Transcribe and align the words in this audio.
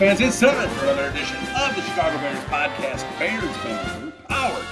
fans. 0.00 0.18
It's 0.18 0.40
time 0.40 0.70
for 0.70 0.84
another 0.86 1.10
edition 1.10 1.36
of 1.36 1.76
the 1.76 1.82
Chicago 1.82 2.16
Bears 2.16 2.42
podcast, 2.44 3.18
Bears 3.18 3.54
Banter, 3.58 4.10
powered 4.30 4.64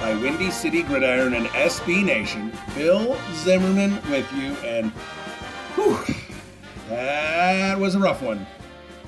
by 0.00 0.16
Windy 0.20 0.50
City 0.50 0.82
Gridiron 0.82 1.34
and 1.34 1.46
SB 1.46 2.04
Nation. 2.04 2.52
Bill 2.74 3.16
Zimmerman 3.34 3.92
with 4.10 4.28
you, 4.32 4.50
and 4.66 4.90
whew, 5.76 5.96
that 6.88 7.78
was 7.78 7.94
a 7.94 8.00
rough 8.00 8.20
one. 8.20 8.44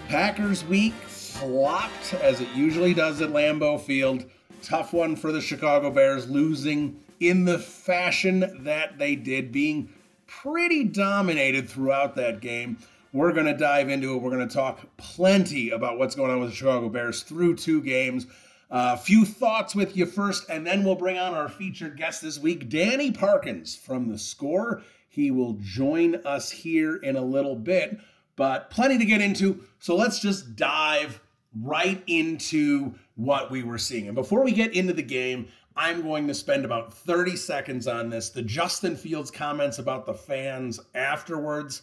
Packers 0.06 0.64
week 0.66 0.94
flopped 1.08 2.14
as 2.14 2.40
it 2.40 2.48
usually 2.54 2.94
does 2.94 3.20
at 3.20 3.30
Lambeau 3.30 3.80
Field. 3.80 4.24
Tough 4.62 4.92
one 4.92 5.16
for 5.16 5.32
the 5.32 5.40
Chicago 5.40 5.90
Bears, 5.90 6.30
losing 6.30 7.00
in 7.18 7.44
the 7.44 7.58
fashion 7.58 8.60
that 8.62 8.98
they 8.98 9.16
did, 9.16 9.50
being 9.50 9.92
pretty 10.28 10.84
dominated 10.84 11.68
throughout 11.68 12.14
that 12.14 12.38
game. 12.38 12.78
We're 13.16 13.32
going 13.32 13.46
to 13.46 13.56
dive 13.56 13.88
into 13.88 14.12
it. 14.12 14.18
We're 14.18 14.30
going 14.30 14.46
to 14.46 14.54
talk 14.54 14.84
plenty 14.98 15.70
about 15.70 15.96
what's 15.96 16.14
going 16.14 16.30
on 16.30 16.38
with 16.38 16.50
the 16.50 16.54
Chicago 16.54 16.90
Bears 16.90 17.22
through 17.22 17.56
two 17.56 17.80
games. 17.80 18.26
A 18.70 18.74
uh, 18.74 18.96
few 18.96 19.24
thoughts 19.24 19.74
with 19.74 19.96
you 19.96 20.04
first, 20.04 20.50
and 20.50 20.66
then 20.66 20.84
we'll 20.84 20.96
bring 20.96 21.16
on 21.16 21.32
our 21.32 21.48
featured 21.48 21.96
guest 21.96 22.20
this 22.20 22.38
week, 22.38 22.68
Danny 22.68 23.10
Parkins 23.10 23.74
from 23.74 24.10
The 24.10 24.18
Score. 24.18 24.82
He 25.08 25.30
will 25.30 25.54
join 25.62 26.16
us 26.26 26.50
here 26.50 26.96
in 26.96 27.16
a 27.16 27.22
little 27.22 27.56
bit, 27.56 27.98
but 28.36 28.68
plenty 28.68 28.98
to 28.98 29.06
get 29.06 29.22
into. 29.22 29.64
So 29.78 29.96
let's 29.96 30.20
just 30.20 30.54
dive 30.54 31.18
right 31.62 32.02
into 32.06 32.96
what 33.14 33.50
we 33.50 33.62
were 33.62 33.78
seeing. 33.78 34.08
And 34.08 34.14
before 34.14 34.44
we 34.44 34.52
get 34.52 34.74
into 34.74 34.92
the 34.92 35.02
game, 35.02 35.48
I'm 35.74 36.02
going 36.02 36.28
to 36.28 36.34
spend 36.34 36.66
about 36.66 36.92
30 36.92 37.34
seconds 37.36 37.86
on 37.86 38.10
this. 38.10 38.28
The 38.28 38.42
Justin 38.42 38.94
Fields 38.94 39.30
comments 39.30 39.78
about 39.78 40.04
the 40.04 40.12
fans 40.12 40.80
afterwards. 40.94 41.80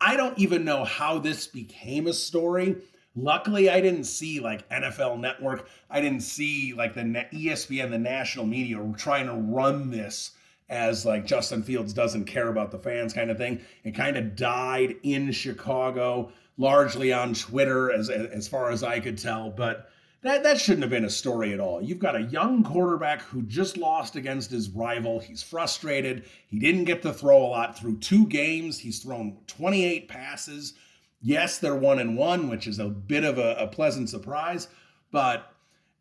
I 0.00 0.16
don't 0.16 0.38
even 0.38 0.64
know 0.64 0.84
how 0.84 1.18
this 1.18 1.46
became 1.46 2.06
a 2.06 2.12
story. 2.12 2.76
Luckily, 3.16 3.68
I 3.68 3.80
didn't 3.80 4.04
see 4.04 4.40
like 4.40 4.68
NFL 4.70 5.18
Network. 5.20 5.68
I 5.90 6.00
didn't 6.00 6.20
see 6.20 6.72
like 6.74 6.94
the 6.94 7.02
ESPN, 7.02 7.90
the 7.90 7.98
national 7.98 8.46
media, 8.46 8.78
trying 8.96 9.26
to 9.26 9.34
run 9.34 9.90
this 9.90 10.32
as 10.68 11.04
like 11.04 11.26
Justin 11.26 11.62
Fields 11.62 11.92
doesn't 11.92 12.24
care 12.24 12.48
about 12.48 12.70
the 12.70 12.78
fans 12.78 13.12
kind 13.12 13.30
of 13.30 13.36
thing. 13.36 13.60
It 13.84 13.94
kind 13.94 14.16
of 14.16 14.36
died 14.36 14.96
in 15.02 15.32
Chicago, 15.32 16.30
largely 16.56 17.12
on 17.12 17.34
Twitter, 17.34 17.90
as 17.90 18.08
as 18.08 18.46
far 18.48 18.70
as 18.70 18.82
I 18.82 19.00
could 19.00 19.18
tell. 19.18 19.50
But 19.50 19.90
that 20.22 20.42
that 20.42 20.60
shouldn't 20.60 20.82
have 20.82 20.90
been 20.90 21.04
a 21.04 21.10
story 21.10 21.52
at 21.52 21.60
all. 21.60 21.82
You've 21.82 21.98
got 21.98 22.16
a 22.16 22.22
young 22.22 22.62
quarterback 22.62 23.22
who 23.22 23.42
just 23.42 23.78
lost 23.78 24.16
against 24.16 24.50
his 24.50 24.68
rival. 24.68 25.18
He's 25.18 25.42
frustrated. 25.42 26.26
He 26.46 26.58
didn't 26.58 26.84
get 26.84 27.02
to 27.02 27.12
throw 27.12 27.38
a 27.38 27.48
lot 27.48 27.78
through 27.78 27.98
two 27.98 28.26
games. 28.26 28.78
He's 28.78 29.02
thrown 29.02 29.38
28 29.46 30.08
passes. 30.08 30.74
Yes, 31.22 31.58
they're 31.58 31.74
one 31.74 31.98
and 31.98 32.18
one, 32.18 32.48
which 32.48 32.66
is 32.66 32.78
a 32.78 32.88
bit 32.88 33.24
of 33.24 33.38
a, 33.38 33.54
a 33.56 33.66
pleasant 33.66 34.10
surprise, 34.10 34.68
but 35.10 35.52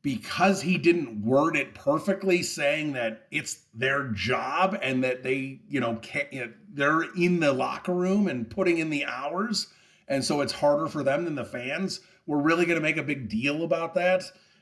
because 0.01 0.61
he 0.61 0.77
didn't 0.77 1.25
word 1.25 1.57
it 1.57 1.75
perfectly, 1.75 2.41
saying 2.41 2.93
that 2.93 3.27
it's 3.31 3.65
their 3.73 4.07
job 4.09 4.77
and 4.81 5.03
that 5.03 5.23
they, 5.23 5.59
you 5.67 5.81
know, 5.81 5.99
you 6.31 6.45
know, 6.45 6.53
they're 6.73 7.03
in 7.17 7.41
the 7.41 7.51
locker 7.51 7.93
room 7.93 8.29
and 8.29 8.49
putting 8.49 8.77
in 8.77 8.89
the 8.89 9.03
hours, 9.03 9.67
and 10.07 10.23
so 10.23 10.39
it's 10.39 10.53
harder 10.53 10.87
for 10.87 11.03
them 11.03 11.25
than 11.25 11.35
the 11.35 11.43
fans 11.43 11.99
we're 12.29 12.41
really 12.41 12.67
going 12.67 12.77
to 12.77 12.81
make 12.81 12.97
a 12.97 13.03
big 13.03 13.27
deal 13.27 13.63
about 13.63 13.95
that. 13.95 14.21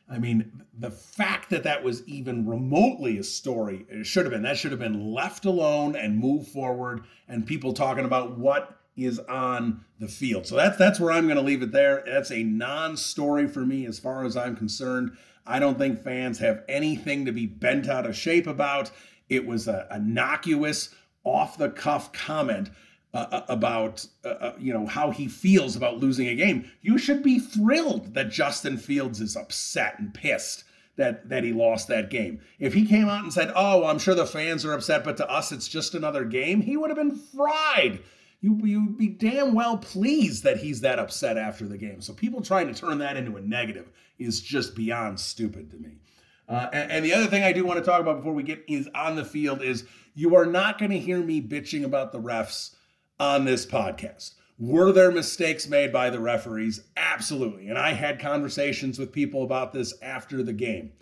I 0.10 0.20
mean, 0.20 0.64
the 0.80 0.90
fact 0.90 1.50
that 1.50 1.64
that 1.64 1.84
was 1.84 2.08
even 2.08 2.48
remotely 2.48 3.18
a 3.18 3.24
story, 3.24 3.86
it 3.90 4.06
should 4.06 4.24
have 4.24 4.32
been. 4.32 4.44
That 4.44 4.58
should 4.58 4.72
have 4.72 4.80
been 4.80 5.12
left 5.14 5.44
alone 5.44 5.98
and 5.98 6.18
move 6.18 6.48
forward, 6.48 7.04
and 7.28 7.46
people 7.46 7.74
talking 7.74 8.06
about 8.06 8.38
what 8.38 8.80
is 8.96 9.20
on 9.20 9.84
the 10.00 10.08
field. 10.08 10.48
So 10.48 10.56
that's 10.56 10.78
that's 10.78 10.98
where 10.98 11.12
I'm 11.12 11.26
going 11.26 11.36
to 11.36 11.44
leave 11.44 11.62
it 11.62 11.74
there. 11.74 12.04
That's 12.06 12.32
a 12.32 12.42
non-story 12.42 13.48
for 13.48 13.66
me 13.66 13.86
as 13.86 14.00
far 14.00 14.24
as 14.24 14.38
I'm 14.38 14.56
concerned. 14.56 15.18
I 15.46 15.60
don't 15.60 15.78
think 15.78 16.02
fans 16.02 16.40
have 16.40 16.64
anything 16.70 17.26
to 17.26 17.34
be 17.34 17.46
bent 17.46 17.90
out 17.90 18.06
of 18.06 18.16
shape 18.16 18.48
about. 18.48 18.92
It 19.28 19.46
was 19.46 19.68
a 19.68 19.88
innocuous, 19.94 20.96
off-the-cuff 21.26 22.14
comment 22.14 22.70
uh, 23.14 23.26
uh, 23.32 23.46
about 23.48 24.06
uh, 24.26 24.28
uh, 24.28 24.54
you 24.60 24.74
know 24.74 24.86
how 24.86 25.12
he 25.12 25.28
feels 25.28 25.76
about 25.76 25.98
losing 25.98 26.28
a 26.28 26.36
game. 26.36 26.70
You 26.82 26.98
should 26.98 27.24
be 27.24 27.40
thrilled 27.40 28.14
that 28.14 28.30
Justin 28.30 28.78
Fields 28.78 29.22
is 29.22 29.38
upset 29.38 29.98
and 29.98 30.14
pissed 30.14 30.66
that 30.98 31.30
that 31.30 31.44
he 31.46 31.54
lost 31.54 31.88
that 31.88 32.10
game. 32.10 32.42
If 32.60 32.74
he 32.74 32.86
came 32.86 33.08
out 33.08 33.24
and 33.24 33.32
said, 33.32 33.52
"Oh, 33.56 33.86
I'm 33.86 33.98
sure 33.98 34.14
the 34.14 34.26
fans 34.26 34.66
are 34.66 34.74
upset, 34.74 35.04
but 35.06 35.18
to 35.18 35.30
us 35.30 35.54
it's 35.54 35.70
just 35.70 35.96
another 35.96 36.26
game," 36.26 36.62
he 36.62 36.76
would 36.76 36.90
have 36.90 36.98
been 36.98 37.16
fried. 37.16 38.02
You 38.42 38.60
you'd 38.64 38.98
be 38.98 39.08
damn 39.08 39.54
well 39.54 39.78
pleased 39.78 40.44
that 40.44 40.58
he's 40.58 40.82
that 40.82 41.00
upset 41.00 41.38
after 41.38 41.66
the 41.66 41.78
game. 41.78 42.02
So 42.02 42.14
people 42.14 42.42
trying 42.42 42.68
to 42.68 42.80
turn 42.80 42.98
that 43.00 43.16
into 43.16 43.38
a 43.38 43.42
negative 43.42 43.90
is 44.20 44.42
just 44.42 44.76
beyond 44.76 45.20
stupid 45.20 45.72
to 45.72 45.78
me. 45.78 45.98
Uh, 46.50 46.68
and, 46.72 46.92
and, 46.92 47.06
the 47.06 47.14
other 47.14 47.28
thing 47.28 47.44
I 47.44 47.52
do 47.52 47.66
want 47.66 47.78
to 47.80 47.86
talk 47.86 48.00
about 48.00 48.18
before 48.18 48.34
we 48.34 48.42
get 48.42 48.64
is 48.70 48.88
on 48.96 49.18
the 49.18 49.26
field 49.26 49.62
is 49.62 49.86
you 50.16 50.36
are 50.38 50.46
not 50.46 50.80
going 50.80 50.92
to 50.92 51.00
hear 51.00 51.20
me 51.20 51.42
bitching 51.42 51.84
about 51.84 52.14
the 52.14 52.22
refs 52.22 52.76
on 53.20 53.46
this 53.46 53.66
podcast. 53.66 54.34
Were 54.60 54.92
there 54.92 55.12
mistakes 55.12 55.68
made 55.68 55.94
by 55.94 56.10
the 56.10 56.20
referees? 56.20 56.82
Absolutely. 56.96 57.68
And 57.68 57.78
I 57.78 57.94
had 57.94 58.20
conversations 58.20 58.98
with 58.98 59.12
people 59.12 59.44
about 59.44 59.72
this 59.72 59.94
after 60.02 60.42
the 60.42 60.54
game. 60.54 60.94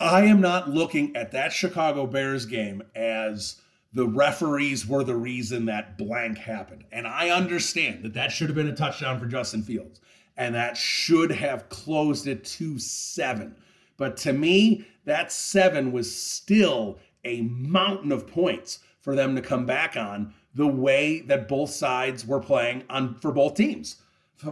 I 0.00 0.24
am 0.24 0.40
not 0.40 0.70
looking 0.70 1.16
at 1.16 1.32
that 1.32 1.52
Chicago 1.52 2.06
Bears 2.06 2.46
game 2.46 2.82
as 2.94 3.60
the 3.92 4.06
referees 4.06 4.86
were 4.86 5.02
the 5.02 5.16
reason 5.16 5.64
that 5.64 5.96
blank 5.96 6.38
happened. 6.38 6.84
And 6.92 7.06
I 7.06 7.30
understand 7.30 8.04
that 8.04 8.14
that 8.14 8.30
should 8.30 8.48
have 8.48 8.56
been 8.56 8.68
a 8.68 8.76
touchdown 8.76 9.18
for 9.18 9.26
Justin 9.26 9.62
Fields 9.62 10.00
and 10.36 10.54
that 10.54 10.76
should 10.76 11.32
have 11.32 11.68
closed 11.68 12.26
it 12.26 12.44
to 12.44 12.78
seven. 12.78 13.56
But 13.96 14.16
to 14.18 14.32
me, 14.32 14.86
that 15.04 15.32
seven 15.32 15.90
was 15.90 16.14
still 16.14 16.98
a 17.24 17.42
mountain 17.42 18.12
of 18.12 18.28
points 18.28 18.78
for 19.00 19.16
them 19.16 19.34
to 19.34 19.42
come 19.42 19.66
back 19.66 19.96
on 19.96 20.32
the 20.58 20.66
way 20.66 21.20
that 21.20 21.46
both 21.46 21.70
sides 21.70 22.26
were 22.26 22.40
playing 22.40 22.82
on 22.90 23.14
for 23.20 23.30
both 23.30 23.54
teams. 23.54 24.02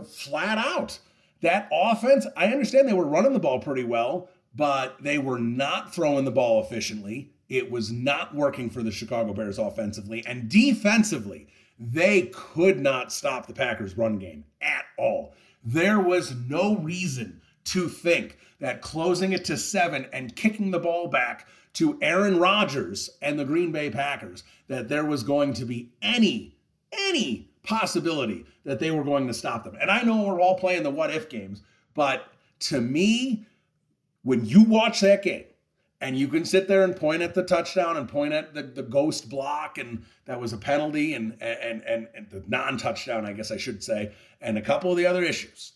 Flat 0.09 0.56
out. 0.56 1.00
That 1.43 1.69
offense, 1.72 2.28
I 2.37 2.47
understand 2.47 2.89
they 2.89 2.93
were 2.93 3.09
running 3.09 3.33
the 3.33 3.41
ball 3.41 3.59
pretty 3.59 3.83
well, 3.83 4.28
but 4.55 5.03
they 5.03 5.19
were 5.19 5.41
not 5.41 5.92
throwing 5.92 6.25
the 6.25 6.30
ball 6.30 6.63
efficiently. 6.63 7.33
It 7.48 7.72
was 7.72 7.91
not 7.91 8.36
working 8.36 8.71
for 8.71 8.84
the 8.84 8.92
Chicago 8.92 9.33
Bears 9.33 9.59
offensively 9.59 10.25
and 10.27 10.48
defensively. 10.48 11.48
They 11.77 12.30
could 12.33 12.78
not 12.78 13.13
stop 13.13 13.48
the 13.48 13.53
Packers 13.53 13.98
run 13.98 14.19
game 14.19 14.45
at 14.63 14.84
all. 14.97 15.34
There 15.65 15.98
was 15.98 16.36
no 16.48 16.77
reason 16.77 17.42
to 17.66 17.89
think 17.89 18.39
that 18.60 18.80
closing 18.80 19.33
it 19.33 19.45
to 19.45 19.57
7 19.57 20.07
and 20.13 20.34
kicking 20.34 20.71
the 20.71 20.78
ball 20.78 21.09
back 21.09 21.47
to 21.74 21.98
Aaron 22.01 22.39
Rodgers 22.39 23.10
and 23.21 23.39
the 23.39 23.45
Green 23.45 23.71
Bay 23.71 23.91
Packers 23.91 24.45
that 24.68 24.89
there 24.89 25.04
was 25.04 25.22
going 25.22 25.53
to 25.54 25.65
be 25.65 25.91
any, 26.01 26.57
any 26.91 27.51
possibility 27.63 28.47
that 28.65 28.78
they 28.78 28.91
were 28.91 29.04
going 29.04 29.27
to 29.27 29.34
stop 29.34 29.65
them. 29.65 29.77
And 29.80 29.91
I 29.91 30.03
know 30.03 30.22
we're 30.22 30.41
all 30.41 30.57
playing 30.57 30.84
the 30.84 30.91
what 30.91 31.10
if 31.10 31.28
games, 31.28 31.63
but 31.95 32.33
to 32.60 32.80
me, 32.80 33.47
when 34.22 34.47
you 34.47 34.63
watch 34.63 35.01
that 35.01 35.22
game, 35.22 35.45
and 36.01 36.18
you 36.18 36.28
can 36.28 36.45
sit 36.45 36.68
there 36.68 36.84
and 36.84 36.95
point 36.95 37.22
at 37.22 37.34
the 37.34 37.42
touchdown 37.42 37.97
and 37.97 38.09
point 38.09 38.33
at 38.33 38.54
the, 38.54 38.63
the 38.63 38.83
ghost 38.83 39.28
block 39.28 39.78
and 39.78 40.04
that 40.27 40.41
was 40.41 40.53
a 40.53 40.59
penalty 40.59 41.15
and, 41.15 41.36
and 41.41 41.83
and 41.84 42.09
and 42.15 42.28
the 42.30 42.42
non-touchdown 42.47 43.24
i 43.24 43.33
guess 43.33 43.51
i 43.51 43.57
should 43.57 43.83
say 43.83 44.13
and 44.41 44.59
a 44.59 44.63
couple 44.63 44.91
of 44.91 44.97
the 44.97 45.07
other 45.07 45.22
issues 45.22 45.72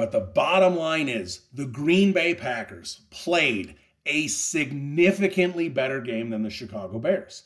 But 0.00 0.12
the 0.12 0.20
bottom 0.20 0.76
line 0.76 1.10
is 1.10 1.42
the 1.52 1.66
Green 1.66 2.12
Bay 2.12 2.34
Packers 2.34 3.02
played 3.10 3.74
a 4.06 4.28
significantly 4.28 5.68
better 5.68 6.00
game 6.00 6.30
than 6.30 6.42
the 6.42 6.48
Chicago 6.48 6.98
Bears. 6.98 7.42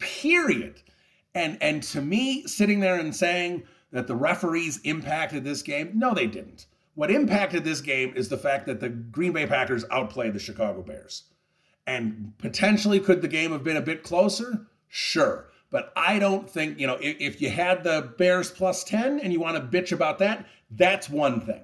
Period. 0.00 0.82
And 1.36 1.56
and 1.60 1.84
to 1.84 2.02
me, 2.02 2.48
sitting 2.48 2.80
there 2.80 2.98
and 2.98 3.14
saying 3.14 3.62
that 3.92 4.08
the 4.08 4.16
referees 4.16 4.78
impacted 4.78 5.44
this 5.44 5.62
game, 5.62 5.92
no, 5.94 6.12
they 6.12 6.26
didn't. 6.26 6.66
What 6.96 7.12
impacted 7.12 7.62
this 7.62 7.80
game 7.80 8.12
is 8.16 8.28
the 8.28 8.38
fact 8.38 8.66
that 8.66 8.80
the 8.80 8.88
Green 8.88 9.30
Bay 9.30 9.46
Packers 9.46 9.84
outplayed 9.88 10.32
the 10.32 10.40
Chicago 10.40 10.82
Bears. 10.82 11.26
And 11.86 12.32
potentially, 12.38 12.98
could 12.98 13.22
the 13.22 13.28
game 13.28 13.52
have 13.52 13.62
been 13.62 13.76
a 13.76 13.80
bit 13.80 14.02
closer? 14.02 14.66
Sure. 14.88 15.46
But 15.70 15.92
I 15.94 16.18
don't 16.18 16.50
think, 16.50 16.80
you 16.80 16.88
know, 16.88 16.98
if, 17.00 17.20
if 17.20 17.40
you 17.40 17.50
had 17.50 17.84
the 17.84 18.12
Bears 18.18 18.50
plus 18.50 18.82
10 18.82 19.20
and 19.20 19.32
you 19.32 19.38
want 19.38 19.56
to 19.58 19.80
bitch 19.80 19.92
about 19.92 20.18
that, 20.18 20.44
that's 20.72 21.08
one 21.08 21.40
thing. 21.40 21.60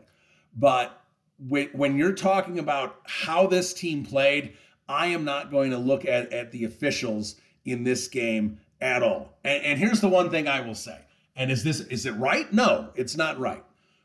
But 0.56 1.00
when 1.48 1.96
you're 1.96 2.12
talking 2.12 2.58
about 2.58 2.96
how 3.04 3.46
this 3.46 3.72
team 3.72 4.04
played, 4.04 4.54
I 4.88 5.06
am 5.06 5.24
not 5.24 5.50
going 5.50 5.70
to 5.70 5.78
look 5.78 6.04
at, 6.04 6.32
at 6.32 6.52
the 6.52 6.64
officials 6.64 7.36
in 7.64 7.84
this 7.84 8.08
game 8.08 8.58
at 8.80 9.02
all. 9.02 9.38
And, 9.44 9.64
and 9.64 9.78
here's 9.78 10.00
the 10.00 10.08
one 10.08 10.30
thing 10.30 10.48
I 10.48 10.60
will 10.60 10.74
say. 10.74 10.98
And 11.36 11.50
is 11.50 11.64
this 11.64 11.80
is 11.80 12.06
it 12.06 12.12
right? 12.12 12.52
No, 12.52 12.90
it's 12.94 13.16
not 13.16 13.38
right. 13.38 13.64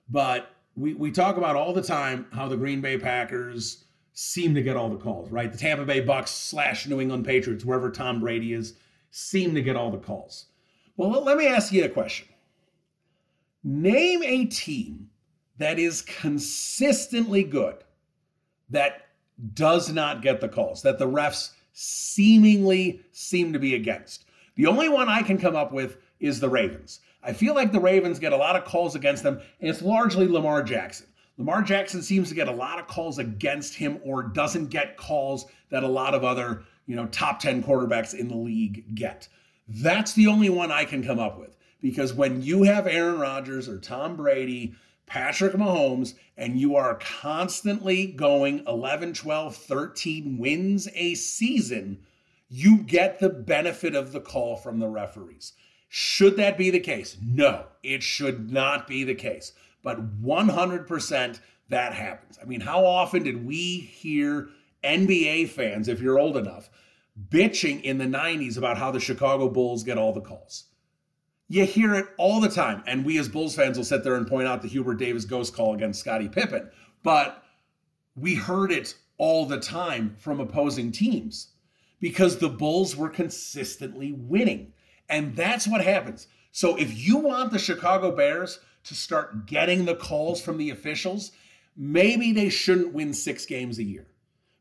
But 0.10 0.50
we, 0.76 0.94
we 0.94 1.12
talk 1.12 1.38
about 1.38 1.56
all 1.56 1.74
the 1.74 1.82
time 1.82 2.28
how 2.32 2.48
the 2.48 2.58
Green 2.58 2.82
Bay 2.82 2.98
Packers 2.98 3.84
seem 4.14 4.54
to 4.56 4.62
get 4.62 4.78
all 4.78 4.90
the 4.90 4.98
calls, 4.98 5.32
right? 5.32 5.52
The 5.52 5.58
Tampa 5.58 5.86
Bay 5.86 6.00
Bucks 6.00 6.32
slash 6.32 6.88
New 6.88 7.02
England 7.02 7.26
Patriots, 7.26 7.66
wherever 7.66 7.92
Tom 7.92 8.20
Brady 8.20 8.54
is, 8.54 8.76
seem 9.12 9.56
to 9.56 9.62
get 9.62 9.76
all 9.76 9.92
the 9.92 9.98
calls. 9.98 10.46
Well, 10.96 11.24
let 11.24 11.38
me 11.38 11.48
ask 11.48 11.74
you 11.74 11.84
a 11.84 11.90
question. 11.90 12.28
Name 13.64 14.24
a 14.24 14.46
team 14.46 15.10
that 15.58 15.80
is 15.80 16.02
consistently 16.02 17.44
good 17.44 17.78
that 18.70 19.08
does 19.54 19.92
not 19.92 20.22
get 20.22 20.42
the 20.42 20.50
calls, 20.50 20.82
that 20.82 21.00
the 21.00 21.08
refs 21.08 21.52
seemingly 21.74 23.02
seem 23.12 23.54
to 23.54 23.60
be 23.60 23.76
against. 23.76 24.26
The 24.56 24.68
only 24.68 24.90
one 24.90 25.10
I 25.10 25.22
can 25.22 25.38
come 25.38 25.56
up 25.56 25.72
with 25.72 25.98
is 26.20 26.40
the 26.40 26.50
Ravens. 26.50 27.02
I 27.22 27.34
feel 27.34 27.54
like 27.54 27.72
the 27.72 27.80
Ravens 27.80 28.20
get 28.20 28.34
a 28.34 28.38
lot 28.38 28.56
of 28.56 28.66
calls 28.66 28.96
against 28.96 29.24
them, 29.24 29.42
and 29.60 29.70
it's 29.70 29.82
largely 29.82 30.28
Lamar 30.28 30.64
Jackson. 30.64 31.08
Lamar 31.38 31.62
Jackson 31.62 32.02
seems 32.02 32.30
to 32.30 32.36
get 32.36 32.48
a 32.48 32.52
lot 32.52 32.80
of 32.80 32.88
calls 32.88 33.20
against 33.20 33.76
him 33.76 34.00
or 34.04 34.24
doesn't 34.24 34.68
get 34.68 34.96
calls 34.96 35.46
that 35.70 35.84
a 35.84 35.88
lot 35.88 36.14
of 36.14 36.24
other, 36.24 36.64
you 36.86 36.96
know, 36.96 37.08
top 37.08 37.40
10 37.40 37.62
quarterbacks 37.62 38.14
in 38.14 38.30
the 38.30 38.38
league 38.38 38.96
get. 38.96 39.28
That's 39.68 40.14
the 40.14 40.28
only 40.28 40.50
one 40.50 40.72
I 40.72 40.86
can 40.86 41.04
come 41.04 41.20
up 41.20 41.38
with 41.38 41.58
because 41.82 42.14
when 42.14 42.42
you 42.42 42.64
have 42.64 42.88
Aaron 42.88 43.20
Rodgers 43.20 43.68
or 43.68 43.80
Tom 43.80 44.16
Brady, 44.16 44.76
Patrick 45.08 45.54
Mahomes, 45.54 46.16
and 46.36 46.60
you 46.60 46.76
are 46.76 46.96
constantly 46.96 48.08
going 48.08 48.64
11, 48.68 49.14
12, 49.14 49.56
13 49.56 50.38
wins 50.38 50.88
a 50.94 51.16
season, 51.16 52.00
you 52.50 52.80
get 52.80 53.20
the 53.20 53.30
benefit 53.30 53.96
of 53.96 54.12
the 54.12 54.20
call 54.20 54.56
from 54.56 54.80
the 54.80 54.88
referees. 54.88 55.54
Should 55.88 56.38
that 56.38 56.58
be 56.58 56.70
the 56.70 56.80
case? 56.80 57.18
No, 57.22 57.66
it 57.84 58.04
should 58.04 58.52
not 58.52 58.88
be 58.88 59.04
the 59.04 59.16
case. 59.16 59.54
But 59.84 60.22
100% 60.22 61.40
that 61.70 61.94
happens. 61.94 62.40
I 62.42 62.46
mean, 62.46 62.62
how 62.62 62.86
often 62.86 63.24
did 63.24 63.46
we 63.46 63.80
hear 63.80 64.50
NBA 64.84 65.50
fans, 65.50 65.88
if 65.88 66.02
you're 66.02 66.20
old 66.20 66.38
enough, 66.38 66.70
bitching 67.30 67.82
in 67.82 67.98
the 67.98 68.06
90s 68.06 68.58
about 68.58 68.78
how 68.78 68.92
the 68.92 69.00
Chicago 69.00 69.50
Bulls 69.50 69.84
get 69.84 69.98
all 69.98 70.14
the 70.14 70.22
calls? 70.22 70.66
You 71.48 71.66
hear 71.66 71.94
it 71.96 72.08
all 72.18 72.42
the 72.42 72.50
time. 72.50 72.84
And 72.88 73.06
we 73.06 73.18
as 73.20 73.30
Bulls 73.30 73.56
fans 73.56 73.78
will 73.78 73.86
sit 73.86 74.04
there 74.04 74.16
and 74.16 74.28
point 74.28 74.48
out 74.48 74.62
the 74.62 74.68
Hubert 74.68 74.96
Davis 74.96 75.26
ghost 75.26 75.56
call 75.56 75.74
against 75.74 76.00
Scottie 76.00 76.30
Pippen. 76.30 76.70
But 77.04 77.44
we 78.16 78.36
heard 78.36 78.72
it 78.72 78.96
all 79.18 79.46
the 79.46 79.60
time 79.60 80.16
from 80.18 80.40
opposing 80.40 80.92
teams 80.92 81.50
because 82.00 82.38
the 82.38 82.50
Bulls 82.50 82.96
were 82.96 83.10
consistently 83.10 84.12
winning. 84.12 84.74
And 85.10 85.36
that's 85.36 85.68
what 85.68 85.82
happens. 85.82 86.28
So 86.52 86.76
if 86.78 86.98
you 86.98 87.18
want 87.18 87.52
the 87.52 87.60
Chicago 87.60 88.16
Bears 88.16 88.60
to 88.86 88.96
start 88.96 89.46
getting 89.46 89.86
the 89.86 89.96
calls 89.96 90.42
from 90.42 90.58
the 90.58 90.70
officials, 90.70 91.32
maybe 91.76 92.32
they 92.32 92.50
shouldn't 92.50 92.94
win 92.94 93.14
six 93.14 93.46
games 93.46 93.78
a 93.78 93.84
year. 93.84 94.08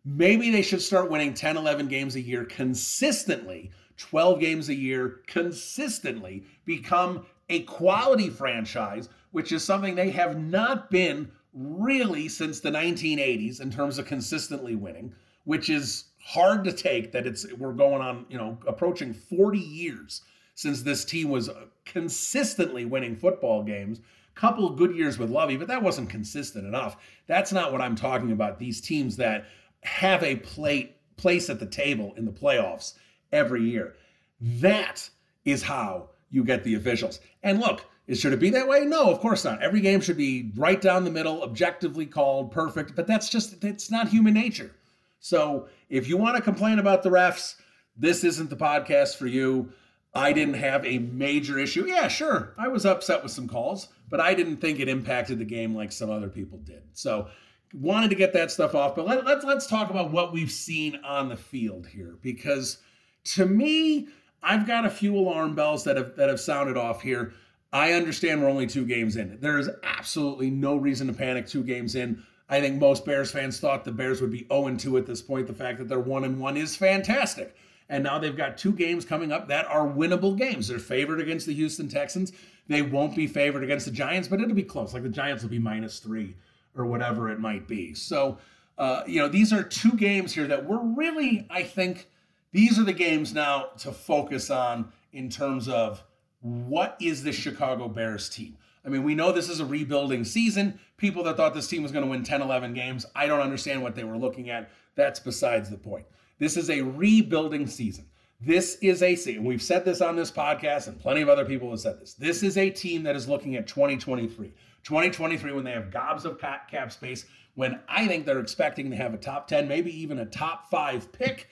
Maybe 0.04 0.50
they 0.50 0.62
should 0.62 0.82
start 0.82 1.10
winning 1.10 1.32
10, 1.32 1.56
11 1.56 1.88
games 1.88 2.14
a 2.14 2.20
year 2.20 2.44
consistently, 2.44 3.70
12 3.96 4.40
games 4.40 4.68
a 4.68 4.74
year 4.74 5.20
consistently, 5.26 6.44
become 6.64 7.26
a 7.48 7.60
quality 7.62 8.30
franchise, 8.30 9.08
which 9.32 9.52
is 9.52 9.62
something 9.62 9.94
they 9.94 10.10
have 10.10 10.38
not 10.38 10.90
been 10.90 11.30
really 11.52 12.28
since 12.28 12.60
the 12.60 12.70
1980s 12.70 13.60
in 13.60 13.70
terms 13.70 13.98
of 13.98 14.06
consistently 14.06 14.74
winning, 14.74 15.14
which 15.44 15.70
is 15.70 16.04
hard 16.24 16.64
to 16.64 16.72
take 16.72 17.12
that 17.12 17.26
it's 17.26 17.46
we're 17.54 17.72
going 17.72 18.00
on, 18.00 18.26
you 18.28 18.38
know, 18.38 18.58
approaching 18.66 19.12
40 19.12 19.58
years 19.58 20.22
since 20.54 20.82
this 20.82 21.04
team 21.04 21.28
was 21.28 21.48
uh, 21.48 21.66
consistently 21.84 22.84
winning 22.84 23.14
football 23.16 23.62
games. 23.62 24.00
Couple 24.34 24.68
good 24.70 24.96
years 24.96 25.16
with 25.16 25.30
Lovie, 25.30 25.56
but 25.56 25.68
that 25.68 25.82
wasn't 25.82 26.10
consistent 26.10 26.66
enough. 26.66 26.96
That's 27.28 27.52
not 27.52 27.70
what 27.70 27.80
I'm 27.80 27.94
talking 27.94 28.32
about. 28.32 28.58
These 28.58 28.80
teams 28.80 29.16
that 29.18 29.46
have 29.82 30.24
a 30.24 30.36
plate 30.36 30.96
place 31.16 31.48
at 31.48 31.60
the 31.60 31.66
table 31.66 32.14
in 32.16 32.24
the 32.24 32.32
playoffs 32.32 32.94
every 33.34 33.62
year. 33.62 33.94
That 34.40 35.08
is 35.44 35.62
how 35.62 36.10
you 36.30 36.44
get 36.44 36.64
the 36.64 36.74
officials. 36.74 37.20
And 37.42 37.60
look, 37.60 37.84
should 38.12 38.32
it 38.32 38.40
be 38.40 38.50
that 38.50 38.68
way? 38.68 38.84
No, 38.84 39.10
of 39.10 39.20
course 39.20 39.44
not. 39.44 39.62
Every 39.62 39.80
game 39.80 40.00
should 40.00 40.16
be 40.16 40.52
right 40.56 40.80
down 40.80 41.04
the 41.04 41.10
middle, 41.10 41.42
objectively 41.42 42.06
called, 42.06 42.50
perfect, 42.50 42.94
but 42.94 43.06
that's 43.06 43.28
just 43.28 43.62
it's 43.64 43.90
not 43.90 44.08
human 44.08 44.34
nature. 44.34 44.74
So, 45.20 45.68
if 45.88 46.06
you 46.06 46.18
want 46.18 46.36
to 46.36 46.42
complain 46.42 46.78
about 46.78 47.02
the 47.02 47.08
refs, 47.08 47.56
this 47.96 48.24
isn't 48.24 48.50
the 48.50 48.56
podcast 48.56 49.16
for 49.16 49.26
you. 49.26 49.72
I 50.14 50.32
didn't 50.32 50.54
have 50.54 50.84
a 50.84 50.98
major 50.98 51.58
issue. 51.58 51.86
Yeah, 51.86 52.08
sure. 52.08 52.54
I 52.58 52.68
was 52.68 52.84
upset 52.84 53.22
with 53.22 53.32
some 53.32 53.48
calls, 53.48 53.88
but 54.10 54.20
I 54.20 54.34
didn't 54.34 54.58
think 54.58 54.80
it 54.80 54.88
impacted 54.88 55.38
the 55.38 55.44
game 55.44 55.74
like 55.74 55.92
some 55.92 56.10
other 56.10 56.28
people 56.28 56.58
did. 56.58 56.82
So 56.92 57.28
wanted 57.72 58.10
to 58.10 58.16
get 58.16 58.32
that 58.34 58.50
stuff 58.50 58.74
off. 58.74 58.94
But 58.94 59.06
let, 59.06 59.24
let's 59.24 59.44
let's 59.44 59.66
talk 59.66 59.90
about 59.90 60.12
what 60.12 60.32
we've 60.32 60.50
seen 60.50 61.00
on 61.04 61.28
the 61.28 61.36
field 61.36 61.86
here, 61.86 62.18
because 62.22 62.78
to 63.24 63.46
me, 63.46 64.08
I've 64.42 64.66
got 64.66 64.84
a 64.84 64.90
few 64.90 65.16
alarm 65.16 65.54
bells 65.54 65.84
that 65.84 65.96
have 65.96 66.16
that 66.16 66.28
have 66.28 66.40
sounded 66.40 66.76
off 66.76 67.02
here. 67.02 67.32
I 67.72 67.92
understand 67.92 68.40
we're 68.40 68.50
only 68.50 68.66
two 68.68 68.86
games 68.86 69.16
in. 69.16 69.38
There 69.40 69.58
is 69.58 69.68
absolutely 69.82 70.50
no 70.50 70.76
reason 70.76 71.08
to 71.08 71.12
panic 71.12 71.48
two 71.48 71.64
games 71.64 71.96
in. 71.96 72.22
I 72.48 72.60
think 72.60 72.78
most 72.78 73.04
Bears 73.04 73.32
fans 73.32 73.58
thought 73.58 73.84
the 73.84 73.90
Bears 73.90 74.20
would 74.20 74.30
be 74.30 74.46
0 74.52 74.76
2 74.76 74.96
at 74.98 75.06
this 75.06 75.22
point. 75.22 75.46
The 75.46 75.54
fact 75.54 75.78
that 75.78 75.88
they're 75.88 75.98
1 75.98 76.24
and 76.24 76.38
1 76.38 76.56
is 76.56 76.76
fantastic. 76.76 77.56
And 77.88 78.04
now 78.04 78.18
they've 78.18 78.36
got 78.36 78.56
two 78.56 78.72
games 78.72 79.04
coming 79.04 79.32
up 79.32 79.48
that 79.48 79.66
are 79.66 79.86
winnable 79.86 80.38
games. 80.38 80.68
They're 80.68 80.78
favored 80.78 81.20
against 81.20 81.46
the 81.46 81.54
Houston 81.54 81.88
Texans. 81.88 82.32
They 82.68 82.82
won't 82.82 83.16
be 83.16 83.26
favored 83.26 83.64
against 83.64 83.86
the 83.86 83.92
Giants, 83.92 84.28
but 84.28 84.40
it'll 84.40 84.54
be 84.54 84.62
close. 84.62 84.94
Like 84.94 85.02
the 85.02 85.08
Giants 85.08 85.42
will 85.42 85.50
be 85.50 85.58
minus 85.58 85.98
three 85.98 86.36
or 86.76 86.86
whatever 86.86 87.30
it 87.30 87.40
might 87.40 87.68
be. 87.68 87.94
So, 87.94 88.38
uh, 88.78 89.02
you 89.06 89.20
know, 89.20 89.28
these 89.28 89.52
are 89.52 89.62
two 89.62 89.92
games 89.92 90.32
here 90.32 90.46
that 90.46 90.64
we're 90.64 90.82
really, 90.82 91.46
I 91.50 91.62
think, 91.62 92.08
these 92.54 92.78
are 92.78 92.84
the 92.84 92.92
games 92.92 93.34
now 93.34 93.70
to 93.78 93.90
focus 93.90 94.48
on 94.48 94.92
in 95.12 95.28
terms 95.28 95.68
of 95.68 96.04
what 96.40 96.96
is 97.00 97.24
the 97.24 97.32
Chicago 97.32 97.88
Bears 97.88 98.28
team. 98.28 98.56
I 98.86 98.90
mean, 98.90 99.02
we 99.02 99.16
know 99.16 99.32
this 99.32 99.48
is 99.48 99.58
a 99.58 99.66
rebuilding 99.66 100.24
season. 100.24 100.78
People 100.96 101.24
that 101.24 101.36
thought 101.36 101.52
this 101.52 101.66
team 101.66 101.82
was 101.82 101.90
going 101.90 102.04
to 102.04 102.10
win 102.10 102.22
10, 102.22 102.42
11 102.42 102.72
games, 102.72 103.06
I 103.16 103.26
don't 103.26 103.40
understand 103.40 103.82
what 103.82 103.96
they 103.96 104.04
were 104.04 104.16
looking 104.16 104.50
at. 104.50 104.70
That's 104.94 105.18
besides 105.18 105.68
the 105.68 105.76
point. 105.76 106.06
This 106.38 106.56
is 106.56 106.70
a 106.70 106.82
rebuilding 106.82 107.66
season. 107.66 108.06
This 108.40 108.76
is 108.76 109.02
a 109.02 109.16
season. 109.16 109.42
We've 109.42 109.62
said 109.62 109.84
this 109.84 110.00
on 110.00 110.14
this 110.14 110.30
podcast, 110.30 110.86
and 110.86 111.00
plenty 111.00 111.22
of 111.22 111.28
other 111.28 111.44
people 111.44 111.70
have 111.70 111.80
said 111.80 112.00
this. 112.00 112.14
This 112.14 112.44
is 112.44 112.56
a 112.56 112.70
team 112.70 113.02
that 113.02 113.16
is 113.16 113.28
looking 113.28 113.56
at 113.56 113.66
2023. 113.66 114.52
2023, 114.84 115.52
when 115.52 115.64
they 115.64 115.72
have 115.72 115.90
gobs 115.90 116.24
of 116.24 116.38
cap 116.38 116.92
space, 116.92 117.24
when 117.54 117.80
I 117.88 118.06
think 118.06 118.26
they're 118.26 118.38
expecting 118.38 118.90
to 118.90 118.96
have 118.96 119.12
a 119.12 119.18
top 119.18 119.48
10, 119.48 119.66
maybe 119.66 119.90
even 119.98 120.20
a 120.20 120.26
top 120.26 120.70
five 120.70 121.10
pick, 121.10 121.48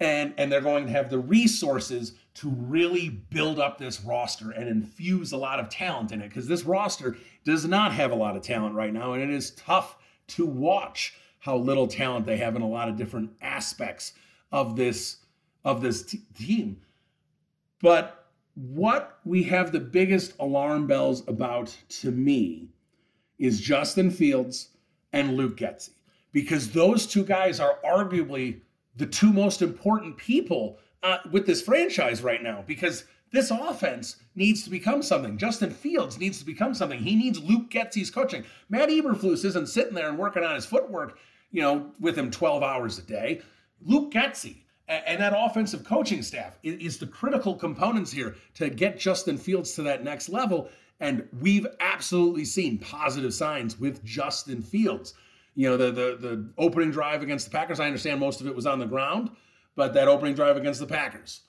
and, 0.00 0.34
and 0.36 0.50
they're 0.50 0.60
going 0.60 0.86
to 0.86 0.92
have 0.92 1.10
the 1.10 1.18
resources 1.18 2.12
to 2.34 2.48
really 2.48 3.08
build 3.08 3.60
up 3.60 3.78
this 3.78 4.02
roster 4.02 4.50
and 4.50 4.68
infuse 4.68 5.32
a 5.32 5.36
lot 5.36 5.60
of 5.60 5.68
talent 5.68 6.10
in 6.12 6.20
it. 6.20 6.28
Because 6.28 6.48
this 6.48 6.64
roster 6.64 7.16
does 7.44 7.64
not 7.64 7.92
have 7.92 8.10
a 8.10 8.16
lot 8.16 8.36
of 8.36 8.42
talent 8.42 8.74
right 8.74 8.92
now, 8.92 9.12
and 9.12 9.22
it 9.22 9.30
is 9.30 9.52
tough 9.52 9.96
to 10.28 10.44
watch 10.44 11.14
how 11.40 11.56
little 11.56 11.86
talent 11.86 12.26
they 12.26 12.38
have 12.38 12.56
in 12.56 12.62
a 12.62 12.68
lot 12.68 12.88
of 12.88 12.96
different 12.96 13.30
aspects 13.40 14.14
of 14.50 14.76
this 14.76 15.18
of 15.64 15.80
this 15.80 16.02
t- 16.02 16.22
team. 16.38 16.80
But 17.80 18.26
what 18.54 19.18
we 19.24 19.44
have 19.44 19.72
the 19.72 19.80
biggest 19.80 20.34
alarm 20.38 20.86
bells 20.86 21.26
about 21.28 21.76
to 22.00 22.10
me 22.10 22.68
is 23.38 23.60
Justin 23.60 24.10
Fields 24.10 24.70
and 25.12 25.36
Luke 25.36 25.56
Getsy 25.56 25.90
because 26.32 26.70
those 26.70 27.06
two 27.06 27.24
guys 27.24 27.60
are 27.60 27.78
arguably 27.84 28.60
the 28.96 29.06
two 29.06 29.32
most 29.32 29.62
important 29.62 30.16
people 30.16 30.78
uh, 31.02 31.18
with 31.30 31.46
this 31.46 31.62
franchise 31.62 32.22
right 32.22 32.42
now 32.42 32.64
because 32.66 33.04
this 33.32 33.50
offense 33.50 34.16
needs 34.36 34.62
to 34.62 34.70
become 34.70 35.02
something. 35.02 35.36
Justin 35.36 35.70
Fields 35.70 36.18
needs 36.18 36.38
to 36.38 36.46
become 36.46 36.72
something. 36.72 37.00
He 37.00 37.16
needs 37.16 37.40
Luke 37.40 37.70
Getsy's 37.70 38.10
coaching. 38.10 38.44
Matt 38.68 38.88
Eberflus 38.88 39.44
isn't 39.44 39.68
sitting 39.68 39.94
there 39.94 40.08
and 40.08 40.18
working 40.18 40.44
on 40.44 40.54
his 40.54 40.64
footwork, 40.64 41.18
you 41.50 41.60
know, 41.60 41.90
with 41.98 42.16
him 42.16 42.30
12 42.30 42.62
hours 42.62 42.98
a 42.98 43.02
day. 43.02 43.42
Luke 43.82 44.12
Getsy 44.12 44.58
and 44.86 45.20
that 45.20 45.34
offensive 45.36 45.82
coaching 45.82 46.22
staff 46.22 46.58
is 46.62 46.98
the 46.98 47.06
critical 47.06 47.54
components 47.54 48.12
here 48.12 48.36
to 48.54 48.68
get 48.68 48.98
Justin 48.98 49.38
Fields 49.38 49.72
to 49.74 49.82
that 49.82 50.04
next 50.04 50.28
level. 50.28 50.68
And 51.00 51.26
we've 51.40 51.66
absolutely 51.80 52.44
seen 52.44 52.78
positive 52.78 53.34
signs 53.34 53.80
with 53.80 54.04
Justin 54.04 54.62
Fields. 54.62 55.14
You 55.54 55.70
know, 55.70 55.76
the 55.76 55.90
the 55.90 56.16
the 56.16 56.52
opening 56.58 56.90
drive 56.90 57.22
against 57.22 57.46
the 57.46 57.50
Packers, 57.50 57.80
I 57.80 57.86
understand 57.86 58.20
most 58.20 58.40
of 58.40 58.46
it 58.46 58.54
was 58.54 58.66
on 58.66 58.78
the 58.78 58.86
ground, 58.86 59.30
but 59.76 59.94
that 59.94 60.08
opening 60.08 60.34
drive 60.34 60.56
against 60.56 60.80
the 60.80 60.86
Packers, 60.86 61.42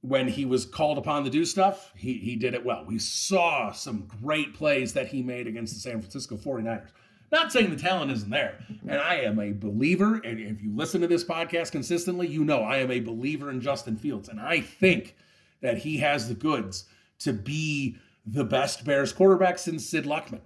when 0.00 0.28
he 0.28 0.44
was 0.44 0.64
called 0.64 0.98
upon 0.98 1.24
to 1.24 1.30
do 1.30 1.44
stuff, 1.44 1.92
he, 1.94 2.14
he 2.14 2.36
did 2.36 2.54
it 2.54 2.64
well. 2.64 2.84
We 2.86 2.98
saw 2.98 3.72
some 3.72 4.08
great 4.22 4.54
plays 4.54 4.94
that 4.94 5.08
he 5.08 5.22
made 5.22 5.46
against 5.46 5.74
the 5.74 5.80
San 5.80 6.00
Francisco 6.00 6.36
49ers. 6.36 6.90
Not 7.32 7.52
saying 7.52 7.70
the 7.70 7.76
talent 7.76 8.10
isn't 8.10 8.30
there. 8.30 8.58
And 8.88 8.98
I 8.98 9.16
am 9.16 9.38
a 9.38 9.52
believer, 9.52 10.20
and 10.24 10.40
if 10.40 10.60
you 10.60 10.74
listen 10.74 11.00
to 11.02 11.06
this 11.06 11.24
podcast 11.24 11.70
consistently, 11.70 12.26
you 12.26 12.44
know 12.44 12.60
I 12.60 12.78
am 12.78 12.90
a 12.90 13.00
believer 13.00 13.50
in 13.50 13.60
Justin 13.60 13.96
Fields. 13.96 14.28
And 14.28 14.40
I 14.40 14.60
think 14.60 15.16
that 15.60 15.78
he 15.78 15.98
has 15.98 16.28
the 16.28 16.34
goods 16.34 16.86
to 17.20 17.32
be 17.32 17.96
the 18.26 18.44
best 18.44 18.84
Bears 18.84 19.12
quarterback 19.12 19.58
since 19.58 19.86
Sid 19.86 20.04
Luckman. 20.06 20.40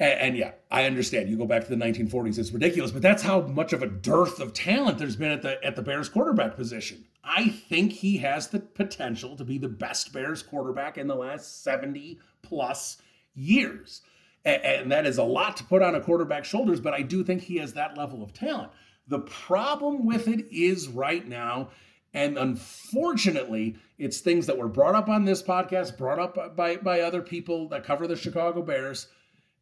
And, 0.00 0.20
and, 0.20 0.36
yeah, 0.36 0.52
I 0.70 0.84
understand. 0.84 1.28
You 1.28 1.36
go 1.36 1.46
back 1.46 1.64
to 1.64 1.70
the 1.74 1.84
1940s; 1.84 2.38
it's 2.38 2.52
ridiculous, 2.52 2.92
but 2.92 3.02
that's 3.02 3.22
how 3.22 3.40
much 3.40 3.72
of 3.72 3.82
a 3.82 3.88
dearth 3.88 4.38
of 4.38 4.52
talent 4.52 4.98
there's 4.98 5.16
been 5.16 5.32
at 5.32 5.42
the 5.42 5.62
at 5.64 5.74
the 5.76 5.82
Bears 5.82 6.08
quarterback 6.08 6.56
position. 6.56 7.04
I 7.24 7.48
think 7.48 7.92
he 7.92 8.18
has 8.18 8.48
the 8.48 8.60
potential 8.60 9.36
to 9.36 9.44
be 9.44 9.58
the 9.58 9.68
best 9.68 10.12
Bears 10.12 10.42
quarterback 10.42 10.98
in 10.98 11.08
the 11.08 11.16
last 11.16 11.62
70 11.64 12.20
plus 12.42 12.98
years, 13.34 14.02
and, 14.44 14.62
and 14.62 14.92
that 14.92 15.04
is 15.04 15.18
a 15.18 15.24
lot 15.24 15.56
to 15.56 15.64
put 15.64 15.82
on 15.82 15.96
a 15.96 16.00
quarterback's 16.00 16.48
shoulders. 16.48 16.80
But 16.80 16.94
I 16.94 17.02
do 17.02 17.24
think 17.24 17.42
he 17.42 17.56
has 17.56 17.72
that 17.72 17.98
level 17.98 18.22
of 18.22 18.32
talent. 18.32 18.70
The 19.08 19.20
problem 19.20 20.06
with 20.06 20.28
it 20.28 20.46
is 20.52 20.86
right 20.86 21.26
now, 21.26 21.70
and 22.14 22.38
unfortunately, 22.38 23.76
it's 23.98 24.20
things 24.20 24.46
that 24.46 24.58
were 24.58 24.68
brought 24.68 24.94
up 24.94 25.08
on 25.08 25.24
this 25.24 25.42
podcast, 25.42 25.98
brought 25.98 26.20
up 26.20 26.54
by 26.54 26.76
by 26.76 27.00
other 27.00 27.20
people 27.20 27.68
that 27.70 27.82
cover 27.82 28.06
the 28.06 28.14
Chicago 28.14 28.62
Bears 28.62 29.08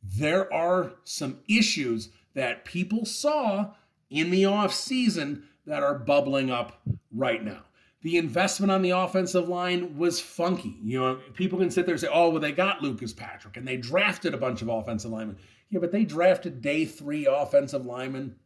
there 0.03 0.53
are 0.53 0.93
some 1.05 1.41
issues 1.49 2.11
that 2.35 2.65
people 2.65 3.05
saw 3.05 3.73
in 4.11 4.31
the 4.31 4.45
offseason 4.45 5.43
that 5.67 5.83
are 5.83 5.99
bubbling 5.99 6.51
up 6.51 6.81
right 7.13 7.43
now. 7.43 7.63
The 8.03 8.19
investment 8.19 8.71
on 8.71 8.83
the 8.83 8.91
offensive 8.91 9.49
line 9.49 9.99
was 9.99 10.21
funky. 10.21 10.77
You 10.83 11.01
know, 11.01 11.19
people 11.35 11.59
can 11.59 11.71
sit 11.71 11.87
there 11.87 11.95
and 11.95 12.01
say, 12.01 12.09
oh, 12.13 12.31
well, 12.31 12.41
they 12.41 12.53
got 12.53 12.83
Lucas 12.83 13.13
Patrick 13.13 13.57
and 13.57 13.67
they 13.67 13.77
drafted 13.77 14.33
a 14.33 14.39
bunch 14.39 14.63
of 14.63 14.69
offensive 14.69 15.11
linemen. 15.11 15.39
Yeah, 15.71 15.81
but 15.81 15.91
they 15.91 16.05
drafted 16.05 16.63
day 16.63 16.85
three 16.85 17.27
offensive 17.27 17.85
linemen. 17.85 18.37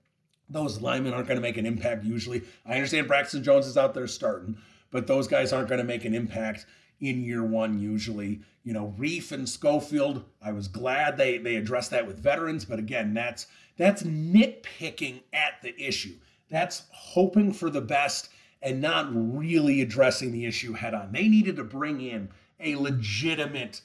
Those 0.48 0.80
linemen 0.80 1.12
aren't 1.12 1.28
going 1.28 1.36
to 1.36 1.42
make 1.42 1.58
an 1.58 1.66
impact 1.66 2.04
usually. 2.04 2.42
I 2.64 2.74
understand 2.74 3.06
Braxton 3.06 3.44
Jones 3.44 3.66
is 3.66 3.76
out 3.76 3.92
there 3.92 4.06
starting, 4.06 4.56
but 4.90 5.06
those 5.06 5.28
guys 5.28 5.52
aren't 5.52 5.68
going 5.68 5.80
to 5.80 5.84
make 5.84 6.06
an 6.06 6.14
impact 6.14 6.64
in 7.00 7.22
year 7.22 7.44
one 7.44 7.78
usually. 7.78 8.40
You 8.62 8.72
know, 8.72 8.94
Reiff 8.98 9.32
and 9.32 9.48
Schofield, 9.48 10.24
I 10.42 10.52
was 10.52 10.68
glad 10.68 11.16
they 11.16 11.38
they 11.38 11.56
addressed 11.56 11.90
that 11.90 12.06
with 12.06 12.18
veterans, 12.18 12.64
but 12.64 12.78
again, 12.78 13.14
that's 13.14 13.46
that's 13.76 14.02
nitpicking 14.02 15.22
at 15.32 15.62
the 15.62 15.74
issue. 15.80 16.16
That's 16.50 16.82
hoping 16.90 17.52
for 17.52 17.70
the 17.70 17.80
best 17.80 18.28
and 18.62 18.80
not 18.80 19.08
really 19.12 19.80
addressing 19.80 20.32
the 20.32 20.44
issue 20.44 20.74
head 20.74 20.94
on. 20.94 21.12
They 21.12 21.28
needed 21.28 21.56
to 21.56 21.64
bring 21.64 22.00
in 22.00 22.28
a 22.58 22.76
legitimate 22.76 23.80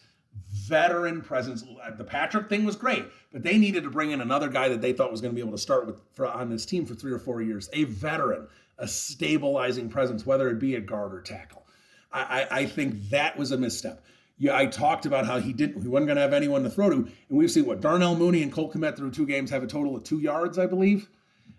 veteran 0.51 1.21
presence. 1.21 1.63
The 1.97 2.03
Patrick 2.03 2.49
thing 2.49 2.65
was 2.65 2.75
great, 2.75 3.05
but 3.31 3.43
they 3.43 3.57
needed 3.57 3.83
to 3.83 3.89
bring 3.89 4.11
in 4.11 4.21
another 4.21 4.49
guy 4.49 4.67
that 4.69 4.81
they 4.81 4.91
thought 4.91 5.11
was 5.11 5.21
going 5.21 5.33
to 5.33 5.35
be 5.35 5.41
able 5.41 5.55
to 5.55 5.61
start 5.61 5.85
with 5.85 6.01
for, 6.13 6.27
on 6.27 6.49
this 6.49 6.65
team 6.65 6.85
for 6.85 6.93
three 6.95 7.13
or 7.13 7.19
four 7.19 7.41
years, 7.41 7.69
a 7.71 7.85
veteran, 7.85 8.47
a 8.77 8.87
stabilizing 8.87 9.87
presence, 9.89 10.25
whether 10.25 10.49
it 10.49 10.59
be 10.59 10.75
a 10.75 10.81
guard 10.81 11.13
or 11.13 11.21
tackle. 11.21 11.64
I, 12.11 12.47
I 12.49 12.65
think 12.65 13.09
that 13.09 13.37
was 13.37 13.51
a 13.51 13.57
misstep. 13.57 14.03
Yeah, 14.37 14.57
I 14.57 14.65
talked 14.65 15.05
about 15.05 15.25
how 15.25 15.39
he 15.39 15.53
didn't 15.53 15.81
he 15.81 15.87
wasn't 15.87 16.07
going 16.07 16.17
to 16.17 16.21
have 16.21 16.33
anyone 16.33 16.63
to 16.63 16.69
throw 16.69 16.89
to, 16.89 16.95
and 16.95 17.11
we've 17.29 17.51
seen 17.51 17.65
what 17.65 17.81
Darnell 17.81 18.15
Mooney 18.15 18.43
and 18.43 18.51
Cole 18.51 18.71
Kmet 18.71 18.97
through 18.97 19.11
two 19.11 19.25
games 19.25 19.49
have 19.49 19.63
a 19.63 19.67
total 19.67 19.95
of 19.95 20.03
two 20.03 20.19
yards, 20.19 20.59
I 20.59 20.65
believe. 20.65 21.09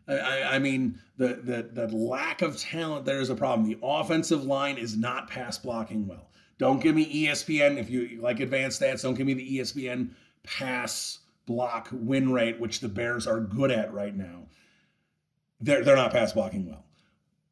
I, 0.09 0.43
I, 0.43 0.59
mean, 0.59 1.00
the, 1.17 1.41
the 1.43 1.87
the 1.87 1.97
lack 1.97 2.43
of 2.43 2.57
talent 2.57 3.05
there 3.07 3.21
is 3.21 3.31
a 3.31 3.35
problem. 3.35 3.69
The 3.69 3.79
offensive 3.83 4.45
line 4.45 4.79
is 4.79 4.97
not 4.97 5.29
pass 5.29 5.59
blocking 5.59 6.07
well. 6.07 6.31
Don't 6.59 6.81
give 6.81 6.95
me 6.95 7.26
ESPN 7.26 7.79
if 7.79 7.91
you 7.91 8.21
like 8.21 8.41
advanced 8.41 8.81
stats. 8.81 9.03
Don't 9.03 9.15
give 9.15 9.26
me 9.26 9.35
the 9.35 9.59
ESPN 9.59 10.11
pass 10.45 11.19
block 11.47 11.88
win 11.93 12.33
rate, 12.33 12.61
which 12.61 12.81
the 12.81 12.88
Bears 12.88 13.26
are 13.26 13.41
good 13.41 13.71
at 13.71 13.93
right 13.93 14.15
now. 14.15 14.45
They're 15.61 15.83
they're 15.83 15.97
not 15.97 16.12
pass 16.12 16.33
blocking 16.33 16.67
well. 16.67 16.85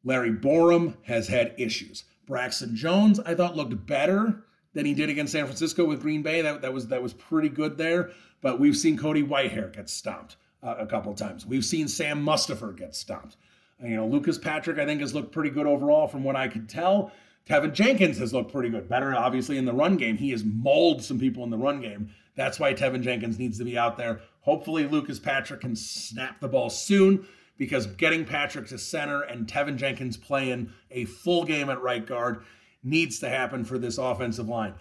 Larry 0.03 0.31
Borom 0.31 0.95
has 1.03 1.27
had 1.27 1.55
issues. 1.57 2.05
Braxton 2.25 2.75
Jones, 2.75 3.19
I 3.19 3.35
thought 3.35 3.55
looked 3.55 3.85
better 3.85 4.43
than 4.73 4.85
he 4.85 4.93
did 4.93 5.09
against 5.09 5.31
San 5.31 5.45
Francisco 5.45 5.85
with 5.85 6.01
Green 6.01 6.21
Bay. 6.21 6.41
That, 6.41 6.61
that 6.61 6.73
was 6.73 6.87
that 6.87 7.01
was 7.01 7.13
pretty 7.13 7.49
good 7.49 7.77
there. 7.77 8.11
But 8.41 8.59
we've 8.59 8.77
seen 8.77 8.97
Cody 8.97 9.23
Whitehair 9.23 9.73
get 9.73 9.89
stomped 9.89 10.35
uh, 10.61 10.75
a 10.77 10.85
couple 10.85 11.13
times. 11.13 11.45
We've 11.45 11.65
seen 11.65 11.87
Sam 11.87 12.23
Mustipher 12.23 12.75
get 12.75 12.95
stomped. 12.95 13.37
You 13.83 13.95
know, 13.95 14.07
Lucas 14.07 14.37
Patrick, 14.37 14.79
I 14.79 14.85
think, 14.85 15.01
has 15.01 15.13
looked 15.13 15.31
pretty 15.31 15.49
good 15.49 15.67
overall 15.67 16.07
from 16.07 16.23
what 16.23 16.35
I 16.35 16.47
could 16.47 16.69
tell. 16.69 17.11
Teven 17.47 17.73
Jenkins 17.73 18.17
has 18.17 18.33
looked 18.33 18.51
pretty 18.51 18.69
good. 18.69 18.89
Better, 18.89 19.15
obviously, 19.15 19.57
in 19.57 19.65
the 19.65 19.73
run 19.73 19.97
game. 19.97 20.17
He 20.17 20.31
has 20.31 20.43
mauled 20.43 21.03
some 21.03 21.19
people 21.19 21.43
in 21.43 21.49
the 21.49 21.57
run 21.57 21.81
game. 21.81 22.09
That's 22.35 22.59
why 22.59 22.73
Teven 22.73 23.01
Jenkins 23.01 23.37
needs 23.37 23.57
to 23.59 23.65
be 23.65 23.77
out 23.77 23.97
there. 23.97 24.21
Hopefully, 24.41 24.87
Lucas 24.87 25.19
Patrick 25.19 25.61
can 25.61 25.75
snap 25.75 26.39
the 26.39 26.47
ball 26.47 26.69
soon 26.69 27.27
because 27.57 27.85
getting 27.85 28.25
Patrick 28.25 28.67
to 28.67 28.77
center 28.77 29.21
and 29.21 29.47
Teven 29.47 29.77
Jenkins 29.77 30.17
playing 30.17 30.71
a 30.91 31.05
full 31.05 31.45
game 31.45 31.69
at 31.69 31.81
right 31.81 32.05
guard 32.05 32.43
needs 32.83 33.19
to 33.19 33.29
happen 33.29 33.65
for 33.65 33.77
this 33.77 33.97
offensive 33.97 34.47
line. 34.47 34.75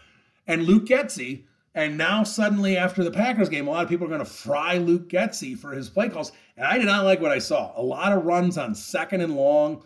And 0.46 0.64
Luke 0.64 0.86
Getsy, 0.86 1.44
and 1.74 1.96
now 1.96 2.22
suddenly 2.22 2.76
after 2.76 3.02
the 3.02 3.10
Packers 3.10 3.48
game, 3.48 3.66
a 3.66 3.70
lot 3.70 3.82
of 3.82 3.88
people 3.88 4.06
are 4.06 4.10
going 4.10 4.20
to 4.20 4.24
fry 4.24 4.78
Luke 4.78 5.08
Getsy 5.08 5.58
for 5.58 5.72
his 5.72 5.88
play 5.88 6.08
calls. 6.08 6.32
And 6.56 6.66
I 6.66 6.78
did 6.78 6.86
not 6.86 7.04
like 7.04 7.20
what 7.20 7.32
I 7.32 7.38
saw. 7.38 7.72
A 7.76 7.82
lot 7.82 8.12
of 8.12 8.24
runs 8.24 8.58
on 8.58 8.74
second 8.74 9.22
and 9.22 9.34
long. 9.34 9.84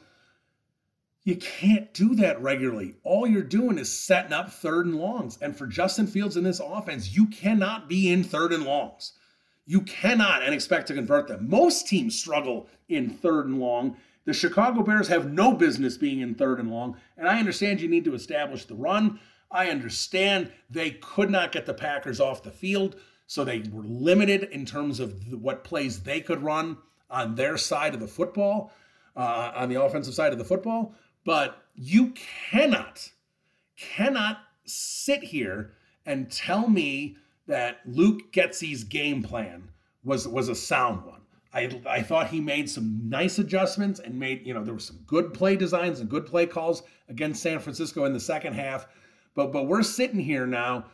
You 1.25 1.37
can't 1.37 1.93
do 1.95 2.15
that 2.17 2.41
regularly. 2.41 2.97
All 3.05 3.27
you're 3.27 3.43
doing 3.43 3.79
is 3.79 3.93
setting 3.93 4.33
up 4.33 4.51
third 4.51 4.87
and 4.87 4.97
longs. 4.97 5.39
And 5.41 5.57
for 5.57 5.67
Justin 5.67 6.07
Fields 6.07 6.37
in 6.37 6.45
this 6.45 6.61
offense, 6.61 7.15
you 7.15 7.27
cannot 7.27 7.89
be 7.89 8.11
in 8.11 8.25
third 8.25 8.53
and 8.53 8.65
longs. 8.65 9.13
You 9.69 9.83
cannot 9.83 10.43
and 10.43 10.55
expect 10.55 10.87
to 10.87 10.95
convert 10.95 11.29
them. 11.29 11.47
Most 11.47 11.87
teams 11.87 12.19
struggle 12.19 12.69
in 12.89 13.11
third 13.11 13.49
and 13.49 13.61
long. 13.61 13.99
The 14.25 14.33
Chicago 14.33 14.83
Bears 14.83 15.09
have 15.09 15.31
no 15.31 15.53
business 15.53 15.99
being 15.99 16.21
in 16.21 16.35
third 16.35 16.59
and 16.59 16.71
long. 16.71 16.97
And 17.19 17.29
I 17.29 17.39
understand 17.39 17.79
you 17.79 17.87
need 17.87 18.07
to 18.07 18.15
establish 18.15 18.65
the 18.65 18.75
run. 18.75 19.21
I 19.51 19.69
understand 19.69 20.51
they 20.71 20.93
could 20.93 21.31
not 21.31 21.53
get 21.53 21.67
the 21.67 21.75
Packers 21.75 22.19
off 22.19 22.43
the 22.43 22.51
field, 22.51 22.97
so 23.27 23.45
they 23.45 23.59
were 23.71 23.83
limited 23.83 24.45
in 24.45 24.65
terms 24.65 25.01
of 25.01 25.15
what 25.35 25.65
plays 25.65 26.03
they 26.03 26.23
could 26.23 26.43
run 26.43 26.79
on 27.11 27.35
their 27.35 27.59
side 27.59 27.93
of 27.93 28.01
the 28.01 28.09
football, 28.09 28.73
uh, 29.17 29.53
on 29.55 29.69
the 29.69 29.83
offensive 29.83 30.15
side 30.15 30.33
of 30.33 30.39
the 30.39 30.47
football. 30.47 30.95
But 31.27 31.63
you 31.75 32.15
cannot, 32.51 33.13
cannot 33.77 34.39
sit 34.65 35.25
here 35.25 35.73
and 36.07 36.33
tell 36.33 36.71
me 36.71 37.19
that 37.49 37.81
Luke 37.85 38.33
Getsy's 38.33 38.85
game 38.85 39.23
plan 39.23 39.71
was 40.05 40.29
was 40.29 40.49
a 40.49 40.55
sound 40.55 41.05
one. 41.05 41.23
I, 41.53 41.81
I 41.89 42.03
thought 42.03 42.29
he 42.29 42.41
made 42.41 42.69
some 42.71 43.09
nice 43.09 43.39
adjustments 43.39 44.01
and 44.01 44.19
made, 44.19 44.47
you 44.47 44.53
know, 44.53 44.63
there 44.63 44.75
were 44.75 44.81
some 44.81 45.01
good 45.07 45.33
play 45.33 45.57
designs 45.57 45.99
and 45.99 46.09
good 46.09 46.27
play 46.27 46.45
calls 46.45 46.83
against 47.09 47.43
San 47.43 47.59
Francisco 47.59 48.05
in 48.05 48.13
the 48.13 48.21
second 48.21 48.53
half. 48.53 48.87
But 49.35 49.53
but 49.53 49.67
we're 49.67 49.83
sitting 49.83 50.21
here 50.21 50.47
now 50.47 50.85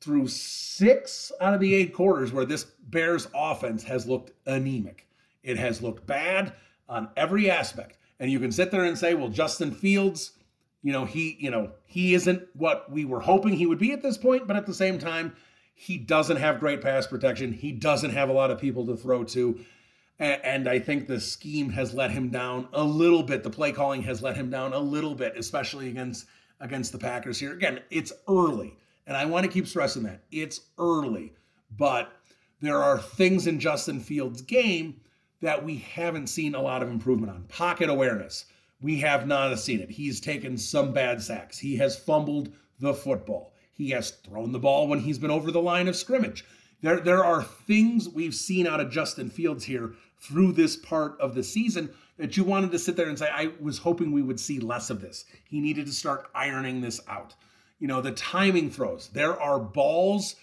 through 0.00 0.28
six 0.28 1.30
out 1.40 1.54
of 1.54 1.60
the 1.60 1.74
eight 1.74 1.94
quarters 1.94 2.32
where 2.32 2.44
this 2.44 2.64
Bears 2.64 3.28
offense 3.34 3.84
has 3.84 4.06
looked 4.06 4.32
anemic. 4.46 5.06
It 5.42 5.58
has 5.58 5.82
looked 5.82 6.06
bad 6.06 6.54
on 6.88 7.10
every 7.16 7.50
aspect. 7.50 7.98
And 8.18 8.30
you 8.30 8.40
can 8.40 8.52
sit 8.52 8.70
there 8.70 8.84
and 8.84 8.96
say, 8.96 9.14
well, 9.14 9.28
Justin 9.28 9.70
Fields, 9.70 10.32
you 10.82 10.92
know, 10.92 11.04
he, 11.04 11.36
you 11.38 11.50
know, 11.50 11.72
he 11.84 12.14
isn't 12.14 12.42
what 12.54 12.90
we 12.90 13.04
were 13.04 13.20
hoping 13.20 13.54
he 13.54 13.66
would 13.66 13.78
be 13.78 13.92
at 13.92 14.02
this 14.02 14.16
point, 14.16 14.46
but 14.46 14.56
at 14.56 14.66
the 14.66 14.74
same 14.74 14.98
time, 14.98 15.34
he 15.78 15.98
doesn't 15.98 16.38
have 16.38 16.58
great 16.58 16.80
pass 16.80 17.06
protection. 17.06 17.52
He 17.52 17.70
doesn't 17.70 18.10
have 18.10 18.30
a 18.30 18.32
lot 18.32 18.50
of 18.50 18.58
people 18.58 18.86
to 18.86 18.96
throw 18.96 19.24
to. 19.24 19.60
And 20.18 20.66
I 20.66 20.78
think 20.78 21.06
the 21.06 21.20
scheme 21.20 21.68
has 21.68 21.92
let 21.92 22.10
him 22.10 22.30
down 22.30 22.68
a 22.72 22.82
little 22.82 23.22
bit. 23.22 23.42
The 23.42 23.50
play 23.50 23.72
calling 23.72 24.02
has 24.04 24.22
let 24.22 24.36
him 24.36 24.48
down 24.48 24.72
a 24.72 24.78
little 24.78 25.14
bit, 25.14 25.36
especially 25.36 25.88
against 25.88 26.26
against 26.60 26.92
the 26.92 26.98
Packers 26.98 27.38
here. 27.38 27.52
Again, 27.52 27.80
it's 27.90 28.14
early, 28.26 28.78
and 29.06 29.14
I 29.14 29.26
want 29.26 29.44
to 29.44 29.52
keep 29.52 29.66
stressing 29.66 30.04
that 30.04 30.22
it's 30.32 30.62
early, 30.78 31.34
but 31.76 32.10
there 32.62 32.82
are 32.82 32.98
things 32.98 33.46
in 33.46 33.60
Justin 33.60 34.00
Fields' 34.00 34.40
game 34.40 34.98
that 35.42 35.62
we 35.62 35.76
haven't 35.76 36.28
seen 36.28 36.54
a 36.54 36.62
lot 36.62 36.82
of 36.82 36.88
improvement 36.88 37.30
on. 37.30 37.42
Pocket 37.48 37.90
awareness. 37.90 38.46
We 38.80 39.00
have 39.00 39.26
not 39.26 39.58
seen 39.58 39.80
it. 39.80 39.90
He's 39.90 40.20
taken 40.20 40.56
some 40.56 40.94
bad 40.94 41.22
sacks. 41.22 41.58
He 41.58 41.76
has 41.76 41.98
fumbled 41.98 42.54
the 42.80 42.94
football. 42.94 43.52
He 43.76 43.90
has 43.90 44.10
thrown 44.10 44.52
the 44.52 44.58
ball 44.58 44.88
when 44.88 45.00
he's 45.00 45.18
been 45.18 45.30
over 45.30 45.50
the 45.50 45.60
line 45.60 45.88
of 45.88 45.96
scrimmage. 45.96 46.44
There, 46.82 47.00
there 47.00 47.24
are 47.24 47.42
things 47.42 48.08
we've 48.08 48.34
seen 48.34 48.66
out 48.66 48.80
of 48.80 48.90
Justin 48.90 49.30
Fields 49.30 49.64
here 49.64 49.94
through 50.20 50.52
this 50.52 50.76
part 50.76 51.20
of 51.20 51.34
the 51.34 51.42
season 51.42 51.90
that 52.18 52.36
you 52.36 52.44
wanted 52.44 52.70
to 52.72 52.78
sit 52.78 52.96
there 52.96 53.08
and 53.08 53.18
say, 53.18 53.28
I 53.30 53.52
was 53.60 53.78
hoping 53.78 54.12
we 54.12 54.22
would 54.22 54.40
see 54.40 54.58
less 54.58 54.90
of 54.90 55.00
this. 55.00 55.24
He 55.44 55.60
needed 55.60 55.86
to 55.86 55.92
start 55.92 56.28
ironing 56.34 56.80
this 56.80 57.00
out. 57.08 57.34
You 57.78 57.88
know, 57.88 58.00
the 58.00 58.12
timing 58.12 58.70
throws. 58.70 59.08
There 59.08 59.38
are 59.40 59.58
balls, 59.58 60.36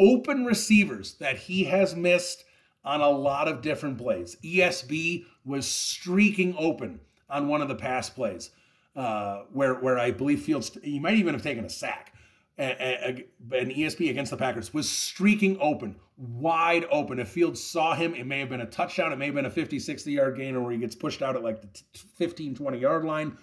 open 0.00 0.44
receivers 0.44 1.14
that 1.14 1.38
he 1.38 1.64
has 1.64 1.94
missed 1.94 2.44
on 2.84 3.00
a 3.00 3.08
lot 3.08 3.48
of 3.48 3.62
different 3.62 3.98
plays. 3.98 4.36
ESB 4.44 5.24
was 5.44 5.66
streaking 5.66 6.54
open 6.58 7.00
on 7.30 7.48
one 7.48 7.62
of 7.62 7.68
the 7.68 7.74
pass 7.74 8.10
plays, 8.10 8.50
uh, 8.96 9.42
where 9.52 9.74
where 9.74 9.98
I 9.98 10.10
believe 10.10 10.42
Fields 10.42 10.76
he 10.82 10.98
might 10.98 11.14
even 11.14 11.34
have 11.34 11.42
taken 11.42 11.64
a 11.64 11.70
sack. 11.70 12.12
An 12.56 13.24
ESB 13.50 14.10
against 14.10 14.30
the 14.30 14.36
Packers 14.36 14.72
was 14.72 14.88
streaking 14.88 15.58
open, 15.60 15.96
wide 16.16 16.86
open. 16.90 17.18
If 17.18 17.28
Fields 17.28 17.62
saw 17.62 17.94
him, 17.94 18.14
it 18.14 18.26
may 18.26 18.38
have 18.38 18.48
been 18.48 18.60
a 18.60 18.66
touchdown. 18.66 19.12
It 19.12 19.16
may 19.16 19.26
have 19.26 19.34
been 19.34 19.46
a 19.46 19.50
50, 19.50 19.78
60 19.78 20.12
yard 20.12 20.36
gain, 20.36 20.54
or 20.54 20.60
where 20.60 20.72
he 20.72 20.78
gets 20.78 20.94
pushed 20.94 21.20
out 21.20 21.34
at 21.34 21.42
like 21.42 21.60
the 21.62 21.68
15, 22.16 22.54
20 22.54 22.78
yard 22.78 23.04
line. 23.04 23.36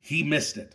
He 0.00 0.24
missed 0.24 0.56
it. 0.56 0.74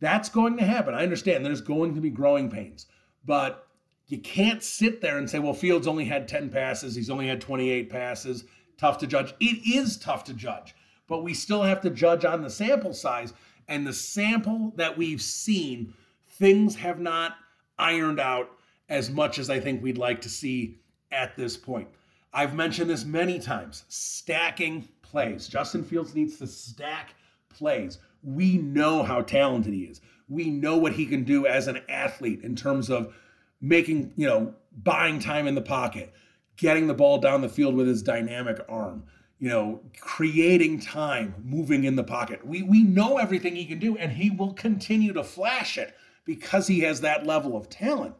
That's 0.00 0.28
going 0.28 0.56
to 0.56 0.64
happen. 0.64 0.92
I 0.92 1.04
understand 1.04 1.44
there's 1.44 1.60
going 1.60 1.94
to 1.94 2.00
be 2.00 2.10
growing 2.10 2.50
pains, 2.50 2.86
but 3.24 3.68
you 4.08 4.18
can't 4.18 4.62
sit 4.62 5.00
there 5.00 5.16
and 5.16 5.30
say, 5.30 5.38
well, 5.38 5.54
Fields 5.54 5.86
only 5.86 6.04
had 6.04 6.28
10 6.28 6.50
passes, 6.50 6.94
he's 6.94 7.10
only 7.10 7.28
had 7.28 7.40
28 7.40 7.88
passes. 7.88 8.44
Tough 8.76 8.98
to 8.98 9.06
judge. 9.06 9.34
It 9.38 9.64
is 9.66 9.96
tough 9.96 10.24
to 10.24 10.34
judge, 10.34 10.74
but 11.06 11.22
we 11.22 11.32
still 11.32 11.62
have 11.62 11.80
to 11.82 11.90
judge 11.90 12.24
on 12.24 12.42
the 12.42 12.50
sample 12.50 12.92
size. 12.92 13.32
And 13.68 13.86
the 13.86 13.92
sample 13.92 14.72
that 14.76 14.98
we've 14.98 15.22
seen, 15.22 15.94
things 16.38 16.76
have 16.76 17.00
not 17.00 17.36
ironed 17.78 18.20
out 18.20 18.50
as 18.88 19.10
much 19.10 19.38
as 19.38 19.50
I 19.50 19.60
think 19.60 19.82
we'd 19.82 19.98
like 19.98 20.20
to 20.22 20.28
see 20.28 20.78
at 21.10 21.36
this 21.36 21.56
point. 21.56 21.88
I've 22.32 22.54
mentioned 22.54 22.90
this 22.90 23.04
many 23.04 23.38
times 23.38 23.84
stacking 23.88 24.88
plays. 25.02 25.46
Justin 25.48 25.84
Fields 25.84 26.14
needs 26.14 26.38
to 26.38 26.46
stack 26.46 27.14
plays. 27.48 27.98
We 28.22 28.58
know 28.58 29.02
how 29.02 29.22
talented 29.22 29.72
he 29.72 29.82
is. 29.82 30.00
We 30.28 30.50
know 30.50 30.76
what 30.76 30.94
he 30.94 31.06
can 31.06 31.24
do 31.24 31.46
as 31.46 31.68
an 31.68 31.80
athlete 31.88 32.42
in 32.42 32.56
terms 32.56 32.90
of 32.90 33.14
making, 33.60 34.12
you 34.16 34.26
know, 34.26 34.54
buying 34.82 35.20
time 35.20 35.46
in 35.46 35.54
the 35.54 35.62
pocket, 35.62 36.12
getting 36.56 36.86
the 36.86 36.94
ball 36.94 37.18
down 37.18 37.42
the 37.42 37.48
field 37.48 37.74
with 37.74 37.86
his 37.86 38.02
dynamic 38.02 38.58
arm, 38.68 39.04
you 39.38 39.48
know, 39.48 39.80
creating 40.00 40.80
time, 40.80 41.34
moving 41.44 41.84
in 41.84 41.94
the 41.94 42.02
pocket. 42.02 42.44
We 42.44 42.62
we 42.62 42.82
know 42.82 43.18
everything 43.18 43.54
he 43.54 43.66
can 43.66 43.78
do 43.78 43.96
and 43.96 44.10
he 44.10 44.30
will 44.30 44.54
continue 44.54 45.12
to 45.12 45.22
flash 45.22 45.78
it 45.78 45.94
because 46.24 46.66
he 46.66 46.80
has 46.80 47.00
that 47.00 47.26
level 47.26 47.56
of 47.56 47.68
talent. 47.68 48.14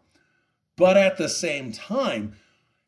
But 0.76 0.96
at 0.96 1.16
the 1.16 1.28
same 1.28 1.72
time, 1.72 2.34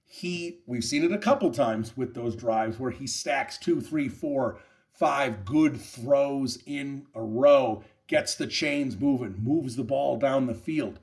he 0.04 0.61
we've 0.66 0.85
seen 0.85 1.04
it 1.04 1.12
a 1.12 1.18
couple 1.18 1.50
times 1.50 1.96
with 1.96 2.14
those 2.14 2.37
drives 2.37 2.78
where 2.78 2.90
he 2.90 3.06
stacks 3.06 3.58
two, 3.58 3.80
three, 3.80 4.08
four, 4.08 4.58
five 4.92 5.44
good 5.44 5.80
throws 5.80 6.58
in 6.66 7.06
a 7.14 7.23
row, 7.23 7.82
gets 8.06 8.35
the 8.35 8.46
chains 8.46 8.99
moving, 8.99 9.37
moves 9.42 9.76
the 9.76 9.85
ball 9.85 10.16
down 10.16 10.46
the 10.46 10.54
field. 10.54 10.99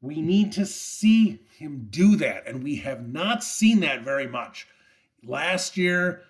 We 0.00 0.20
need 0.20 0.52
to 0.52 0.66
see 0.66 1.40
him 1.56 1.86
do 1.88 2.16
that, 2.16 2.46
and 2.46 2.62
we 2.62 2.76
have 2.76 3.08
not 3.08 3.42
seen 3.42 3.80
that 3.80 4.02
very 4.02 4.26
much. 4.26 4.68
Last 5.24 5.78
year, 5.78 6.22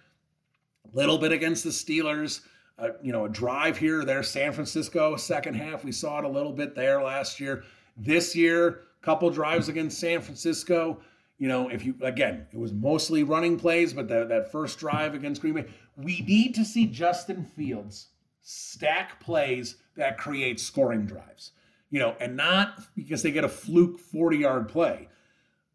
a 0.84 0.96
little 0.96 1.18
bit 1.18 1.32
against 1.32 1.64
the 1.64 1.70
Steelers, 1.70 2.42
uh, 2.78 2.88
you 3.02 3.12
know, 3.12 3.24
a 3.24 3.28
drive 3.28 3.78
here 3.78 4.00
or 4.00 4.04
there, 4.04 4.22
San 4.22 4.52
Francisco, 4.52 5.16
second 5.16 5.54
half, 5.54 5.84
we 5.84 5.92
saw 5.92 6.18
it 6.18 6.24
a 6.24 6.28
little 6.28 6.52
bit 6.52 6.74
there 6.74 7.02
last 7.02 7.40
year. 7.40 7.64
This 7.96 8.34
year, 8.34 8.82
couple 9.02 9.30
drives 9.30 9.68
against 9.68 10.00
San 10.00 10.20
Francisco. 10.20 11.00
You 11.38 11.48
know, 11.48 11.68
if 11.68 11.84
you 11.84 11.94
again, 12.02 12.46
it 12.52 12.58
was 12.58 12.72
mostly 12.72 13.22
running 13.22 13.58
plays, 13.58 13.92
but 13.92 14.08
the, 14.08 14.24
that 14.24 14.50
first 14.50 14.78
drive 14.78 15.14
against 15.14 15.40
Green 15.40 15.54
Bay, 15.54 15.66
we 15.96 16.22
need 16.22 16.54
to 16.54 16.64
see 16.64 16.86
Justin 16.86 17.44
Fields 17.44 18.08
stack 18.40 19.20
plays 19.20 19.76
that 19.96 20.18
create 20.18 20.58
scoring 20.60 21.06
drives 21.06 21.52
you 21.94 22.00
know, 22.00 22.16
and 22.18 22.36
not 22.36 22.80
because 22.96 23.22
they 23.22 23.30
get 23.30 23.44
a 23.44 23.48
fluke 23.48 24.00
40 24.00 24.38
yard 24.38 24.68
play. 24.68 25.08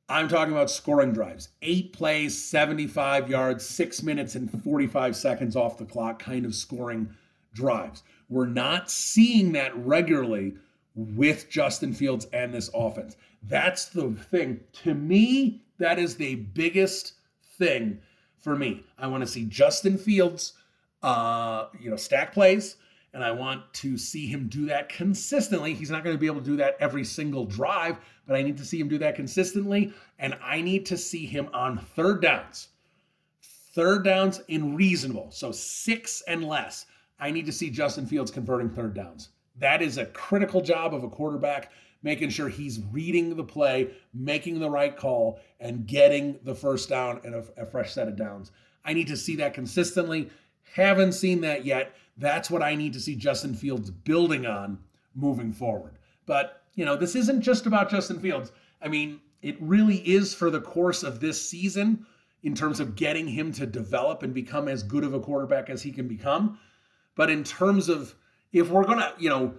I'm 0.10 0.28
talking 0.28 0.54
about 0.54 0.72
scoring 0.72 1.13
drives. 1.13 1.50
Eight 1.62 1.93
plays, 1.93 2.43
75 2.43 3.30
yards, 3.30 3.63
six 3.63 4.02
minutes 4.02 4.34
and 4.34 4.52
45 4.63 5.15
seconds 5.15 5.56
off 5.56 5.78
the 5.78 5.86
clock 5.86 6.17
kind 6.17 6.45
of 6.45 6.56
scoring 6.56 7.13
drives. 7.54 8.02
We're 8.28 8.48
not 8.48 8.89
seeing 8.89 9.52
that 9.52 9.76
regularly 9.78 10.56
with 10.95 11.48
Justin 11.50 11.93
Fields 11.93 12.26
and 12.34 12.52
this 12.52 12.72
offense. 12.74 13.15
That's 13.43 13.86
the 13.86 14.12
thing. 14.12 14.62
To 14.84 14.95
me, 14.95 15.62
that 15.78 16.00
is 16.00 16.15
the 16.15 16.36
biggest 16.36 17.13
thing 17.60 18.00
for 18.39 18.56
me. 18.56 18.84
I 18.98 19.08
want 19.08 19.22
to 19.22 19.28
see 19.28 19.45
Justin 19.45 19.98
Fields, 19.98 20.54
uh, 21.04 21.67
you 21.80 21.91
know, 21.91 21.95
stack 21.95 22.34
plays 22.34 22.78
and 23.13 23.24
I 23.24 23.32
want 23.32 23.74
to 23.76 23.98
see 23.98 24.28
him 24.28 24.48
do 24.48 24.67
that 24.67 24.89
consistently. 24.89 25.74
He's 25.74 25.89
not 25.89 26.04
going 26.04 26.15
to 26.15 26.19
be 26.19 26.28
able 26.28 26.41
to 26.41 26.45
do 26.45 26.58
that 26.58 26.78
every 26.80 27.04
single 27.04 27.45
drive, 27.45 27.98
but 28.30 28.38
I 28.38 28.44
need 28.44 28.60
to 28.60 28.65
see 28.65 28.80
him 28.80 28.88
do 28.88 29.00
that 29.00 29.15
consistently. 29.15 29.92
And 30.20 30.38
I 30.44 30.62
need 30.62 30.86
to 30.86 30.98
see 30.98 31.26
him 31.26 31.50
on 31.52 31.80
third 31.96 32.22
downs. 32.22 32.68
Third 33.74 34.04
downs 34.04 34.39
in 34.48 34.76
reasonable, 34.76 35.32
so 35.32 35.52
six 35.52 36.22
and 36.28 36.44
less. 36.44 36.86
I 37.20 37.32
need 37.32 37.48
to 37.48 37.52
see 37.52 37.72
Justin 37.72 38.06
Fields 38.06 38.30
converting 38.30 38.70
third 38.70 38.94
downs. 38.94 39.30
That 39.58 39.82
is 39.82 39.98
a 39.98 40.06
critical 40.06 40.62
job 40.62 40.94
of 40.94 41.04
a 41.04 41.10
quarterback, 41.10 41.72
making 42.04 42.30
sure 42.30 42.50
he's 42.50 42.82
reading 42.92 43.36
the 43.36 43.44
play, 43.44 43.89
making 44.13 44.60
the 44.60 44.70
right 44.70 44.96
call, 44.96 45.39
and 45.60 45.88
getting 45.88 46.39
the 46.44 46.54
first 46.54 46.88
down 46.88 47.22
and 47.24 47.34
a, 47.34 47.44
a 47.58 47.65
fresh 47.65 47.94
set 47.94 48.08
of 48.08 48.15
downs. 48.15 48.52
I 48.86 48.94
need 48.94 49.08
to 49.08 49.18
see 49.18 49.38
that 49.38 49.56
consistently. 49.56 50.30
Haven't 50.76 51.13
seen 51.13 51.42
that 51.42 51.65
yet. 51.65 51.96
That's 52.15 52.52
what 52.52 52.62
I 52.62 52.76
need 52.76 52.94
to 52.94 53.00
see 53.00 53.15
Justin 53.15 53.56
Fields 53.56 53.89
building 53.89 54.46
on 54.46 54.78
moving 55.15 55.52
forward. 55.52 55.98
But, 56.28 56.59
you 56.80 56.86
know, 56.86 56.96
this 56.96 57.13
isn't 57.13 57.42
just 57.42 57.65
about 57.65 57.92
Justin 57.92 58.22
Fields. 58.22 58.54
I 58.82 58.88
mean, 58.88 59.20
it 59.42 59.58
really 59.60 59.98
is 59.98 60.34
for 60.34 60.50
the 60.50 60.62
course 60.62 61.04
of 61.04 61.20
this 61.20 61.50
season 61.50 62.06
in 62.44 62.56
terms 62.56 62.80
of 62.80 62.96
getting 62.96 63.28
him 63.28 63.52
to 63.52 63.65
develop 63.65 64.24
and 64.24 64.34
become 64.34 64.70
as 64.70 64.82
good 64.82 65.04
of 65.04 65.13
a 65.13 65.20
quarterback 65.20 65.70
as 65.70 65.82
he 65.82 65.92
can 65.92 66.08
become. 66.08 66.58
But 67.15 67.30
in 67.30 67.44
terms 67.44 67.89
of 67.89 68.15
if 68.54 68.70
we're 68.70 68.86
to, 68.86 69.13
you 69.20 69.28
know, 69.28 69.56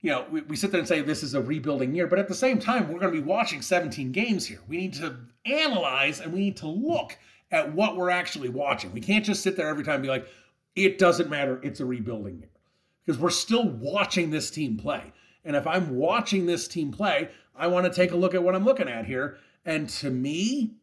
you 0.00 0.12
know, 0.12 0.24
we, 0.30 0.42
we 0.42 0.54
sit 0.54 0.70
there 0.70 0.78
and 0.78 0.86
say 0.86 1.02
this 1.02 1.24
is 1.24 1.34
a 1.34 1.42
rebuilding 1.42 1.92
year, 1.92 2.06
but 2.06 2.20
at 2.20 2.28
the 2.28 2.36
same 2.36 2.60
time, 2.60 2.86
we're 2.86 3.00
to 3.00 3.10
be 3.10 3.18
watching 3.18 3.62
17 3.62 4.12
games 4.12 4.46
here. 4.46 4.60
We 4.68 4.76
need 4.76 4.94
to 4.94 5.16
analyze 5.46 6.20
and 6.20 6.32
we 6.32 6.38
need 6.38 6.56
to 6.58 6.68
look 6.68 7.18
at 7.50 7.74
what 7.74 7.96
we're 7.96 8.10
actually 8.10 8.48
watching. 8.48 8.92
We 8.92 9.00
can't 9.00 9.24
just 9.24 9.42
sit 9.42 9.56
there 9.56 9.66
every 9.66 9.82
time 9.82 9.94
and 9.94 10.04
be 10.04 10.08
like, 10.08 10.28
it 10.76 10.98
doesn't 10.98 11.28
matter. 11.28 11.58
It's 11.64 11.80
a 11.80 11.84
rebuilding 11.84 12.38
year 12.38 12.50
because 13.04 13.20
we're 13.20 13.30
still 13.30 13.68
watching 13.68 14.30
this 14.30 14.52
team 14.52 14.76
play. 14.76 15.12
And 15.44 15.56
if 15.56 15.66
I'm 15.66 15.96
watching 15.96 16.46
this 16.46 16.68
team 16.68 16.92
play, 16.92 17.30
I 17.54 17.66
want 17.66 17.86
to 17.86 17.92
take 17.92 18.12
a 18.12 18.16
look 18.16 18.34
at 18.34 18.42
what 18.42 18.54
I'm 18.54 18.64
looking 18.64 18.88
at 18.88 19.06
here. 19.06 19.38
And 19.64 19.88
to 19.90 20.10
me, 20.10 20.74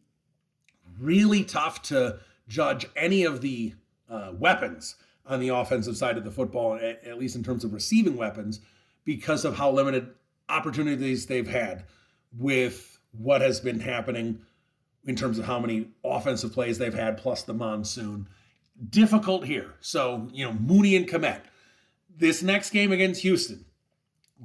really 0.98 1.44
tough 1.44 1.82
to 1.82 2.18
judge 2.48 2.86
any 2.96 3.24
of 3.24 3.40
the 3.40 3.74
uh, 4.08 4.32
weapons 4.34 4.96
on 5.26 5.40
the 5.40 5.48
offensive 5.48 5.96
side 5.96 6.16
of 6.16 6.24
the 6.24 6.30
football, 6.30 6.74
at, 6.76 7.04
at 7.04 7.18
least 7.18 7.36
in 7.36 7.44
terms 7.44 7.64
of 7.64 7.72
receiving 7.72 8.16
weapons, 8.16 8.60
because 9.04 9.44
of 9.44 9.56
how 9.56 9.70
limited 9.70 10.10
opportunities 10.48 11.26
they've 11.26 11.48
had 11.48 11.84
with 12.36 12.98
what 13.12 13.40
has 13.40 13.60
been 13.60 13.80
happening 13.80 14.40
in 15.04 15.16
terms 15.16 15.38
of 15.38 15.44
how 15.44 15.58
many 15.58 15.88
offensive 16.04 16.52
plays 16.52 16.78
they've 16.78 16.94
had, 16.94 17.16
plus 17.16 17.42
the 17.42 17.54
monsoon 17.54 18.28
difficult 18.90 19.44
here. 19.44 19.74
So, 19.80 20.28
you 20.32 20.44
know, 20.44 20.52
Mooney 20.52 20.96
and 20.96 21.08
Kmet. 21.08 21.40
This 22.16 22.42
next 22.42 22.70
game 22.70 22.92
against 22.92 23.22
Houston, 23.22 23.64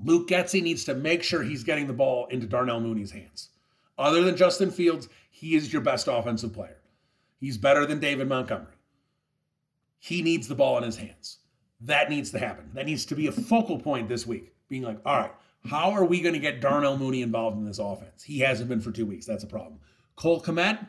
Luke 0.04 0.28
Getsy 0.28 0.62
needs 0.62 0.84
to 0.86 0.96
make 0.96 1.24
sure 1.24 1.44
he's 1.44 1.64
getting 1.64 1.88
the 1.88 1.94
ball 1.94 2.28
into 2.28 2.48
Darnell 2.48 2.80
Mooney's 2.80 3.12
hands. 3.12 3.50
Other 3.98 4.24
than 4.24 4.36
Justin 4.36 4.72
Fields, 4.72 5.08
he 5.30 5.56
is 5.56 5.72
your 5.72 5.82
best 5.82 6.08
offensive 6.08 6.54
player. 6.54 6.78
He's 7.40 7.58
better 7.58 7.86
than 7.86 8.00
David 8.00 8.28
Montgomery. 8.28 8.74
He 10.00 10.22
needs 10.22 10.48
the 10.48 10.56
ball 10.56 10.78
in 10.78 10.84
his 10.84 10.98
hands. 10.98 11.40
That 11.82 12.10
needs 12.10 12.32
to 12.32 12.40
happen. 12.40 12.72
That 12.74 12.86
needs 12.86 13.06
to 13.06 13.16
be 13.16 13.28
a 13.28 13.32
focal 13.32 13.78
point 13.78 14.08
this 14.08 14.26
week. 14.26 14.54
Being 14.70 14.84
like, 14.84 15.00
all 15.06 15.20
right, 15.20 15.32
how 15.66 15.92
are 15.92 16.06
we 16.06 16.22
going 16.22 16.34
to 16.34 16.40
get 16.40 16.62
Darnell 16.62 16.98
Mooney 16.98 17.22
involved 17.22 17.58
in 17.58 17.66
this 17.66 17.80
offense? 17.80 18.24
He 18.24 18.40
hasn't 18.40 18.70
been 18.70 18.82
for 18.82 18.92
two 18.92 19.06
weeks. 19.06 19.26
That's 19.26 19.44
a 19.44 19.48
problem. 19.48 19.80
Cole 20.16 20.42
Kmet, 20.42 20.88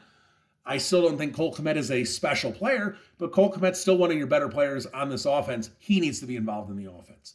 I 0.65 0.79
still 0.79 1.03
don't 1.03 1.19
think 1.19 1.35
Cole 1.35 1.55
Kmet 1.55 1.77
is 1.77 1.91
a 1.91 2.05
special 2.05 2.53
player, 2.53 2.97
but 3.19 3.33
Cole 3.33 3.53
Kmet's 3.53 3.81
still 3.81 3.99
one 3.99 4.11
of 4.11 4.17
your 4.17 4.27
better 4.27 4.49
players 4.49 4.87
on 4.87 5.09
this 5.09 5.27
offense. 5.27 5.71
He 5.79 6.01
needs 6.01 6.21
to 6.21 6.27
be 6.27 6.37
involved 6.37 6.71
in 6.71 6.77
the 6.77 6.91
offense. 6.91 7.35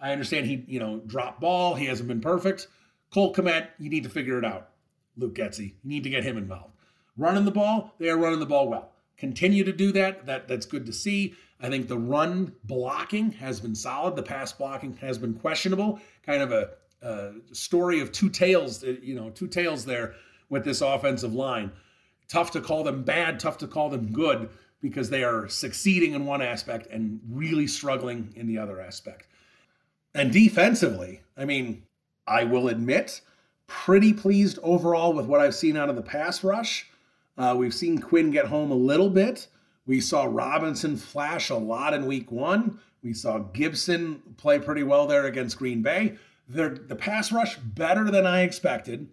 I 0.00 0.12
understand 0.12 0.46
he, 0.46 0.64
you 0.66 0.78
know, 0.78 1.00
dropped 1.06 1.40
ball. 1.40 1.74
He 1.74 1.86
hasn't 1.86 2.08
been 2.08 2.20
perfect. 2.20 2.68
Cole 3.12 3.34
Kmet, 3.34 3.68
you 3.78 3.88
need 3.88 4.02
to 4.02 4.10
figure 4.10 4.38
it 4.38 4.44
out. 4.44 4.68
Luke 5.16 5.34
Getsy, 5.34 5.74
you 5.82 5.88
need 5.88 6.04
to 6.04 6.10
get 6.10 6.24
him 6.24 6.36
involved. 6.36 6.74
Running 7.16 7.44
the 7.44 7.50
ball, 7.50 7.94
they 7.98 8.10
are 8.10 8.18
running 8.18 8.40
the 8.40 8.46
ball 8.46 8.68
well. 8.68 8.92
continue 9.16 9.64
to 9.64 9.72
do 9.72 9.92
that. 9.92 10.26
That 10.26 10.48
that's 10.48 10.66
good 10.66 10.86
to 10.86 10.92
see. 10.92 11.34
I 11.60 11.70
think 11.70 11.88
the 11.88 11.98
run 11.98 12.52
blocking 12.64 13.32
has 13.32 13.60
been 13.60 13.74
solid. 13.74 14.16
The 14.16 14.22
pass 14.22 14.52
blocking 14.52 14.96
has 14.96 15.16
been 15.16 15.34
questionable. 15.34 15.98
Kind 16.24 16.42
of 16.42 16.52
a, 16.52 16.70
a 17.00 17.32
story 17.52 18.00
of 18.00 18.12
two 18.12 18.28
tales, 18.28 18.84
uh, 18.84 18.96
you 19.02 19.14
know, 19.14 19.30
two 19.30 19.46
tales 19.46 19.86
there 19.86 20.14
with 20.50 20.64
this 20.64 20.82
offensive 20.82 21.32
line. 21.32 21.72
Tough 22.28 22.50
to 22.50 22.60
call 22.60 22.84
them 22.84 23.04
bad, 23.04 23.40
tough 23.40 23.56
to 23.58 23.66
call 23.66 23.88
them 23.88 24.12
good 24.12 24.50
because 24.82 25.08
they 25.08 25.24
are 25.24 25.48
succeeding 25.48 26.12
in 26.12 26.26
one 26.26 26.42
aspect 26.42 26.86
and 26.88 27.20
really 27.30 27.66
struggling 27.66 28.32
in 28.36 28.46
the 28.46 28.58
other 28.58 28.80
aspect. 28.80 29.28
And 30.16 30.32
defensively, 30.32 31.20
I 31.36 31.44
mean, 31.44 31.82
I 32.26 32.44
will 32.44 32.68
admit, 32.68 33.20
pretty 33.66 34.14
pleased 34.14 34.58
overall 34.62 35.12
with 35.12 35.26
what 35.26 35.40
I've 35.42 35.54
seen 35.54 35.76
out 35.76 35.90
of 35.90 35.96
the 35.96 36.02
pass 36.02 36.42
rush. 36.42 36.88
Uh, 37.36 37.54
we've 37.56 37.74
seen 37.74 37.98
Quinn 37.98 38.30
get 38.30 38.46
home 38.46 38.70
a 38.70 38.76
little 38.76 39.10
bit. 39.10 39.46
We 39.84 40.00
saw 40.00 40.24
Robinson 40.24 40.96
flash 40.96 41.50
a 41.50 41.56
lot 41.56 41.92
in 41.92 42.06
week 42.06 42.32
one. 42.32 42.80
We 43.02 43.12
saw 43.12 43.38
Gibson 43.38 44.22
play 44.38 44.58
pretty 44.58 44.82
well 44.82 45.06
there 45.06 45.26
against 45.26 45.58
Green 45.58 45.82
Bay. 45.82 46.16
They're, 46.48 46.70
the 46.70 46.96
pass 46.96 47.30
rush 47.30 47.58
better 47.58 48.10
than 48.10 48.26
I 48.26 48.40
expected. 48.40 49.08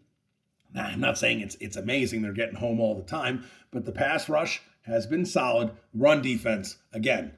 I'm 0.74 1.02
not 1.02 1.18
saying 1.18 1.42
it's 1.42 1.56
it's 1.60 1.76
amazing 1.76 2.22
they're 2.22 2.32
getting 2.32 2.56
home 2.56 2.80
all 2.80 2.96
the 2.96 3.04
time, 3.04 3.44
but 3.72 3.86
the 3.86 3.92
pass 3.92 4.30
rush 4.30 4.62
has 4.84 5.06
been 5.06 5.26
solid. 5.26 5.72
Run 5.94 6.22
defense 6.22 6.78
again, 6.94 7.34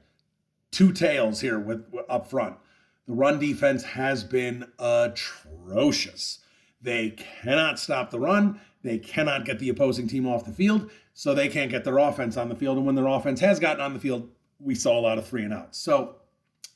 two 0.70 0.92
tales 0.92 1.40
here 1.40 1.58
with 1.58 1.84
up 2.08 2.30
front. 2.30 2.56
The 3.06 3.14
run 3.14 3.38
defense 3.38 3.84
has 3.84 4.24
been 4.24 4.66
atrocious. 4.78 6.40
They 6.82 7.10
cannot 7.10 7.78
stop 7.78 8.10
the 8.10 8.20
run. 8.20 8.60
They 8.82 8.98
cannot 8.98 9.44
get 9.44 9.58
the 9.58 9.68
opposing 9.68 10.08
team 10.08 10.26
off 10.26 10.44
the 10.44 10.52
field, 10.52 10.90
so 11.14 11.34
they 11.34 11.48
can't 11.48 11.70
get 11.70 11.84
their 11.84 11.98
offense 11.98 12.36
on 12.36 12.48
the 12.48 12.54
field. 12.54 12.76
And 12.76 12.86
when 12.86 12.94
their 12.94 13.06
offense 13.06 13.40
has 13.40 13.58
gotten 13.58 13.80
on 13.80 13.94
the 13.94 14.00
field, 14.00 14.28
we 14.60 14.74
saw 14.74 14.98
a 14.98 15.00
lot 15.00 15.18
of 15.18 15.26
three 15.26 15.44
and 15.44 15.52
outs. 15.52 15.78
So 15.78 16.16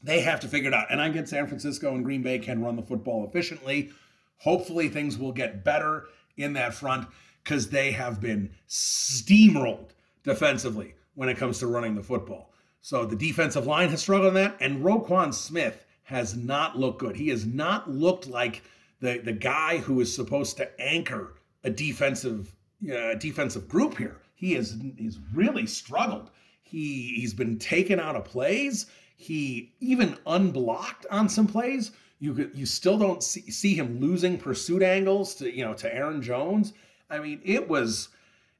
they 0.02 0.20
have 0.20 0.40
to 0.40 0.48
figure 0.48 0.68
it 0.68 0.74
out. 0.74 0.90
And 0.90 1.00
I 1.00 1.08
get 1.08 1.28
San 1.28 1.46
Francisco 1.46 1.94
and 1.94 2.04
Green 2.04 2.22
Bay 2.22 2.38
can 2.38 2.62
run 2.62 2.76
the 2.76 2.82
football 2.82 3.26
efficiently. 3.26 3.90
Hopefully, 4.38 4.88
things 4.88 5.18
will 5.18 5.32
get 5.32 5.64
better 5.64 6.06
in 6.36 6.54
that 6.54 6.74
front 6.74 7.06
because 7.44 7.70
they 7.70 7.92
have 7.92 8.20
been 8.20 8.50
steamrolled 8.68 9.90
defensively 10.22 10.94
when 11.14 11.28
it 11.28 11.36
comes 11.36 11.58
to 11.58 11.66
running 11.66 11.94
the 11.94 12.02
football. 12.02 12.52
So 12.82 13.04
the 13.04 13.16
defensive 13.16 13.66
line 13.66 13.90
has 13.90 14.00
struggled 14.00 14.28
on 14.28 14.34
that, 14.34 14.56
and 14.60 14.82
Roquan 14.82 15.34
Smith 15.34 15.84
has 16.10 16.36
not 16.36 16.76
looked 16.76 16.98
good. 16.98 17.14
He 17.14 17.28
has 17.28 17.46
not 17.46 17.88
looked 17.88 18.26
like 18.26 18.64
the, 18.98 19.18
the 19.18 19.32
guy 19.32 19.78
who 19.78 20.00
is 20.00 20.12
supposed 20.12 20.56
to 20.56 20.68
anchor 20.80 21.34
a 21.62 21.70
defensive 21.70 22.52
uh, 22.92 23.14
defensive 23.14 23.68
group 23.68 23.96
here. 23.96 24.20
He 24.34 24.54
has 24.54 24.76
he's 24.96 25.20
really 25.32 25.66
struggled. 25.66 26.32
He 26.62 27.14
he's 27.14 27.32
been 27.32 27.60
taken 27.60 28.00
out 28.00 28.16
of 28.16 28.24
plays. 28.24 28.86
He 29.16 29.72
even 29.78 30.18
unblocked 30.26 31.06
on 31.12 31.28
some 31.28 31.46
plays. 31.46 31.92
You 32.18 32.50
you 32.54 32.66
still 32.66 32.98
don't 32.98 33.22
see, 33.22 33.48
see 33.48 33.74
him 33.76 34.00
losing 34.00 34.36
pursuit 34.36 34.82
angles 34.82 35.36
to 35.36 35.54
you 35.54 35.64
know 35.64 35.74
to 35.74 35.94
Aaron 35.94 36.22
Jones. 36.22 36.72
I 37.08 37.20
mean, 37.20 37.40
it 37.44 37.68
was 37.68 38.08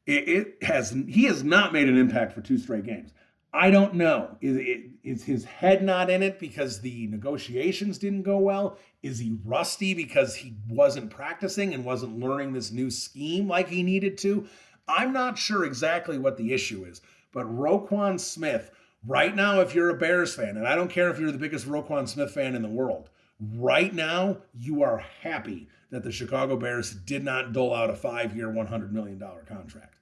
it, 0.06 0.28
it 0.28 0.62
has 0.62 0.94
he 1.08 1.24
has 1.24 1.42
not 1.42 1.72
made 1.72 1.88
an 1.88 1.98
impact 1.98 2.32
for 2.32 2.42
two 2.42 2.58
straight 2.58 2.84
games. 2.84 3.10
I 3.52 3.70
don't 3.70 3.94
know. 3.94 4.36
Is, 4.40 4.84
is 5.02 5.24
his 5.24 5.44
head 5.44 5.82
not 5.82 6.08
in 6.08 6.22
it 6.22 6.38
because 6.38 6.80
the 6.80 7.08
negotiations 7.08 7.98
didn't 7.98 8.22
go 8.22 8.38
well? 8.38 8.78
Is 9.02 9.18
he 9.18 9.38
rusty 9.44 9.92
because 9.92 10.36
he 10.36 10.54
wasn't 10.68 11.10
practicing 11.10 11.74
and 11.74 11.84
wasn't 11.84 12.20
learning 12.20 12.52
this 12.52 12.70
new 12.70 12.90
scheme 12.90 13.48
like 13.48 13.68
he 13.68 13.82
needed 13.82 14.18
to? 14.18 14.46
I'm 14.86 15.12
not 15.12 15.38
sure 15.38 15.64
exactly 15.64 16.18
what 16.18 16.36
the 16.36 16.52
issue 16.52 16.84
is, 16.84 17.00
but 17.32 17.46
Roquan 17.46 18.20
Smith, 18.20 18.70
right 19.06 19.34
now, 19.34 19.60
if 19.60 19.74
you're 19.74 19.90
a 19.90 19.98
Bears 19.98 20.34
fan, 20.34 20.56
and 20.56 20.66
I 20.66 20.74
don't 20.74 20.90
care 20.90 21.10
if 21.10 21.18
you're 21.18 21.32
the 21.32 21.38
biggest 21.38 21.66
Roquan 21.66 22.08
Smith 22.08 22.32
fan 22.32 22.54
in 22.54 22.62
the 22.62 22.68
world, 22.68 23.10
right 23.56 23.94
now, 23.94 24.38
you 24.54 24.82
are 24.82 25.04
happy 25.22 25.68
that 25.90 26.04
the 26.04 26.12
Chicago 26.12 26.56
Bears 26.56 26.92
did 26.92 27.24
not 27.24 27.52
dole 27.52 27.74
out 27.74 27.90
a 27.90 27.96
five 27.96 28.36
year, 28.36 28.48
$100 28.48 28.92
million 28.92 29.20
contract. 29.46 29.96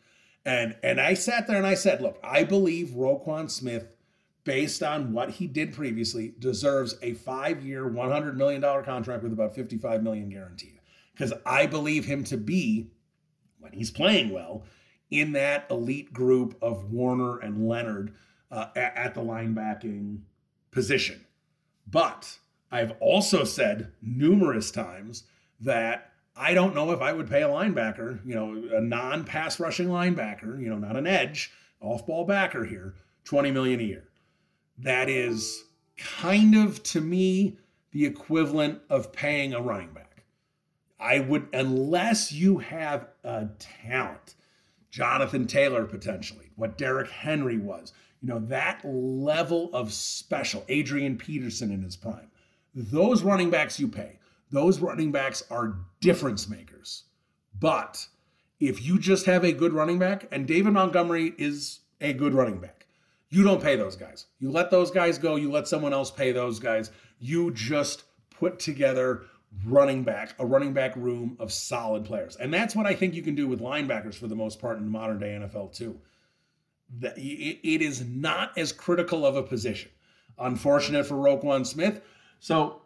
And 0.49 0.77
and 0.83 0.99
I 0.99 1.13
sat 1.13 1.47
there 1.47 1.59
and 1.59 1.67
I 1.67 1.75
said, 1.75 2.01
look, 2.01 2.19
I 2.25 2.43
believe 2.43 2.89
Roquan 2.97 3.51
Smith, 3.51 3.87
based 4.45 4.83
on 4.83 5.13
what 5.13 5.29
he 5.29 5.47
did 5.47 5.75
previously, 5.75 6.33
deserves 6.39 6.97
a 7.03 7.13
five-year, 7.13 7.85
$100 7.85 8.35
million 8.35 8.63
contract 8.83 9.23
with 9.23 9.35
about 9.35 9.55
55 9.55 10.03
million 10.03 10.31
guaranteed. 10.31 10.81
Because 11.13 11.35
I 11.45 11.67
believe 11.67 12.07
him 12.07 12.25
to 12.25 12.39
be, 12.39 12.89
when 13.59 13.75
he's 13.75 13.91
playing 13.91 14.31
well, 14.31 14.65
in 15.11 15.33
that 15.33 15.67
elite 15.71 16.15
group 16.15 16.57
of 16.63 16.91
Warner 16.91 17.41
and 17.41 17.69
Leonard 17.69 18.15
uh, 18.51 18.69
at, 18.75 18.97
at 18.97 19.15
the 19.15 19.21
linebacking 19.21 20.21
position. 20.71 21.27
But 21.87 22.39
I've 22.71 22.93
also 23.01 23.45
said 23.45 23.93
numerous 24.01 24.71
times 24.71 25.25
that 25.61 26.08
I 26.38 26.55
don't 26.55 26.74
know 26.74 26.92
if 26.92 27.01
I 27.01 27.12
would 27.12 27.29
pay 27.29 27.42
a 27.42 27.48
linebacker, 27.48 28.24
you 28.24 28.35
know, 28.35 28.77
a 28.77 28.81
non-pass 28.81 29.59
rushing 29.59 29.88
linebacker, 29.88 30.61
you 30.61 30.68
know, 30.68 30.79
not 30.79 30.96
an 30.96 31.07
edge, 31.07 31.53
off-ball 31.81 32.27
backer 32.27 32.64
here, 32.64 32.94
20 33.24 33.51
million 33.51 33.81
a 33.81 33.85
year. 33.85 34.05
That 34.79 35.09
is 35.09 35.64
kind 35.96 36.55
of 36.55 36.81
to 36.85 37.01
me 37.01 37.59
the 37.90 38.07
equivalent 38.07 38.81
of 38.88 39.12
paying 39.12 39.53
a 39.53 39.61
running 39.61 39.92
back. 39.92 40.22
I 41.01 41.20
would 41.20 41.48
unless 41.53 42.33
you 42.33 42.59
have 42.59 43.09
a 43.24 43.48
talent, 43.59 44.37
Jonathan 44.90 45.46
Taylor 45.46 45.85
potentially, 45.87 46.51
what 46.55 46.79
Derrick 46.79 47.11
Henry 47.11 47.59
was, 47.59 47.92
you 48.22 48.29
know, 48.29 48.38
that 48.46 48.81
level 48.85 49.70
of 49.72 49.92
special, 49.92 50.64
Adrian 50.68 51.18
Peterson 51.18 51.72
in 51.72 51.83
his 51.83 51.96
prime. 51.96 52.31
Those 52.74 53.22
running 53.24 53.51
backs 53.51 53.81
you 53.81 53.88
pay 53.88 54.18
those 54.51 54.81
running 54.81 55.13
backs 55.13 55.43
are 55.51 55.77
difference 56.01 56.49
makers. 56.49 57.05
But 57.59 58.07
if 58.61 58.85
you 58.85 58.99
just 58.99 59.27
have 59.27 59.45
a 59.45 59.53
good 59.53 59.73
running 59.73 59.99
back, 59.99 60.27
and 60.33 60.47
David 60.47 60.73
Montgomery 60.73 61.35
is 61.39 61.81
a 62.01 62.13
good 62.13 62.35
running 62.35 62.59
back, 62.59 62.87
you 63.31 63.43
don't 63.43 63.63
pay 63.63 63.77
those 63.77 63.97
guys. 63.97 64.27
You 64.39 64.51
let 64.51 64.71
those 64.71 64.91
guys 64.91 65.19
go, 65.19 65.37
you 65.37 65.51
let 65.51 65.69
someone 65.69 65.93
else 65.93 66.11
pay 66.11 66.33
those 66.33 66.59
guys. 66.59 66.91
You 67.19 67.51
just 67.53 68.05
put 68.31 68.59
together 68.59 69.23
running 69.67 70.03
back, 70.03 70.35
a 70.39 70.47
running 70.47 70.73
back 70.73 70.95
room 70.97 71.37
of 71.39 71.53
solid 71.53 72.05
players. 72.05 72.37
And 72.37 72.53
that's 72.53 72.77
what 72.77 72.87
I 72.87 72.95
think 72.95 73.15
you 73.15 73.23
can 73.23 73.35
do 73.35 73.49
with 73.49 73.61
linebackers 73.61 74.15
for 74.15 74.27
the 74.29 74.37
most 74.37 74.61
part 74.61 74.79
in 74.79 74.85
the 74.85 74.91
modern 74.91 75.19
day 75.19 75.39
NFL 75.39 75.75
too. 75.75 75.99
It 77.01 77.83
is 77.83 78.05
not 78.07 78.57
as 78.57 78.73
critical 78.73 79.27
of 79.27 79.37
a 79.37 79.43
position. 79.43 79.91
Unfortunate 80.39 81.05
for 81.05 81.17
Roquan 81.17 81.67
Smith. 81.67 82.01
So 82.41 82.83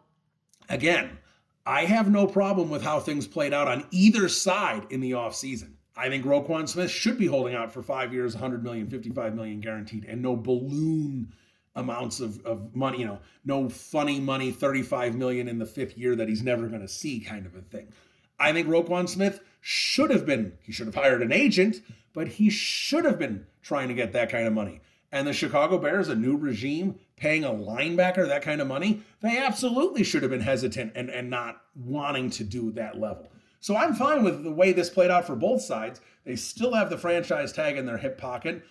again, 0.67 1.19
I 1.65 1.85
have 1.85 2.11
no 2.11 2.27
problem 2.27 2.69
with 2.69 2.81
how 2.81 2.99
things 2.99 3.27
played 3.27 3.53
out 3.53 3.67
on 3.67 3.85
either 3.91 4.27
side 4.27 4.87
in 4.89 4.99
the 4.99 5.11
offseason. 5.11 5.73
I 5.95 6.09
think 6.09 6.25
Roquan 6.25 6.67
Smith 6.67 6.91
should 6.91 7.17
be 7.17 7.27
holding 7.27 7.55
out 7.55 7.71
for 7.71 7.81
five 7.81 8.13
years, 8.13 8.33
100 8.33 8.63
million, 8.63 8.87
55 8.87 9.35
million 9.35 9.59
guaranteed, 9.59 10.05
and 10.05 10.21
no 10.21 10.35
balloon 10.35 11.33
amounts 11.75 12.19
of, 12.19 12.43
of 12.45 12.75
money, 12.75 12.99
you 12.99 13.05
know, 13.05 13.19
no 13.45 13.69
funny 13.69 14.19
money, 14.19 14.51
35 14.51 15.15
million 15.15 15.47
in 15.47 15.59
the 15.59 15.65
fifth 15.65 15.97
year 15.97 16.15
that 16.15 16.27
he's 16.27 16.43
never 16.43 16.67
going 16.67 16.81
to 16.81 16.87
see 16.87 17.19
kind 17.19 17.45
of 17.45 17.55
a 17.55 17.61
thing. 17.61 17.91
I 18.39 18.51
think 18.51 18.67
Roquan 18.67 19.07
Smith 19.07 19.39
should 19.61 20.09
have 20.09 20.25
been, 20.25 20.53
he 20.61 20.71
should 20.71 20.87
have 20.87 20.95
hired 20.95 21.21
an 21.21 21.31
agent, 21.31 21.81
but 22.13 22.27
he 22.27 22.49
should 22.49 23.05
have 23.05 23.17
been 23.17 23.45
trying 23.61 23.87
to 23.87 23.93
get 23.93 24.13
that 24.13 24.29
kind 24.29 24.47
of 24.47 24.53
money. 24.53 24.81
And 25.11 25.27
the 25.27 25.33
Chicago 25.33 25.77
Bears, 25.77 26.09
a 26.09 26.15
new 26.15 26.35
regime, 26.35 26.99
paying 27.23 27.45
a 27.45 27.49
linebacker 27.49 28.27
that 28.27 28.41
kind 28.41 28.59
of 28.59 28.67
money, 28.67 29.01
they 29.21 29.37
absolutely 29.37 30.03
should 30.03 30.21
have 30.23 30.31
been 30.31 30.41
hesitant 30.41 30.91
and, 30.93 31.09
and 31.09 31.29
not 31.29 31.61
wanting 31.73 32.29
to 32.29 32.43
do 32.43 32.69
that 32.73 32.99
level. 32.99 33.31
So 33.61 33.77
I'm 33.77 33.93
fine 33.93 34.25
with 34.25 34.43
the 34.43 34.51
way 34.51 34.73
this 34.73 34.89
played 34.89 35.09
out 35.09 35.25
for 35.25 35.37
both 35.37 35.61
sides. 35.61 36.01
They 36.25 36.35
still 36.35 36.73
have 36.73 36.89
the 36.89 36.97
franchise 36.97 37.53
tag 37.53 37.77
in 37.77 37.85
their 37.85 37.97
hip 37.97 38.17
pocket. 38.17 38.65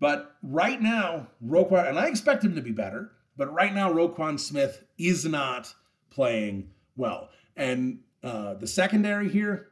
But 0.00 0.36
right 0.42 0.80
now, 0.80 1.26
Roquan, 1.44 1.86
and 1.86 1.98
I 1.98 2.06
expect 2.06 2.42
him 2.42 2.54
to 2.54 2.62
be 2.62 2.70
better, 2.70 3.12
but 3.36 3.52
right 3.52 3.74
now, 3.74 3.92
Roquan 3.92 4.40
Smith 4.40 4.82
is 4.96 5.26
not 5.26 5.74
playing 6.08 6.70
well. 6.96 7.28
And 7.56 7.98
uh, 8.24 8.54
the 8.54 8.66
secondary 8.66 9.28
here, 9.28 9.68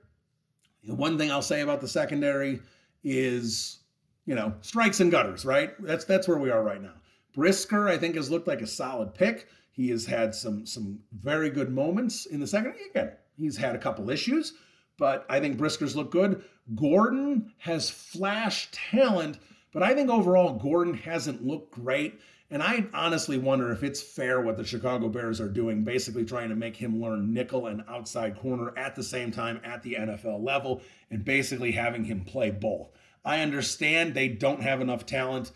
the 0.87 0.95
one 0.95 1.17
thing 1.17 1.31
I'll 1.31 1.41
say 1.41 1.63
about 1.63 1.81
the 1.81 1.89
secondary 1.89 2.61
is, 3.03 3.79
you 4.27 4.35
know, 4.35 4.53
strikes 4.61 5.01
and 5.01 5.11
gutters, 5.11 5.47
right? 5.47 5.71
That's 5.83 6.05
that's 6.05 6.29
where 6.29 6.39
we 6.39 6.51
are 6.51 6.63
right 6.63 6.83
now. 6.83 6.93
Brisker, 7.35 7.89
I 7.89 7.99
think, 7.99 8.15
has 8.15 8.31
looked 8.31 8.49
like 8.49 8.63
a 8.63 8.67
solid 8.67 9.15
pick. 9.15 9.49
He 9.73 9.91
has 9.91 10.07
had 10.07 10.35
some 10.35 10.67
some 10.67 11.01
very 11.13 11.51
good 11.51 11.71
moments 11.71 12.27
in 12.27 12.41
the 12.41 12.47
second. 12.47 12.75
Again, 12.91 13.13
he's 13.37 13.57
had 13.57 13.75
a 13.75 13.79
couple 13.79 14.09
issues, 14.09 14.55
but 14.97 15.27
I 15.29 15.41
think 15.41 15.59
Brisker's 15.59 15.97
looked 15.97 16.13
good. 16.13 16.45
Gordon 16.75 17.53
has 17.59 17.91
flash 17.91 18.69
talent, 18.71 19.39
but 19.73 19.83
I 19.83 19.95
think 19.95 20.11
overall 20.11 20.55
Gordon 20.55 20.95
hasn't 20.95 21.45
looked 21.45 21.73
great. 21.73 22.21
And 22.51 22.63
I 22.63 22.87
honestly 22.95 23.39
wonder 23.39 23.73
if 23.73 23.83
it's 23.83 24.01
fair 24.03 24.41
what 24.41 24.57
the 24.57 24.65
Chicago 24.65 25.09
Bears 25.09 25.41
are 25.41 25.49
doing, 25.49 25.83
basically 25.83 26.25
trying 26.25 26.51
to 26.51 26.55
make 26.55 26.77
him 26.77 27.01
learn 27.01 27.33
nickel 27.33 27.67
and 27.67 27.83
outside 27.89 28.39
corner 28.39 28.73
at 28.77 28.95
the 28.95 29.03
same 29.03 29.33
time 29.33 29.61
at 29.65 29.83
the 29.83 29.95
NFL 29.95 30.45
level, 30.45 30.83
and 31.11 31.25
basically 31.25 31.73
having 31.73 32.05
him 32.05 32.25
play 32.25 32.51
both. 32.51 32.91
I 33.25 33.41
understand 33.41 34.15
they 34.15 34.29
don't 34.29 34.63
have 34.63 34.81
enough 34.81 35.07
talent 35.07 35.51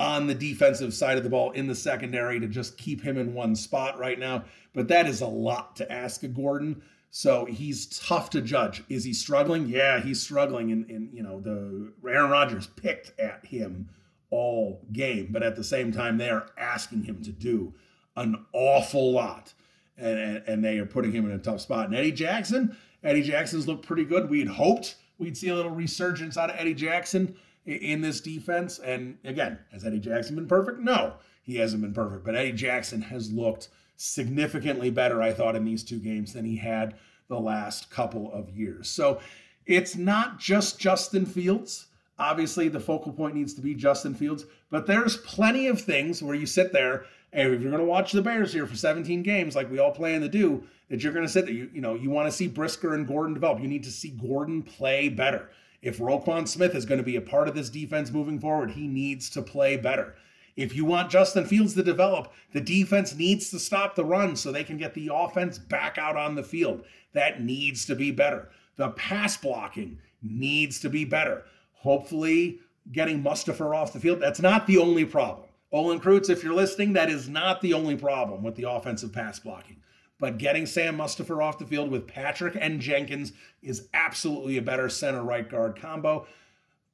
on 0.00 0.26
the 0.26 0.34
defensive 0.34 0.94
side 0.94 1.18
of 1.18 1.24
the 1.24 1.30
ball 1.30 1.50
in 1.52 1.66
the 1.66 1.74
secondary 1.74 2.38
to 2.38 2.46
just 2.46 2.78
keep 2.78 3.02
him 3.02 3.18
in 3.18 3.34
one 3.34 3.54
spot 3.54 3.98
right 3.98 4.18
now. 4.18 4.44
But 4.72 4.88
that 4.88 5.06
is 5.06 5.20
a 5.20 5.26
lot 5.26 5.76
to 5.76 5.92
ask 5.92 6.22
of 6.22 6.34
Gordon. 6.34 6.82
So 7.10 7.46
he's 7.46 7.86
tough 7.98 8.30
to 8.30 8.40
judge. 8.40 8.84
Is 8.88 9.04
he 9.04 9.12
struggling? 9.12 9.66
Yeah, 9.66 10.00
he's 10.00 10.22
struggling. 10.22 10.70
And, 10.70 10.88
and 10.90 11.12
you 11.12 11.22
know, 11.22 11.40
the 11.40 11.92
Aaron 12.08 12.30
Rodgers 12.30 12.66
picked 12.66 13.18
at 13.18 13.44
him 13.46 13.88
all 14.30 14.82
game, 14.92 15.28
but 15.30 15.42
at 15.42 15.56
the 15.56 15.64
same 15.64 15.90
time, 15.90 16.18
they 16.18 16.28
are 16.28 16.50
asking 16.58 17.04
him 17.04 17.22
to 17.22 17.32
do 17.32 17.74
an 18.16 18.44
awful 18.52 19.12
lot. 19.12 19.54
And, 19.96 20.18
and, 20.18 20.42
and 20.46 20.64
they 20.64 20.78
are 20.78 20.86
putting 20.86 21.10
him 21.10 21.24
in 21.24 21.32
a 21.32 21.38
tough 21.38 21.60
spot. 21.60 21.86
And 21.86 21.96
Eddie 21.96 22.12
Jackson, 22.12 22.76
Eddie 23.02 23.22
Jackson's 23.22 23.66
looked 23.66 23.86
pretty 23.86 24.04
good. 24.04 24.30
We 24.30 24.38
had 24.38 24.48
hoped 24.48 24.96
we'd 25.18 25.36
see 25.36 25.48
a 25.48 25.54
little 25.54 25.72
resurgence 25.72 26.36
out 26.36 26.50
of 26.50 26.56
Eddie 26.56 26.74
Jackson 26.74 27.34
in 27.68 28.00
this 28.00 28.20
defense. 28.20 28.78
And 28.78 29.18
again, 29.24 29.58
has 29.72 29.84
Eddie 29.84 30.00
Jackson 30.00 30.36
been 30.36 30.48
perfect? 30.48 30.80
No, 30.80 31.14
he 31.42 31.56
hasn't 31.56 31.82
been 31.82 31.94
perfect. 31.94 32.24
But 32.24 32.34
Eddie 32.34 32.52
Jackson 32.52 33.02
has 33.02 33.32
looked 33.32 33.68
significantly 33.96 34.90
better, 34.90 35.22
I 35.22 35.32
thought, 35.32 35.56
in 35.56 35.64
these 35.64 35.84
two 35.84 35.98
games 35.98 36.32
than 36.32 36.44
he 36.44 36.56
had 36.56 36.94
the 37.28 37.38
last 37.38 37.90
couple 37.90 38.32
of 38.32 38.50
years. 38.50 38.88
So 38.88 39.20
it's 39.66 39.96
not 39.96 40.38
just 40.38 40.78
Justin 40.78 41.26
Fields. 41.26 41.86
Obviously, 42.18 42.68
the 42.68 42.80
focal 42.80 43.12
point 43.12 43.36
needs 43.36 43.54
to 43.54 43.60
be 43.60 43.74
Justin 43.74 44.14
Fields, 44.14 44.44
but 44.70 44.86
there's 44.86 45.18
plenty 45.18 45.68
of 45.68 45.80
things 45.80 46.20
where 46.20 46.34
you 46.34 46.46
sit 46.46 46.72
there 46.72 47.04
and 47.32 47.54
if 47.54 47.60
you're 47.60 47.70
going 47.70 47.82
to 47.82 47.88
watch 47.88 48.12
the 48.12 48.22
Bears 48.22 48.52
here 48.52 48.66
for 48.66 48.76
17 48.76 49.22
games, 49.22 49.54
like 49.54 49.70
we 49.70 49.78
all 49.78 49.90
plan 49.90 50.22
to 50.22 50.28
do, 50.28 50.64
that 50.88 51.02
you're 51.02 51.12
going 51.12 51.26
to 51.26 51.32
sit 51.32 51.44
there, 51.44 51.54
you, 51.54 51.70
you 51.74 51.80
know, 51.80 51.94
you 51.94 52.10
want 52.10 52.26
to 52.26 52.32
see 52.32 52.48
Brisker 52.48 52.94
and 52.94 53.06
Gordon 53.06 53.34
develop. 53.34 53.60
You 53.60 53.68
need 53.68 53.84
to 53.84 53.90
see 53.90 54.10
Gordon 54.10 54.62
play 54.62 55.08
better. 55.08 55.50
If 55.80 55.98
Roquan 55.98 56.48
Smith 56.48 56.74
is 56.74 56.84
going 56.84 56.98
to 56.98 57.04
be 57.04 57.16
a 57.16 57.20
part 57.20 57.48
of 57.48 57.54
this 57.54 57.70
defense 57.70 58.10
moving 58.10 58.40
forward, 58.40 58.72
he 58.72 58.88
needs 58.88 59.30
to 59.30 59.42
play 59.42 59.76
better. 59.76 60.16
If 60.56 60.74
you 60.74 60.84
want 60.84 61.10
Justin 61.10 61.44
Fields 61.44 61.74
to 61.74 61.84
develop, 61.84 62.32
the 62.52 62.60
defense 62.60 63.14
needs 63.14 63.48
to 63.50 63.60
stop 63.60 63.94
the 63.94 64.04
run 64.04 64.34
so 64.34 64.50
they 64.50 64.64
can 64.64 64.76
get 64.76 64.94
the 64.94 65.10
offense 65.12 65.56
back 65.56 65.98
out 65.98 66.16
on 66.16 66.34
the 66.34 66.42
field. 66.42 66.84
That 67.12 67.40
needs 67.40 67.84
to 67.86 67.94
be 67.94 68.10
better. 68.10 68.50
The 68.76 68.90
pass 68.90 69.36
blocking 69.36 70.00
needs 70.20 70.80
to 70.80 70.88
be 70.88 71.04
better. 71.04 71.44
Hopefully, 71.74 72.58
getting 72.90 73.22
Mustipher 73.22 73.76
off 73.76 73.92
the 73.92 74.00
field, 74.00 74.18
that's 74.18 74.40
not 74.40 74.66
the 74.66 74.78
only 74.78 75.04
problem. 75.04 75.46
Olin 75.70 76.00
Kreutz, 76.00 76.28
if 76.28 76.42
you're 76.42 76.54
listening, 76.54 76.94
that 76.94 77.10
is 77.10 77.28
not 77.28 77.60
the 77.60 77.74
only 77.74 77.94
problem 77.94 78.42
with 78.42 78.56
the 78.56 78.68
offensive 78.68 79.12
pass 79.12 79.38
blocking. 79.38 79.76
But 80.20 80.38
getting 80.38 80.66
Sam 80.66 80.98
Mustipher 80.98 81.42
off 81.42 81.58
the 81.58 81.66
field 81.66 81.90
with 81.90 82.08
Patrick 82.08 82.56
and 82.60 82.80
Jenkins 82.80 83.32
is 83.62 83.88
absolutely 83.94 84.56
a 84.56 84.62
better 84.62 84.88
center 84.88 85.22
right 85.22 85.48
guard 85.48 85.80
combo. 85.80 86.26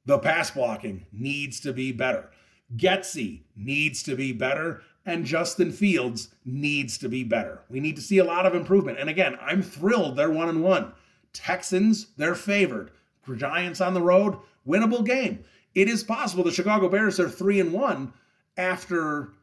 The 0.05 0.19
pass 0.19 0.51
blocking 0.51 1.07
needs 1.11 1.59
to 1.61 1.73
be 1.73 1.91
better. 1.91 2.29
Getsy 2.75 3.41
needs 3.55 4.03
to 4.03 4.15
be 4.15 4.31
better. 4.31 4.81
And 5.07 5.25
Justin 5.25 5.71
Fields 5.71 6.29
needs 6.45 6.97
to 6.99 7.09
be 7.09 7.23
better. 7.23 7.61
We 7.69 7.79
need 7.79 7.95
to 7.95 8.01
see 8.01 8.17
a 8.17 8.23
lot 8.23 8.45
of 8.45 8.55
improvement. 8.55 8.99
And 8.99 9.09
again, 9.09 9.37
I'm 9.39 9.61
thrilled 9.61 10.15
they're 10.15 10.31
one 10.31 10.49
and 10.49 10.63
one. 10.63 10.93
Texans, 11.33 12.07
they're 12.17 12.35
favored. 12.35 12.91
Giants 13.35 13.81
on 13.81 13.95
the 13.95 14.01
road, 14.01 14.37
winnable 14.67 15.05
game. 15.05 15.43
It 15.73 15.89
is 15.89 16.03
possible 16.03 16.43
the 16.43 16.51
Chicago 16.51 16.87
Bears 16.87 17.19
are 17.19 17.29
three 17.29 17.59
and 17.59 17.73
one 17.73 18.13
after 18.57 19.33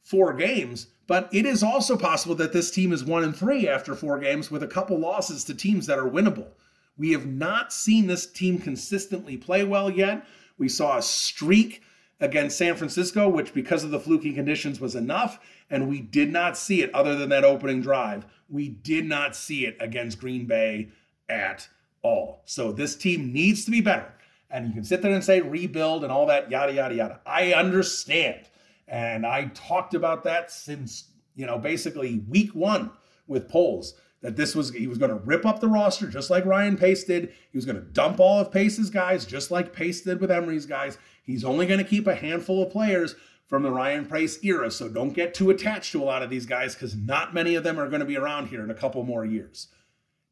four 0.00 0.32
games, 0.32 0.86
but 1.06 1.28
it 1.32 1.46
is 1.46 1.62
also 1.62 1.96
possible 1.96 2.34
that 2.36 2.52
this 2.52 2.70
team 2.70 2.92
is 2.92 3.04
one 3.04 3.24
and 3.24 3.36
three 3.36 3.68
after 3.68 3.94
four 3.94 4.18
games 4.18 4.50
with 4.50 4.62
a 4.62 4.68
couple 4.68 4.98
losses 4.98 5.44
to 5.44 5.54
teams 5.54 5.86
that 5.86 5.98
are 5.98 6.10
winnable. 6.10 6.48
We 6.96 7.12
have 7.12 7.26
not 7.26 7.72
seen 7.72 8.06
this 8.06 8.26
team 8.26 8.58
consistently 8.58 9.36
play 9.36 9.64
well 9.64 9.90
yet. 9.90 10.26
We 10.58 10.68
saw 10.68 10.98
a 10.98 11.02
streak 11.02 11.82
against 12.20 12.56
San 12.56 12.76
Francisco, 12.76 13.28
which 13.28 13.52
because 13.52 13.84
of 13.84 13.90
the 13.90 14.00
fluky 14.00 14.32
conditions 14.32 14.80
was 14.80 14.94
enough, 14.94 15.40
and 15.70 15.88
we 15.88 16.00
did 16.00 16.32
not 16.32 16.56
see 16.56 16.82
it 16.82 16.94
other 16.94 17.16
than 17.16 17.28
that 17.30 17.44
opening 17.44 17.80
drive. 17.80 18.26
We 18.48 18.68
did 18.68 19.04
not 19.04 19.34
see 19.34 19.66
it 19.66 19.76
against 19.80 20.20
Green 20.20 20.46
Bay 20.46 20.90
at 21.28 21.68
all. 22.02 22.42
So 22.44 22.70
this 22.70 22.94
team 22.94 23.32
needs 23.32 23.64
to 23.64 23.70
be 23.70 23.80
better. 23.80 24.12
And 24.50 24.68
you 24.68 24.72
can 24.72 24.84
sit 24.84 25.02
there 25.02 25.12
and 25.12 25.24
say 25.24 25.40
rebuild 25.40 26.04
and 26.04 26.12
all 26.12 26.26
that, 26.26 26.50
yada, 26.50 26.72
yada, 26.72 26.94
yada. 26.94 27.20
I 27.26 27.52
understand. 27.52 28.48
And 28.88 29.26
I 29.26 29.50
talked 29.54 29.94
about 29.94 30.24
that 30.24 30.50
since, 30.50 31.08
you 31.34 31.46
know, 31.46 31.58
basically 31.58 32.24
week 32.28 32.54
one 32.54 32.90
with 33.26 33.48
Poles 33.48 33.94
that 34.20 34.36
this 34.36 34.54
was, 34.54 34.72
he 34.72 34.86
was 34.86 34.98
going 34.98 35.10
to 35.10 35.24
rip 35.26 35.44
up 35.44 35.60
the 35.60 35.68
roster 35.68 36.06
just 36.06 36.30
like 36.30 36.46
Ryan 36.46 36.76
Pace 36.76 37.04
did. 37.04 37.32
He 37.50 37.58
was 37.58 37.66
going 37.66 37.76
to 37.76 37.82
dump 37.82 38.20
all 38.20 38.40
of 38.40 38.50
Pace's 38.50 38.88
guys 38.90 39.26
just 39.26 39.50
like 39.50 39.72
Pace 39.72 40.00
did 40.00 40.20
with 40.20 40.30
Emery's 40.30 40.66
guys. 40.66 40.96
He's 41.22 41.44
only 41.44 41.66
going 41.66 41.78
to 41.78 41.84
keep 41.84 42.06
a 42.06 42.14
handful 42.14 42.62
of 42.62 42.70
players 42.70 43.16
from 43.46 43.62
the 43.62 43.70
Ryan 43.70 44.06
Pace 44.06 44.42
era. 44.42 44.70
So 44.70 44.88
don't 44.88 45.12
get 45.12 45.34
too 45.34 45.50
attached 45.50 45.92
to 45.92 46.02
a 46.02 46.04
lot 46.04 46.22
of 46.22 46.30
these 46.30 46.46
guys 46.46 46.74
because 46.74 46.96
not 46.96 47.34
many 47.34 47.54
of 47.54 47.64
them 47.64 47.78
are 47.78 47.88
going 47.88 48.00
to 48.00 48.06
be 48.06 48.16
around 48.16 48.48
here 48.48 48.64
in 48.64 48.70
a 48.70 48.74
couple 48.74 49.02
more 49.02 49.24
years. 49.24 49.68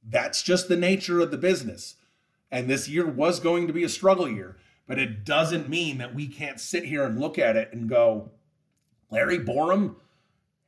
That's 0.03 0.43
just 0.43 0.69
the 0.69 0.77
nature 0.77 1.21
of 1.21 1.31
the 1.31 1.37
business. 1.37 1.97
And 2.51 2.69
this 2.69 2.89
year 2.89 3.07
was 3.07 3.41
going 3.41 3.67
to 3.67 3.73
be 3.73 3.85
a 3.85 3.89
struggle 3.89 4.29
year, 4.29 4.57
but 4.87 4.99
it 4.99 5.25
doesn't 5.25 5.69
mean 5.69 5.99
that 5.99 6.15
we 6.15 6.27
can't 6.27 6.61
sit 6.61 6.85
here 6.85 7.05
and 7.05 7.21
look 7.21 7.39
at 7.39 7.57
it 7.57 7.71
and 7.73 7.89
go, 7.89 8.31
Larry 9.13 9.39
Borom 9.39 9.95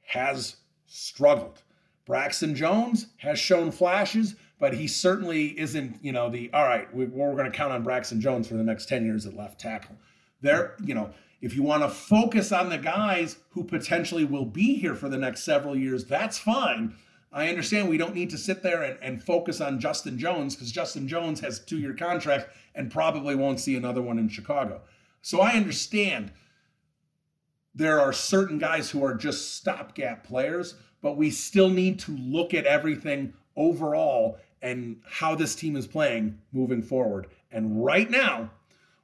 has 0.07 0.57
struggled. 0.87 1.63
Braxton 2.07 2.55
Jones 2.55 3.07
has 3.17 3.39
shown 3.39 3.71
flashes, 3.71 4.37
but 4.61 4.75
he 4.75 4.87
certainly 4.87 5.59
isn't, 5.59 5.97
you 6.03 6.13
know, 6.13 6.29
the 6.29 6.53
all 6.53 6.65
right, 6.65 6.95
we, 6.95 7.07
we're 7.07 7.33
going 7.33 7.51
to 7.51 7.57
count 7.57 7.73
on 7.73 7.83
Braxton 7.83 8.21
Jones 8.21 8.47
for 8.47 8.55
the 8.55 8.63
next 8.63 8.87
10 8.87 9.05
years 9.07 9.25
at 9.25 9.35
left 9.35 9.59
tackle. 9.59 9.97
There, 10.43 10.77
you 10.85 10.95
know, 10.95 11.11
if 11.41 11.57
you 11.57 11.63
want 11.63 11.83
to 11.85 11.89
focus 11.89 12.53
on 12.53 12.69
the 12.69 12.77
guys 12.77 13.39
who 13.51 13.65
potentially 13.65 14.27
will 14.27 14.45
be 14.45 14.75
here 14.75 14.95
for 14.95 15.09
the 15.09 15.17
next 15.17 15.43
several 15.43 15.75
years, 15.75 16.05
that's 16.05 16.39
fine. 16.39 16.95
I 17.33 17.49
understand 17.49 17.89
we 17.89 17.99
don't 17.99 18.15
need 18.15 18.31
to 18.31 18.39
sit 18.39 18.63
there 18.63 18.83
and, 18.83 18.99
and 19.03 19.25
focus 19.25 19.63
on 19.63 19.81
Justin 19.81 20.19
Jones 20.19 20.55
because 20.55 20.71
Justin 20.71 21.09
Jones 21.09 21.41
has 21.41 21.59
a 21.59 21.65
two 21.65 21.79
year 21.79 21.95
contract 21.95 22.51
and 22.75 22.91
probably 22.91 23.35
won't 23.35 23.59
see 23.59 23.75
another 23.75 24.03
one 24.03 24.19
in 24.19 24.29
Chicago. 24.29 24.83
So 25.23 25.41
I 25.41 25.53
understand 25.53 26.31
there 27.75 28.01
are 28.01 28.13
certain 28.13 28.59
guys 28.59 28.91
who 28.91 29.05
are 29.05 29.15
just 29.15 29.55
stopgap 29.57 30.25
players, 30.25 30.75
but 31.03 31.17
we 31.17 31.31
still 31.31 31.69
need 31.69 31.99
to 32.01 32.13
look 32.17 32.55
at 32.55 32.67
everything 32.67 33.33
overall 33.57 34.39
and 34.63 35.01
how 35.07 35.35
this 35.35 35.55
team 35.55 35.77
is 35.77 35.87
playing 35.87 36.39
moving 36.53 36.83
forward. 36.83 37.27
And 37.51 37.85
right 37.85 38.11
now, 38.11 38.51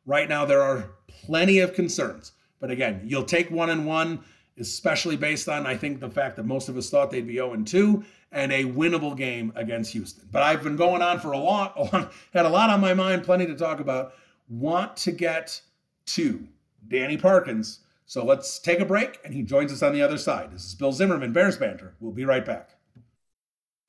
right 0.07 0.29
now, 0.29 0.45
there 0.45 0.63
are 0.63 0.91
plenty 1.09 1.59
of 1.59 1.75
concerns. 1.75 2.33
But 2.61 2.71
again, 2.71 3.03
you'll 3.05 3.25
take 3.25 3.51
one 3.51 3.71
and 3.71 3.87
one, 3.87 4.21
especially 4.59 5.17
based 5.17 5.49
on, 5.49 5.67
I 5.67 5.77
think, 5.77 6.01
the 6.01 6.11
fact 6.11 6.37
that 6.37 6.47
most 6.47 6.69
of 6.69 6.77
us 6.77 6.91
thought 6.91 7.11
they'd 7.11 7.27
be 7.27 7.35
0 7.35 7.55
and 7.55 7.67
2 7.67 8.05
and 8.33 8.53
a 8.53 8.65
winnable 8.65 9.17
game 9.17 9.53
against 9.57 9.93
Houston. 9.93 10.29
But 10.31 10.43
I've 10.43 10.63
been 10.63 10.77
going 10.77 11.03
on 11.03 11.19
for 11.19 11.33
a 11.33 11.39
lot, 11.39 11.77
had 12.33 12.47
a 12.47 12.49
lot 12.49 12.71
on 12.71 12.81
my 12.81 12.95
mind, 12.95 13.25
plenty 13.25 13.47
to 13.47 13.57
talk 13.57 13.81
about. 13.81 14.15
Want 14.49 14.97
to 14.99 15.13
get 15.13 15.61
to 16.07 16.47
Danny 16.89 17.17
Parkins 17.17 17.81
so 18.11 18.25
let's 18.25 18.59
take 18.59 18.81
a 18.81 18.85
break, 18.85 19.21
and 19.25 19.35
he 19.35 19.45
joins 19.45 19.73
us 19.73 19.85
on 19.85 19.93
the 19.93 20.03
other 20.03 20.19
side. 20.19 20.51
This 20.51 20.65
is 20.65 20.75
Bill 20.75 20.91
Zimmerman, 20.91 21.33
Bears 21.33 21.57
Banter. 21.57 21.95
We'll 22.01 22.11
be 22.11 22.25
right 22.25 22.45
back. 22.45 22.71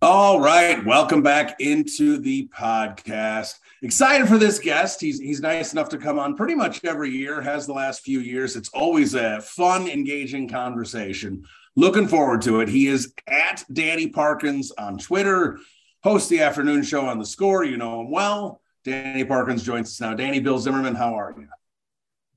All 0.00 0.38
right, 0.38 0.84
welcome 0.86 1.22
back 1.22 1.56
into 1.58 2.18
the 2.18 2.48
podcast. 2.56 3.54
Excited 3.82 4.28
for 4.28 4.38
this 4.38 4.60
guest. 4.60 5.00
He's 5.00 5.18
he's 5.18 5.40
nice 5.40 5.72
enough 5.72 5.88
to 5.88 5.98
come 5.98 6.20
on 6.20 6.36
pretty 6.36 6.54
much 6.54 6.84
every 6.84 7.10
year. 7.10 7.40
Has 7.40 7.66
the 7.66 7.72
last 7.72 8.02
few 8.02 8.20
years. 8.20 8.54
It's 8.54 8.68
always 8.68 9.16
a 9.16 9.40
fun, 9.40 9.88
engaging 9.88 10.48
conversation. 10.48 11.44
Looking 11.74 12.06
forward 12.06 12.42
to 12.42 12.60
it. 12.60 12.68
He 12.68 12.86
is 12.86 13.12
at 13.26 13.64
Danny 13.72 14.06
Parkins 14.06 14.70
on 14.70 14.98
Twitter. 14.98 15.58
Hosts 16.04 16.28
the 16.28 16.42
afternoon 16.42 16.84
show 16.84 17.04
on 17.04 17.18
the 17.18 17.26
Score. 17.26 17.64
You 17.64 17.76
know 17.76 18.00
him 18.00 18.12
well. 18.12 18.62
Danny 18.84 19.24
Parkins 19.24 19.64
joins 19.64 19.88
us 19.88 20.00
now. 20.00 20.14
Danny, 20.14 20.38
Bill 20.38 20.60
Zimmerman, 20.60 20.94
how 20.94 21.18
are 21.18 21.34
you? 21.36 21.48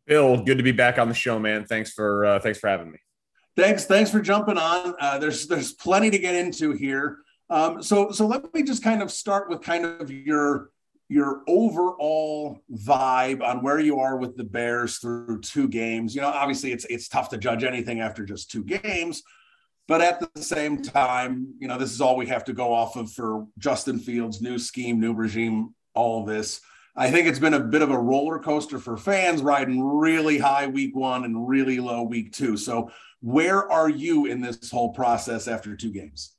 Bill, 0.07 0.43
good 0.43 0.57
to 0.57 0.63
be 0.63 0.71
back 0.71 0.97
on 0.97 1.09
the 1.09 1.13
show, 1.13 1.37
man. 1.37 1.65
Thanks 1.65 1.91
for 1.91 2.25
uh, 2.25 2.39
thanks 2.39 2.57
for 2.57 2.69
having 2.69 2.91
me. 2.91 2.97
Thanks, 3.55 3.85
thanks 3.85 4.09
for 4.09 4.19
jumping 4.19 4.57
on. 4.57 4.95
Uh, 4.99 5.19
there's 5.19 5.45
there's 5.45 5.73
plenty 5.73 6.09
to 6.09 6.17
get 6.17 6.33
into 6.33 6.71
here. 6.71 7.19
Um, 7.51 7.83
so, 7.83 8.11
so 8.11 8.25
let 8.25 8.53
me 8.53 8.63
just 8.63 8.81
kind 8.81 9.01
of 9.01 9.11
start 9.11 9.49
with 9.49 9.61
kind 9.61 9.85
of 9.85 10.09
your 10.09 10.69
your 11.09 11.41
overall 11.45 12.61
vibe 12.73 13.43
on 13.43 13.61
where 13.61 13.81
you 13.81 13.99
are 13.99 14.15
with 14.15 14.37
the 14.37 14.45
Bears 14.45 14.99
through 14.99 15.41
two 15.41 15.67
games. 15.67 16.15
You 16.15 16.21
know, 16.21 16.29
obviously 16.29 16.71
it's 16.71 16.85
it's 16.85 17.09
tough 17.09 17.27
to 17.29 17.37
judge 17.37 17.65
anything 17.65 17.99
after 17.99 18.25
just 18.25 18.49
two 18.49 18.63
games, 18.63 19.21
but 19.89 19.99
at 19.99 20.33
the 20.33 20.41
same 20.41 20.81
time, 20.81 21.53
you 21.59 21.67
know, 21.67 21.77
this 21.77 21.91
is 21.91 21.99
all 21.99 22.15
we 22.15 22.27
have 22.27 22.45
to 22.45 22.53
go 22.53 22.73
off 22.73 22.95
of 22.95 23.11
for 23.11 23.45
Justin 23.57 23.99
Fields' 23.99 24.41
new 24.41 24.57
scheme, 24.57 25.01
new 25.01 25.13
regime, 25.13 25.75
all 25.93 26.23
this. 26.23 26.61
I 26.95 27.11
think 27.11 27.27
it's 27.27 27.39
been 27.39 27.53
a 27.53 27.59
bit 27.59 27.81
of 27.81 27.91
a 27.91 27.99
roller 27.99 28.39
coaster 28.39 28.79
for 28.79 28.95
fans, 28.95 29.41
riding 29.41 29.83
really 29.83 30.37
high 30.37 30.67
week 30.67 30.95
one 30.95 31.25
and 31.25 31.49
really 31.49 31.81
low 31.81 32.03
week 32.03 32.31
two. 32.31 32.55
So, 32.55 32.91
where 33.19 33.69
are 33.69 33.89
you 33.89 34.27
in 34.27 34.39
this 34.39 34.71
whole 34.71 34.93
process 34.93 35.49
after 35.49 35.75
two 35.75 35.91
games? 35.91 36.35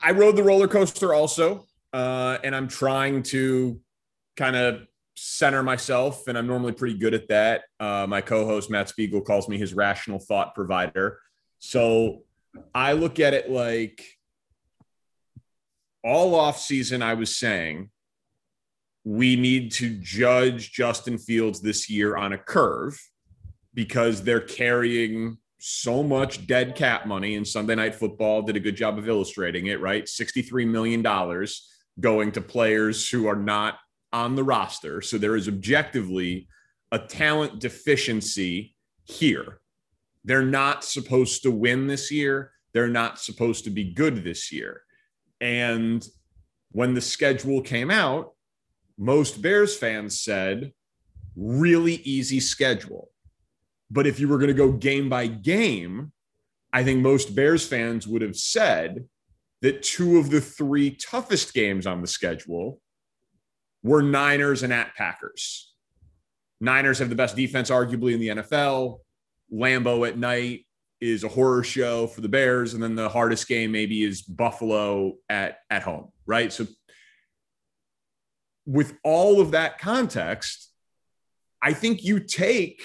I 0.00 0.12
rode 0.12 0.36
the 0.36 0.42
roller 0.42 0.68
coaster 0.68 1.14
also 1.14 1.66
uh, 1.96 2.38
and 2.44 2.54
I'm 2.54 2.68
trying 2.68 3.22
to 3.24 3.80
kind 4.36 4.54
of 4.54 4.86
center 5.14 5.62
myself, 5.62 6.28
and 6.28 6.36
I'm 6.36 6.46
normally 6.46 6.72
pretty 6.72 6.98
good 6.98 7.14
at 7.14 7.28
that. 7.28 7.62
Uh, 7.80 8.06
my 8.06 8.20
co-host 8.20 8.70
Matt 8.70 8.90
Spiegel 8.90 9.22
calls 9.22 9.48
me 9.48 9.56
his 9.56 9.72
rational 9.72 10.18
thought 10.18 10.54
provider. 10.54 11.18
So 11.58 12.22
I 12.74 12.92
look 12.92 13.18
at 13.18 13.32
it 13.32 13.50
like 13.50 14.04
all 16.04 16.34
off 16.34 16.60
season. 16.60 17.00
I 17.02 17.14
was 17.14 17.34
saying 17.34 17.88
we 19.04 19.36
need 19.36 19.72
to 19.72 19.96
judge 19.98 20.72
Justin 20.72 21.16
Fields 21.16 21.62
this 21.62 21.88
year 21.88 22.16
on 22.16 22.34
a 22.34 22.38
curve 22.38 23.00
because 23.72 24.22
they're 24.22 24.40
carrying 24.40 25.38
so 25.68 26.02
much 26.02 26.46
dead 26.46 26.76
cap 26.76 27.06
money. 27.06 27.34
And 27.34 27.46
Sunday 27.46 27.74
Night 27.74 27.94
Football 27.94 28.42
did 28.42 28.56
a 28.56 28.60
good 28.60 28.76
job 28.76 28.98
of 28.98 29.08
illustrating 29.08 29.66
it. 29.66 29.80
Right, 29.80 30.08
sixty-three 30.08 30.64
million 30.64 31.02
dollars 31.02 31.68
going 31.98 32.30
to 32.32 32.40
players 32.40 33.08
who 33.08 33.26
are 33.26 33.36
not 33.36 33.78
on 34.12 34.36
the 34.36 34.44
roster. 34.44 35.00
So 35.00 35.18
there 35.18 35.34
is 35.34 35.48
objectively 35.48 36.46
a 36.92 36.98
talent 36.98 37.58
deficiency 37.58 38.76
here. 39.04 39.60
They're 40.24 40.42
not 40.42 40.84
supposed 40.84 41.42
to 41.42 41.50
win 41.50 41.86
this 41.86 42.10
year. 42.10 42.52
They're 42.72 42.88
not 42.88 43.18
supposed 43.18 43.64
to 43.64 43.70
be 43.70 43.92
good 43.92 44.22
this 44.22 44.52
year. 44.52 44.82
And 45.40 46.06
when 46.70 46.94
the 46.94 47.00
schedule 47.00 47.60
came 47.60 47.90
out, 47.90 48.34
most 48.98 49.42
Bears 49.42 49.76
fans 49.76 50.20
said, 50.20 50.72
really 51.34 51.96
easy 51.96 52.40
schedule. 52.40 53.10
But 53.90 54.06
if 54.06 54.18
you 54.18 54.28
were 54.28 54.38
going 54.38 54.48
to 54.48 54.54
go 54.54 54.72
game 54.72 55.08
by 55.08 55.26
game, 55.26 56.12
I 56.72 56.84
think 56.84 57.00
most 57.00 57.34
Bears 57.34 57.66
fans 57.66 58.06
would 58.06 58.22
have 58.22 58.36
said, 58.36 59.06
that 59.62 59.82
two 59.82 60.18
of 60.18 60.30
the 60.30 60.40
three 60.40 60.90
toughest 60.90 61.54
games 61.54 61.86
on 61.86 62.00
the 62.00 62.06
schedule 62.06 62.80
were 63.82 64.02
Niners 64.02 64.62
and 64.62 64.72
at 64.72 64.94
Packers. 64.94 65.74
Niners 66.60 66.98
have 66.98 67.08
the 67.08 67.16
best 67.16 67.36
defense, 67.36 67.70
arguably, 67.70 68.14
in 68.14 68.20
the 68.20 68.28
NFL. 68.28 69.00
Lambeau 69.52 70.06
at 70.06 70.18
night 70.18 70.66
is 71.00 71.24
a 71.24 71.28
horror 71.28 71.62
show 71.62 72.06
for 72.06 72.20
the 72.20 72.28
Bears. 72.28 72.74
And 72.74 72.82
then 72.82 72.94
the 72.94 73.08
hardest 73.08 73.48
game 73.48 73.72
maybe 73.72 74.02
is 74.02 74.22
Buffalo 74.22 75.14
at, 75.28 75.58
at 75.70 75.82
home, 75.82 76.10
right? 76.26 76.52
So, 76.52 76.66
with 78.64 78.94
all 79.04 79.40
of 79.40 79.52
that 79.52 79.78
context, 79.78 80.72
I 81.62 81.72
think 81.72 82.02
you 82.02 82.20
take 82.20 82.82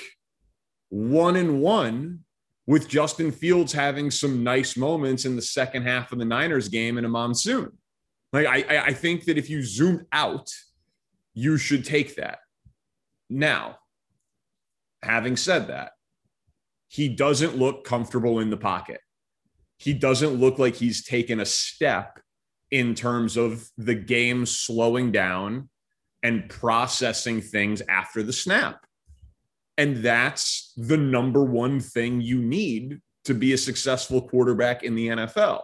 one 0.91 1.37
and 1.37 1.61
one 1.61 2.19
with 2.67 2.87
Justin 2.87 3.31
Fields 3.31 3.73
having 3.73 4.11
some 4.11 4.43
nice 4.43 4.77
moments 4.77 5.25
in 5.25 5.35
the 5.35 5.41
second 5.41 5.83
half 5.83 6.11
of 6.11 6.19
the 6.19 6.25
Niners 6.25 6.67
game 6.67 6.97
in 6.97 7.05
a 7.05 7.09
monsoon. 7.09 7.71
Like 8.31 8.45
I, 8.45 8.85
I 8.85 8.93
think 8.93 9.25
that 9.25 9.37
if 9.37 9.49
you 9.49 9.63
zoom 9.63 10.05
out, 10.11 10.49
you 11.33 11.57
should 11.57 11.85
take 11.85 12.15
that. 12.17 12.39
Now, 13.29 13.77
having 15.01 15.37
said 15.37 15.67
that, 15.67 15.93
he 16.89 17.07
doesn't 17.07 17.57
look 17.57 17.85
comfortable 17.85 18.39
in 18.39 18.49
the 18.49 18.57
pocket. 18.57 18.99
He 19.77 19.93
doesn't 19.93 20.35
look 20.35 20.59
like 20.59 20.75
he's 20.75 21.05
taken 21.05 21.39
a 21.39 21.45
step 21.45 22.19
in 22.69 22.95
terms 22.95 23.37
of 23.37 23.67
the 23.77 23.95
game 23.95 24.45
slowing 24.45 25.11
down 25.11 25.69
and 26.21 26.49
processing 26.49 27.41
things 27.41 27.81
after 27.89 28.23
the 28.23 28.33
snap. 28.33 28.85
And 29.81 29.97
that's 29.97 30.73
the 30.77 30.95
number 30.95 31.43
one 31.43 31.79
thing 31.79 32.21
you 32.21 32.39
need 32.39 32.99
to 33.25 33.33
be 33.33 33.53
a 33.53 33.57
successful 33.57 34.21
quarterback 34.21 34.83
in 34.83 34.93
the 34.93 35.07
NFL. 35.07 35.63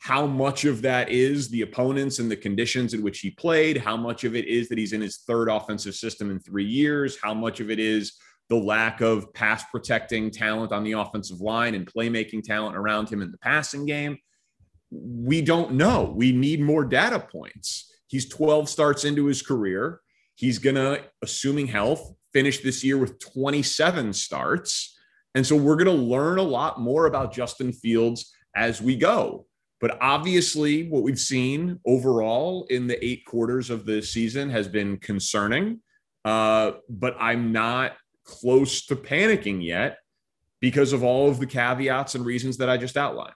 How 0.00 0.26
much 0.26 0.66
of 0.66 0.82
that 0.82 1.08
is 1.08 1.48
the 1.48 1.62
opponents 1.62 2.18
and 2.18 2.30
the 2.30 2.36
conditions 2.36 2.92
in 2.92 3.02
which 3.02 3.20
he 3.20 3.30
played? 3.30 3.78
How 3.78 3.96
much 3.96 4.24
of 4.24 4.36
it 4.36 4.44
is 4.44 4.68
that 4.68 4.76
he's 4.76 4.92
in 4.92 5.00
his 5.00 5.16
third 5.26 5.48
offensive 5.48 5.94
system 5.94 6.30
in 6.30 6.40
three 6.40 6.66
years? 6.66 7.16
How 7.22 7.32
much 7.32 7.60
of 7.60 7.70
it 7.70 7.78
is 7.80 8.18
the 8.50 8.56
lack 8.56 9.00
of 9.00 9.32
pass 9.32 9.64
protecting 9.70 10.30
talent 10.30 10.70
on 10.70 10.84
the 10.84 10.92
offensive 10.92 11.40
line 11.40 11.74
and 11.74 11.90
playmaking 11.90 12.42
talent 12.42 12.76
around 12.76 13.08
him 13.08 13.22
in 13.22 13.30
the 13.30 13.38
passing 13.38 13.86
game? 13.86 14.18
We 14.90 15.40
don't 15.40 15.72
know. 15.72 16.12
We 16.14 16.32
need 16.32 16.60
more 16.60 16.84
data 16.84 17.18
points. 17.18 17.90
He's 18.08 18.28
12 18.28 18.68
starts 18.68 19.06
into 19.06 19.24
his 19.24 19.40
career. 19.40 20.02
He's 20.34 20.58
going 20.58 20.76
to, 20.76 21.02
assuming 21.22 21.66
health, 21.66 22.14
finished 22.32 22.62
this 22.62 22.84
year 22.84 22.98
with 22.98 23.18
27 23.18 24.12
starts. 24.12 24.98
And 25.34 25.46
so 25.46 25.56
we're 25.56 25.76
going 25.76 25.96
to 25.96 26.02
learn 26.02 26.38
a 26.38 26.42
lot 26.42 26.80
more 26.80 27.06
about 27.06 27.32
Justin 27.32 27.72
Fields 27.72 28.32
as 28.54 28.80
we 28.80 28.96
go. 28.96 29.46
But 29.80 29.96
obviously, 30.02 30.88
what 30.88 31.02
we've 31.02 31.18
seen 31.18 31.80
overall 31.86 32.66
in 32.68 32.86
the 32.86 33.02
eight 33.04 33.24
quarters 33.24 33.70
of 33.70 33.86
the 33.86 34.02
season 34.02 34.50
has 34.50 34.68
been 34.68 34.98
concerning. 34.98 35.80
Uh, 36.24 36.72
but 36.88 37.16
I'm 37.18 37.52
not 37.52 37.92
close 38.24 38.84
to 38.86 38.96
panicking 38.96 39.64
yet 39.64 39.98
because 40.60 40.92
of 40.92 41.02
all 41.02 41.30
of 41.30 41.40
the 41.40 41.46
caveats 41.46 42.14
and 42.14 42.26
reasons 42.26 42.58
that 42.58 42.68
I 42.68 42.76
just 42.76 42.98
outlined. 42.98 43.34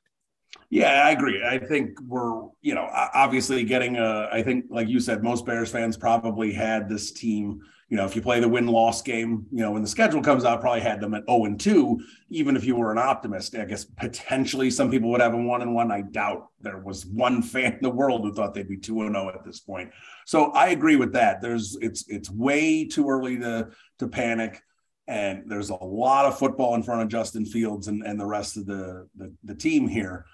Yeah, 0.68 1.04
I 1.04 1.11
agree. 1.11 1.42
I 1.44 1.59
think 1.59 1.98
we're, 2.07 2.48
you 2.61 2.74
know, 2.74 2.88
obviously 2.92 3.64
getting 3.64 3.96
a, 3.96 4.28
I 4.30 4.42
think, 4.42 4.66
like 4.68 4.88
you 4.88 5.00
said, 5.00 5.22
most 5.22 5.46
Bears 5.46 5.70
fans 5.70 5.96
probably 5.96 6.52
had 6.52 6.88
this 6.88 7.12
team 7.12 7.61
you 7.94 8.00
know, 8.00 8.07
if 8.07 8.16
you 8.16 8.22
play 8.22 8.40
the 8.40 8.48
win 8.48 8.66
loss 8.66 9.02
game, 9.02 9.46
you 9.52 9.61
know, 9.61 9.70
when 9.70 9.83
the 9.83 9.87
schedule 9.87 10.20
comes 10.20 10.44
out, 10.44 10.61
probably 10.61 10.80
had 10.80 11.00
them 11.00 11.14
at 11.14 11.22
0 11.30 11.44
and 11.44 11.61
2, 11.61 12.00
even 12.28 12.57
if 12.57 12.64
you 12.64 12.74
were 12.74 12.90
an 12.90 12.98
optimist. 12.98 13.54
I 13.54 13.66
guess 13.66 13.85
potentially 13.85 14.68
some 14.72 14.90
people 14.90 15.12
would 15.12 15.20
have 15.20 15.33
a 15.33 15.37
1 15.37 15.62
and 15.62 15.76
1. 15.76 15.92
I 15.92 16.00
doubt 16.00 16.48
there 16.61 16.78
was 16.78 17.07
one 17.07 17.40
fan 17.40 17.74
in 17.74 17.78
the 17.83 17.90
world 17.90 18.22
who 18.22 18.35
thought 18.35 18.52
they'd 18.52 18.68
be 18.68 18.78
2 18.78 19.02
and 19.02 19.14
0 19.14 19.28
at 19.28 19.44
this 19.44 19.61
point. 19.61 19.92
So 20.26 20.50
I 20.50 20.70
agree 20.70 20.96
with 20.96 21.12
that. 21.12 21.40
There's 21.40 21.78
it's 21.80 22.04
it's 22.09 22.28
way 22.28 22.85
too 22.85 23.09
early 23.09 23.38
to 23.38 23.68
to 24.00 24.09
panic. 24.09 24.61
And 25.07 25.44
there's 25.46 25.70
a 25.70 25.76
lot 25.76 26.24
of 26.24 26.37
football 26.37 26.74
in 26.74 26.83
front 26.83 27.02
of 27.02 27.09
Justin 27.09 27.46
Fields 27.46 27.87
and, 27.87 28.02
and 28.02 28.18
the 28.18 28.26
rest 28.26 28.57
of 28.57 28.66
the, 28.66 29.07
the, 29.14 29.33
the 29.44 29.54
team 29.54 29.87
here. 29.87 30.26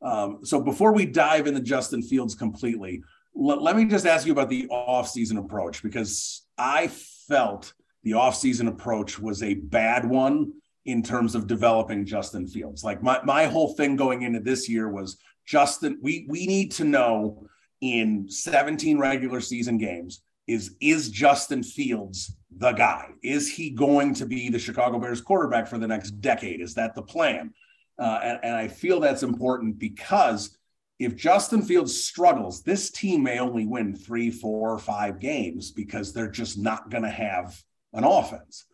Um, 0.00 0.44
so 0.44 0.60
before 0.60 0.92
we 0.92 1.06
dive 1.06 1.48
into 1.48 1.60
Justin 1.60 2.02
Fields 2.02 2.36
completely, 2.36 3.02
let, 3.34 3.62
let 3.62 3.76
me 3.76 3.84
just 3.84 4.06
ask 4.06 4.26
you 4.26 4.32
about 4.32 4.48
the 4.48 4.66
offseason 4.68 5.38
approach 5.38 5.82
because 5.82 6.46
I 6.58 6.88
felt 7.28 7.72
the 8.02 8.12
offseason 8.12 8.68
approach 8.68 9.18
was 9.18 9.42
a 9.42 9.54
bad 9.54 10.04
one 10.04 10.52
in 10.86 11.02
terms 11.02 11.34
of 11.34 11.46
developing 11.46 12.06
Justin 12.06 12.46
Fields. 12.46 12.82
Like 12.82 13.02
my, 13.02 13.20
my 13.24 13.46
whole 13.46 13.74
thing 13.74 13.96
going 13.96 14.22
into 14.22 14.40
this 14.40 14.68
year 14.68 14.88
was 14.88 15.18
Justin, 15.46 15.98
we 16.00 16.26
we 16.28 16.46
need 16.46 16.72
to 16.72 16.84
know 16.84 17.46
in 17.80 18.28
17 18.28 18.98
regular 18.98 19.40
season 19.40 19.78
games 19.78 20.22
is 20.46 20.76
is 20.80 21.10
Justin 21.10 21.62
Fields 21.62 22.36
the 22.56 22.72
guy? 22.72 23.08
Is 23.22 23.50
he 23.50 23.70
going 23.70 24.14
to 24.14 24.26
be 24.26 24.48
the 24.48 24.58
Chicago 24.58 24.98
Bears 24.98 25.20
quarterback 25.20 25.66
for 25.66 25.78
the 25.78 25.86
next 25.86 26.20
decade? 26.20 26.60
Is 26.60 26.74
that 26.74 26.94
the 26.94 27.02
plan? 27.02 27.54
Uh, 27.98 28.20
and, 28.22 28.38
and 28.42 28.56
I 28.56 28.68
feel 28.68 29.00
that's 29.00 29.22
important 29.22 29.78
because 29.78 30.58
if 31.00 31.16
Justin 31.16 31.62
Fields 31.62 32.04
struggles, 32.04 32.62
this 32.62 32.90
team 32.90 33.22
may 33.22 33.38
only 33.38 33.66
win 33.66 33.96
three, 33.96 34.30
four, 34.30 34.78
five 34.78 35.18
games 35.18 35.70
because 35.70 36.12
they're 36.12 36.30
just 36.30 36.58
not 36.58 36.90
going 36.90 37.04
to 37.04 37.10
have 37.10 37.58
an 37.94 38.04
offense. 38.04 38.66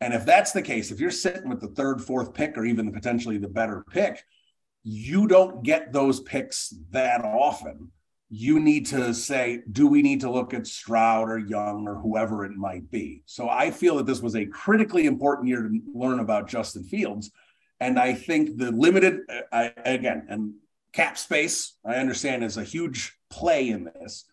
And 0.00 0.14
if 0.14 0.24
that's 0.24 0.52
the 0.52 0.62
case, 0.62 0.90
if 0.90 0.98
you're 0.98 1.10
sitting 1.10 1.50
with 1.50 1.60
the 1.60 1.68
third, 1.68 2.00
fourth 2.00 2.32
pick, 2.32 2.56
or 2.56 2.64
even 2.64 2.90
potentially 2.90 3.36
the 3.36 3.48
better 3.48 3.84
pick, 3.90 4.24
you 4.82 5.26
don't 5.26 5.62
get 5.62 5.92
those 5.92 6.20
picks 6.20 6.72
that 6.90 7.22
often. 7.22 7.92
You 8.30 8.60
need 8.60 8.86
to 8.86 9.12
say, 9.12 9.60
do 9.70 9.86
we 9.86 10.00
need 10.00 10.22
to 10.22 10.30
look 10.30 10.54
at 10.54 10.66
Stroud 10.66 11.28
or 11.28 11.38
Young 11.38 11.86
or 11.86 11.96
whoever 11.96 12.46
it 12.46 12.52
might 12.52 12.90
be? 12.90 13.22
So 13.26 13.50
I 13.50 13.70
feel 13.72 13.96
that 13.96 14.06
this 14.06 14.22
was 14.22 14.36
a 14.36 14.46
critically 14.46 15.04
important 15.04 15.48
year 15.48 15.62
to 15.62 15.80
learn 15.94 16.20
about 16.20 16.48
Justin 16.48 16.84
Fields. 16.84 17.30
And 17.78 17.98
I 17.98 18.14
think 18.14 18.56
the 18.56 18.72
limited, 18.72 19.20
uh, 19.28 19.40
I, 19.52 19.72
again, 19.84 20.26
and 20.30 20.54
cap 20.98 21.16
space, 21.16 21.76
I 21.84 21.94
understand, 21.94 22.42
is 22.42 22.56
a 22.56 22.64
huge 22.64 23.16
play 23.30 23.68
in 23.68 23.84
this. 23.84 24.24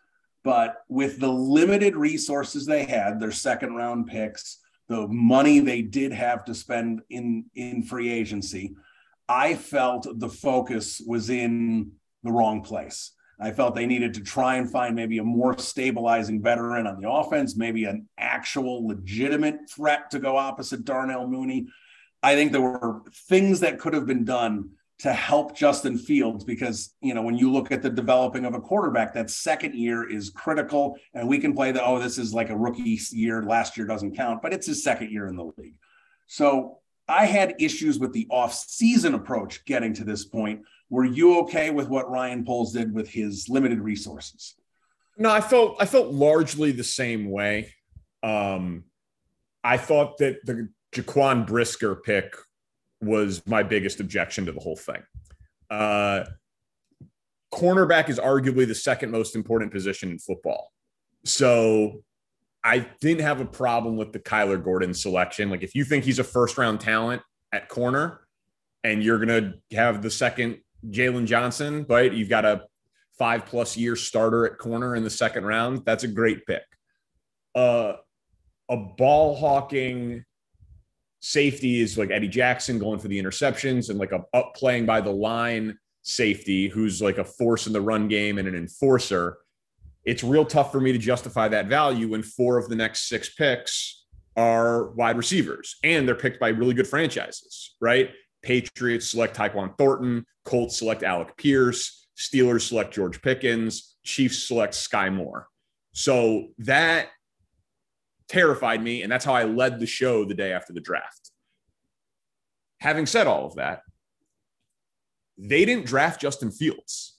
But 0.44 0.78
with 0.90 1.20
the 1.20 1.32
limited 1.32 1.96
resources 1.96 2.66
they 2.66 2.86
had, 2.86 3.20
their 3.20 3.32
second 3.32 3.76
round 3.76 4.08
picks, 4.08 4.58
the 4.88 5.08
money 5.08 5.60
they 5.60 5.84
did 5.84 6.12
have 6.12 6.44
to 6.46 6.56
spend 6.56 7.02
in, 7.12 7.46
in 7.54 7.84
free 7.84 8.12
agency, 8.12 8.76
I 9.30 9.54
felt 9.54 10.08
the 10.20 10.30
focus 10.30 11.04
was 11.06 11.30
in 11.30 11.92
the 12.24 12.32
wrong 12.32 12.64
place. 12.64 13.12
I 13.40 13.52
felt 13.52 13.76
they 13.76 13.86
needed 13.86 14.16
to 14.16 14.22
try 14.22 14.56
and 14.56 14.72
find 14.72 14.96
maybe 14.96 15.20
a 15.20 15.24
more 15.24 15.56
stabilizing 15.60 16.42
veteran 16.42 16.88
on 16.88 17.00
the 17.00 17.08
offense, 17.08 17.56
maybe 17.56 17.84
an 17.84 18.08
actual 18.18 18.88
legitimate 18.88 19.70
threat 19.70 20.10
to 20.12 20.20
go 20.20 20.36
opposite 20.36 20.84
Darnell 20.84 21.28
Mooney. 21.28 21.68
I 22.24 22.34
think 22.34 22.52
there 22.52 22.62
were 22.62 23.04
things 23.30 23.60
that 23.60 23.78
could 23.78 23.94
have 23.94 24.08
been 24.08 24.26
done 24.26 24.72
to 25.00 25.12
help 25.12 25.56
Justin 25.56 25.98
Fields 25.98 26.44
because, 26.44 26.94
you 27.02 27.14
know, 27.14 27.22
when 27.22 27.38
you 27.38 27.52
look 27.52 27.72
at 27.72 27.82
the 27.82 27.90
developing 27.90 28.46
of 28.46 28.54
a 28.54 28.62
quarterback, 28.62 29.14
that 29.14 29.30
second 29.30 29.76
year 29.76 30.10
is 30.10 30.30
critical. 30.30 30.98
And 31.14 31.28
we 31.28 31.38
can 31.38 31.54
play 31.54 31.72
the, 31.72 31.84
oh, 31.84 32.00
this 32.00 32.18
is 32.18 32.34
like 32.34 32.50
a 32.50 32.58
rookie 32.58 32.98
year. 33.12 33.44
Last 33.44 33.76
year 33.76 33.86
doesn't 33.86 34.16
count, 34.16 34.42
but 34.42 34.54
it's 34.54 34.68
his 34.68 34.84
second 34.84 35.12
year 35.12 35.28
in 35.28 35.36
the 35.36 35.52
league. 35.58 35.76
So 36.28 36.80
I 37.08 37.26
had 37.26 37.56
issues 37.60 38.00
with 38.00 38.14
the 38.14 38.26
off-season 38.30 39.14
approach 39.14 39.66
getting 39.66 39.94
to 39.96 40.04
this 40.04 40.26
point. 40.26 40.62
Were 40.90 41.06
you 41.06 41.40
okay 41.40 41.72
with 41.72 41.90
what 41.90 42.10
Ryan 42.10 42.46
Poles 42.46 42.72
did 42.72 42.94
with 42.94 43.10
his 43.10 43.50
limited 43.50 43.80
resources? 43.80 44.56
No, 45.18 45.30
I 45.30 45.42
felt 45.42 45.78
I 45.80 45.86
felt 45.86 46.14
largely 46.14 46.72
the 46.72 46.84
same 46.84 47.30
way. 47.30 47.74
Um, 48.22 48.86
I 49.64 49.78
thought 49.78 50.18
that 50.18 50.46
the 50.46 50.70
Jaquan 50.94 51.48
Brisker 51.48 51.96
pick 51.96 52.36
was 53.02 53.46
my 53.46 53.64
biggest 53.64 54.00
objection 54.00 54.46
to 54.46 54.52
the 54.52 54.60
whole 54.60 54.76
thing. 54.76 55.04
Uh, 55.70 56.26
cornerback 57.54 58.10
is 58.10 58.20
arguably 58.20 58.68
the 58.68 58.76
second 58.76 59.12
most 59.12 59.36
important 59.36 59.72
position 59.72 60.10
in 60.12 60.20
football. 60.20 60.72
So 61.24 62.04
I 62.64 62.88
didn't 63.00 63.22
have 63.22 63.42
a 63.42 63.46
problem 63.46 63.96
with 63.98 64.12
the 64.12 64.20
Kyler 64.20 64.62
Gordon 64.64 64.94
selection. 64.94 65.50
Like, 65.50 65.64
if 65.64 65.76
you 65.76 65.84
think 65.84 66.04
he's 66.04 66.20
a 66.20 66.24
first 66.24 66.58
round 66.58 66.80
talent 66.80 67.22
at 67.52 67.70
corner 67.70 68.22
and 68.84 69.04
you're 69.04 69.24
going 69.24 69.54
to 69.70 69.76
have 69.76 70.02
the 70.02 70.12
second 70.12 70.60
Jaylon 70.90 71.26
Johnson, 71.26 71.86
right? 71.90 72.12
You've 72.12 72.30
got 72.30 72.46
a 72.46 72.66
five 73.18 73.46
plus 73.46 73.78
year 73.78 73.96
starter 73.96 74.46
at 74.46 74.58
corner 74.58 74.96
in 74.96 75.04
the 75.04 75.10
second 75.10 75.46
round. 75.46 75.84
That's 75.86 76.04
a 76.04 76.08
great 76.08 76.46
pick. 76.46 76.64
Uh, 77.54 77.94
a 78.70 78.78
ball 78.78 79.36
hawking 79.36 80.26
safety 81.26 81.82
is 81.82 81.98
like 81.98 82.12
Eddie 82.12 82.28
Jackson 82.28 82.78
going 82.78 83.00
for 83.00 83.08
the 83.08 83.22
interceptions 83.22 83.90
and 83.90 83.98
like 83.98 84.12
a 84.12 84.24
up 84.34 84.56
playing 84.56 84.86
by 84.86 85.02
the 85.02 85.12
line 85.12 85.78
safety 86.04 86.68
who's 86.68 87.02
like 87.02 87.18
a 87.18 87.24
force 87.24 87.66
in 87.66 87.74
the 87.74 87.82
run 87.82 88.08
game 88.08 88.38
and 88.38 88.48
an 88.48 88.56
enforcer 88.56 89.38
it's 90.06 90.24
real 90.24 90.46
tough 90.46 90.72
for 90.72 90.80
me 90.80 90.92
to 90.92 90.98
justify 90.98 91.48
that 91.48 91.66
value 91.66 92.10
when 92.10 92.22
four 92.22 92.58
of 92.58 92.70
the 92.70 92.76
next 92.76 93.10
six 93.10 93.34
picks 93.34 94.06
are 94.38 94.92
wide 94.92 95.18
receivers 95.18 95.78
and 95.84 96.08
they're 96.08 96.16
picked 96.16 96.40
by 96.40 96.50
really 96.50 96.74
good 96.74 96.88
franchises, 96.88 97.76
right? 97.82 98.12
Patriots 98.44 99.10
select 99.10 99.36
Tyquan 99.36 99.76
Thornton, 99.78 100.26
Colts 100.44 100.78
select 100.78 101.02
Alec 101.02 101.36
Pierce, 101.38 102.08
Steelers 102.16 102.68
select 102.68 102.94
George 102.94 103.22
Pickens, 103.22 103.96
Chiefs 104.04 104.48
select 104.48 104.74
Skyy 104.74 105.12
Moore. 105.12 105.48
So 105.94 106.50
that 106.60 107.08
terrified 108.28 108.82
me. 108.82 109.04
And 109.04 109.12
that's 109.12 109.26
how 109.26 109.34
I 109.34 109.44
led 109.44 109.80
the 109.80 109.86
show 109.86 110.26
the 110.26 110.34
day 110.34 110.52
after 110.52 110.74
the 110.74 110.82
draft. 110.82 111.32
Having 112.80 113.06
said 113.06 113.28
all 113.28 113.46
of 113.46 113.56
that, 113.56 113.82
they 115.38 115.66
didn't 115.66 115.86
draft 115.86 116.22
Justin 116.22 116.52
Fields, 116.52 117.18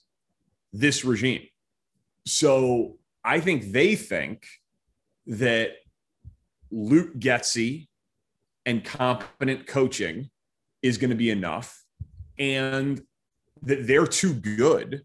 this 0.73 1.05
regime. 1.05 1.47
So 2.25 2.97
I 3.23 3.39
think 3.39 3.71
they 3.71 3.95
think 3.95 4.45
that 5.27 5.71
Luke 6.71 7.17
Getsy 7.19 7.87
and 8.65 8.83
competent 8.83 9.67
coaching 9.67 10.29
is 10.81 10.97
going 10.97 11.09
to 11.09 11.15
be 11.15 11.29
enough, 11.29 11.83
and 12.37 13.01
that 13.63 13.87
they're 13.87 14.07
too 14.07 14.33
good 14.33 15.03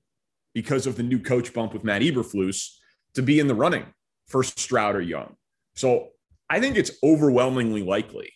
because 0.55 0.87
of 0.87 0.97
the 0.97 1.03
new 1.03 1.19
coach 1.19 1.53
bump 1.55 1.73
with 1.73 1.85
Matt 1.85 2.03
Eberflus 2.03 2.77
to 3.15 3.23
be 3.23 3.41
in 3.41 3.47
the 3.47 3.55
running 3.55 3.87
for 4.27 4.43
Stroud 4.43 4.97
or 4.97 5.01
Young. 5.01 5.37
So 5.75 6.09
I 6.49 6.61
think 6.61 6.77
it's 6.77 6.93
overwhelmingly 7.03 7.83
likely 7.83 8.33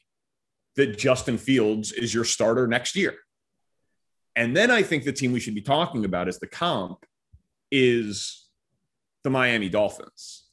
that 0.77 0.99
Justin 0.99 1.39
Fields 1.39 1.93
is 1.93 2.15
your 2.15 2.25
starter 2.25 2.67
next 2.67 2.97
year. 2.97 3.15
And 4.35 4.55
then 4.55 4.71
I 4.71 4.83
think 4.83 5.05
the 5.05 5.13
team 5.13 5.33
we 5.33 5.41
should 5.41 5.55
be 5.55 5.63
talking 5.63 6.05
about 6.05 6.29
as 6.29 6.39
the 6.39 6.47
comp 6.47 7.05
is 7.71 8.47
the 9.25 9.31
Miami 9.31 9.69
Dolphins. 9.69 10.45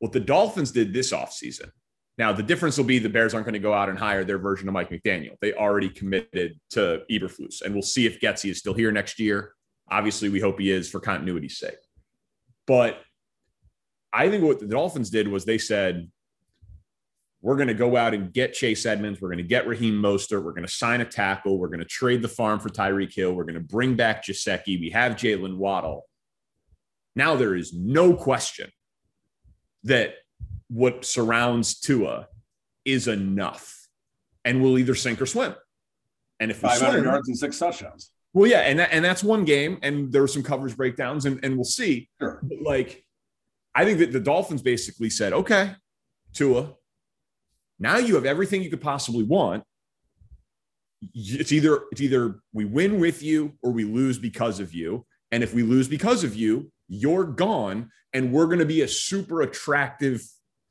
What 0.00 0.12
the 0.12 0.20
Dolphins 0.20 0.72
did 0.72 0.92
this 0.92 1.12
offseason. 1.12 1.70
Now, 2.18 2.32
the 2.32 2.42
difference 2.42 2.76
will 2.76 2.84
be 2.84 2.98
the 2.98 3.08
Bears 3.08 3.32
aren't 3.32 3.46
going 3.46 3.54
to 3.54 3.58
go 3.58 3.72
out 3.72 3.88
and 3.88 3.98
hire 3.98 4.24
their 4.24 4.38
version 4.38 4.68
of 4.68 4.74
Mike 4.74 4.90
McDaniel. 4.90 5.36
They 5.40 5.54
already 5.54 5.88
committed 5.88 6.60
to 6.70 7.02
Eberflus, 7.10 7.62
and 7.62 7.72
we'll 7.72 7.82
see 7.82 8.04
if 8.04 8.20
Getsy 8.20 8.50
is 8.50 8.58
still 8.58 8.74
here 8.74 8.92
next 8.92 9.18
year. 9.18 9.54
Obviously, 9.90 10.28
we 10.28 10.40
hope 10.40 10.60
he 10.60 10.70
is 10.70 10.90
for 10.90 11.00
continuity's 11.00 11.56
sake. 11.56 11.78
But 12.66 13.00
I 14.12 14.28
think 14.28 14.44
what 14.44 14.60
the 14.60 14.66
Dolphins 14.66 15.10
did 15.10 15.28
was 15.28 15.44
they 15.44 15.58
said, 15.58 16.10
we're 17.40 17.56
going 17.56 17.68
to 17.68 17.74
go 17.74 17.96
out 17.96 18.14
and 18.14 18.32
get 18.32 18.52
Chase 18.52 18.86
Edmonds. 18.86 19.20
We're 19.20 19.28
going 19.28 19.38
to 19.38 19.44
get 19.44 19.66
Raheem 19.66 20.00
Mostert. 20.00 20.44
We're 20.44 20.52
going 20.52 20.66
to 20.66 20.72
sign 20.72 21.00
a 21.00 21.04
tackle. 21.04 21.58
We're 21.58 21.68
going 21.68 21.80
to 21.80 21.84
trade 21.84 22.22
the 22.22 22.28
farm 22.28 22.60
for 22.60 22.68
Tyreek 22.68 23.12
Hill. 23.12 23.32
We're 23.32 23.44
going 23.44 23.54
to 23.54 23.60
bring 23.60 23.96
back 23.96 24.24
Gesicki. 24.24 24.78
We 24.78 24.90
have 24.90 25.12
Jaylen 25.14 25.56
Waddle. 25.56 26.06
Now 27.16 27.34
there 27.34 27.56
is 27.56 27.74
no 27.74 28.14
question 28.14 28.70
that 29.84 30.14
what 30.68 31.04
surrounds 31.04 31.80
Tua 31.80 32.28
is 32.84 33.08
enough 33.08 33.82
and 34.44 34.62
we'll 34.62 34.78
either 34.78 34.94
sink 34.94 35.20
or 35.20 35.26
swim. 35.26 35.54
And 36.40 36.50
if 36.50 36.58
500 36.58 36.92
swim, 36.92 37.04
yards 37.04 37.28
and 37.28 37.38
six 37.38 37.58
touchdowns. 37.58 38.10
Well, 38.32 38.50
yeah, 38.50 38.60
and 38.60 38.78
that, 38.78 38.88
and 38.92 39.04
that's 39.04 39.22
one 39.22 39.44
game, 39.44 39.78
and 39.82 40.10
there 40.10 40.22
were 40.22 40.28
some 40.28 40.42
coverage 40.42 40.76
breakdowns, 40.76 41.26
and, 41.26 41.44
and 41.44 41.54
we'll 41.54 41.64
see. 41.64 42.08
Sure. 42.20 42.40
But 42.42 42.62
like, 42.62 43.04
I 43.74 43.84
think 43.84 43.98
that 43.98 44.12
the 44.12 44.20
Dolphins 44.20 44.62
basically 44.62 45.10
said, 45.10 45.32
okay, 45.32 45.72
Tua, 46.34 46.74
now 47.78 47.98
you 47.98 48.14
have 48.14 48.26
everything 48.26 48.62
you 48.62 48.70
could 48.70 48.80
possibly 48.80 49.24
want. 49.24 49.64
It's 51.14 51.52
either 51.52 51.80
it's 51.90 52.00
either 52.00 52.40
we 52.52 52.64
win 52.64 53.00
with 53.00 53.22
you 53.22 53.54
or 53.62 53.72
we 53.72 53.84
lose 53.84 54.18
because 54.18 54.60
of 54.60 54.72
you. 54.72 55.04
And 55.32 55.42
if 55.42 55.52
we 55.54 55.62
lose 55.62 55.88
because 55.88 56.22
of 56.22 56.36
you, 56.36 56.70
you're 56.88 57.24
gone 57.24 57.90
and 58.12 58.32
we're 58.32 58.46
going 58.46 58.58
to 58.58 58.66
be 58.66 58.82
a 58.82 58.88
super 58.88 59.42
attractive 59.42 60.22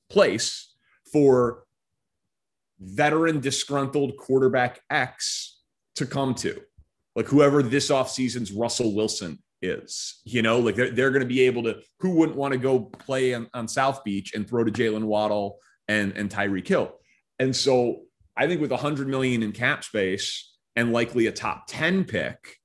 place 0.10 0.74
for 1.12 1.64
veteran 2.80 3.39
disgruntled 3.39 4.16
quarterback 4.18 4.80
X 4.89 5.60
to 5.95 6.06
come 6.06 6.34
to. 6.36 6.62
Like 7.16 7.28
whoever 7.28 7.62
this 7.62 7.89
offseason's 7.89 8.52
Russell 8.52 8.95
Wilson 8.95 9.39
is, 9.62 10.22
you 10.24 10.41
know, 10.41 10.59
like 10.59 10.76
they're, 10.76 10.91
they're 10.91 11.12
going 11.12 11.22
to 11.22 11.28
be 11.28 11.41
able 11.41 11.64
to, 11.64 11.78
who 11.99 12.12
wouldn't 12.12 12.38
want 12.38 12.53
to 12.53 12.57
go 12.57 12.80
play 12.80 13.34
on, 13.34 13.47
on 13.53 13.68
South 13.68 14.03
Beach 14.03 14.34
and 14.34 14.47
throw 14.47 14.64
to 14.64 14.72
Jaylen 14.72 15.03
Waddle 15.03 15.59
and, 15.88 16.16
and 16.18 16.30
Tyreek 16.30 16.68
Hill. 16.68 16.93
And 17.39 17.55
so 17.55 18.01
I 18.36 18.47
think 18.47 18.62
with 18.62 18.72
hundred 18.72 19.07
million 19.07 19.43
in 19.43 19.51
cap 19.51 19.84
space 19.84 20.55
and 20.76 20.91
likely 20.91 21.28
a 21.28 21.32
top 21.32 21.66
10 21.68 22.05
pick, 22.05 22.57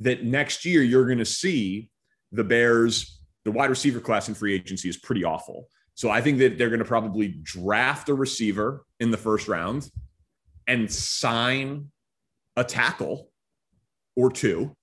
that 0.00 0.24
next 0.24 0.64
year 0.64 0.82
you're 0.82 1.06
going 1.06 1.18
to 1.18 1.24
see 1.24 1.88
the 2.32 2.44
Bears, 2.44 3.20
the 3.44 3.52
wide 3.52 3.70
receiver 3.70 4.00
class 4.00 4.28
in 4.28 4.34
free 4.34 4.54
agency 4.54 4.88
is 4.88 4.96
pretty 4.96 5.24
awful. 5.24 5.68
So 5.94 6.10
I 6.10 6.20
think 6.20 6.38
that 6.38 6.58
they're 6.58 6.68
going 6.68 6.80
to 6.80 6.84
probably 6.84 7.28
draft 7.42 8.08
a 8.08 8.14
receiver 8.14 8.84
in 9.00 9.10
the 9.10 9.16
first 9.16 9.48
round 9.48 9.88
and 10.66 10.90
sign 10.90 11.90
a 12.56 12.64
tackle 12.64 13.30
or 14.14 14.30
two 14.30 14.76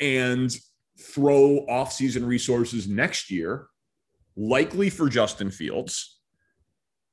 and 0.00 0.54
throw 0.98 1.64
offseason 1.68 2.26
resources 2.26 2.88
next 2.88 3.30
year, 3.30 3.66
likely 4.36 4.90
for 4.90 5.08
Justin 5.08 5.50
Fields, 5.50 6.20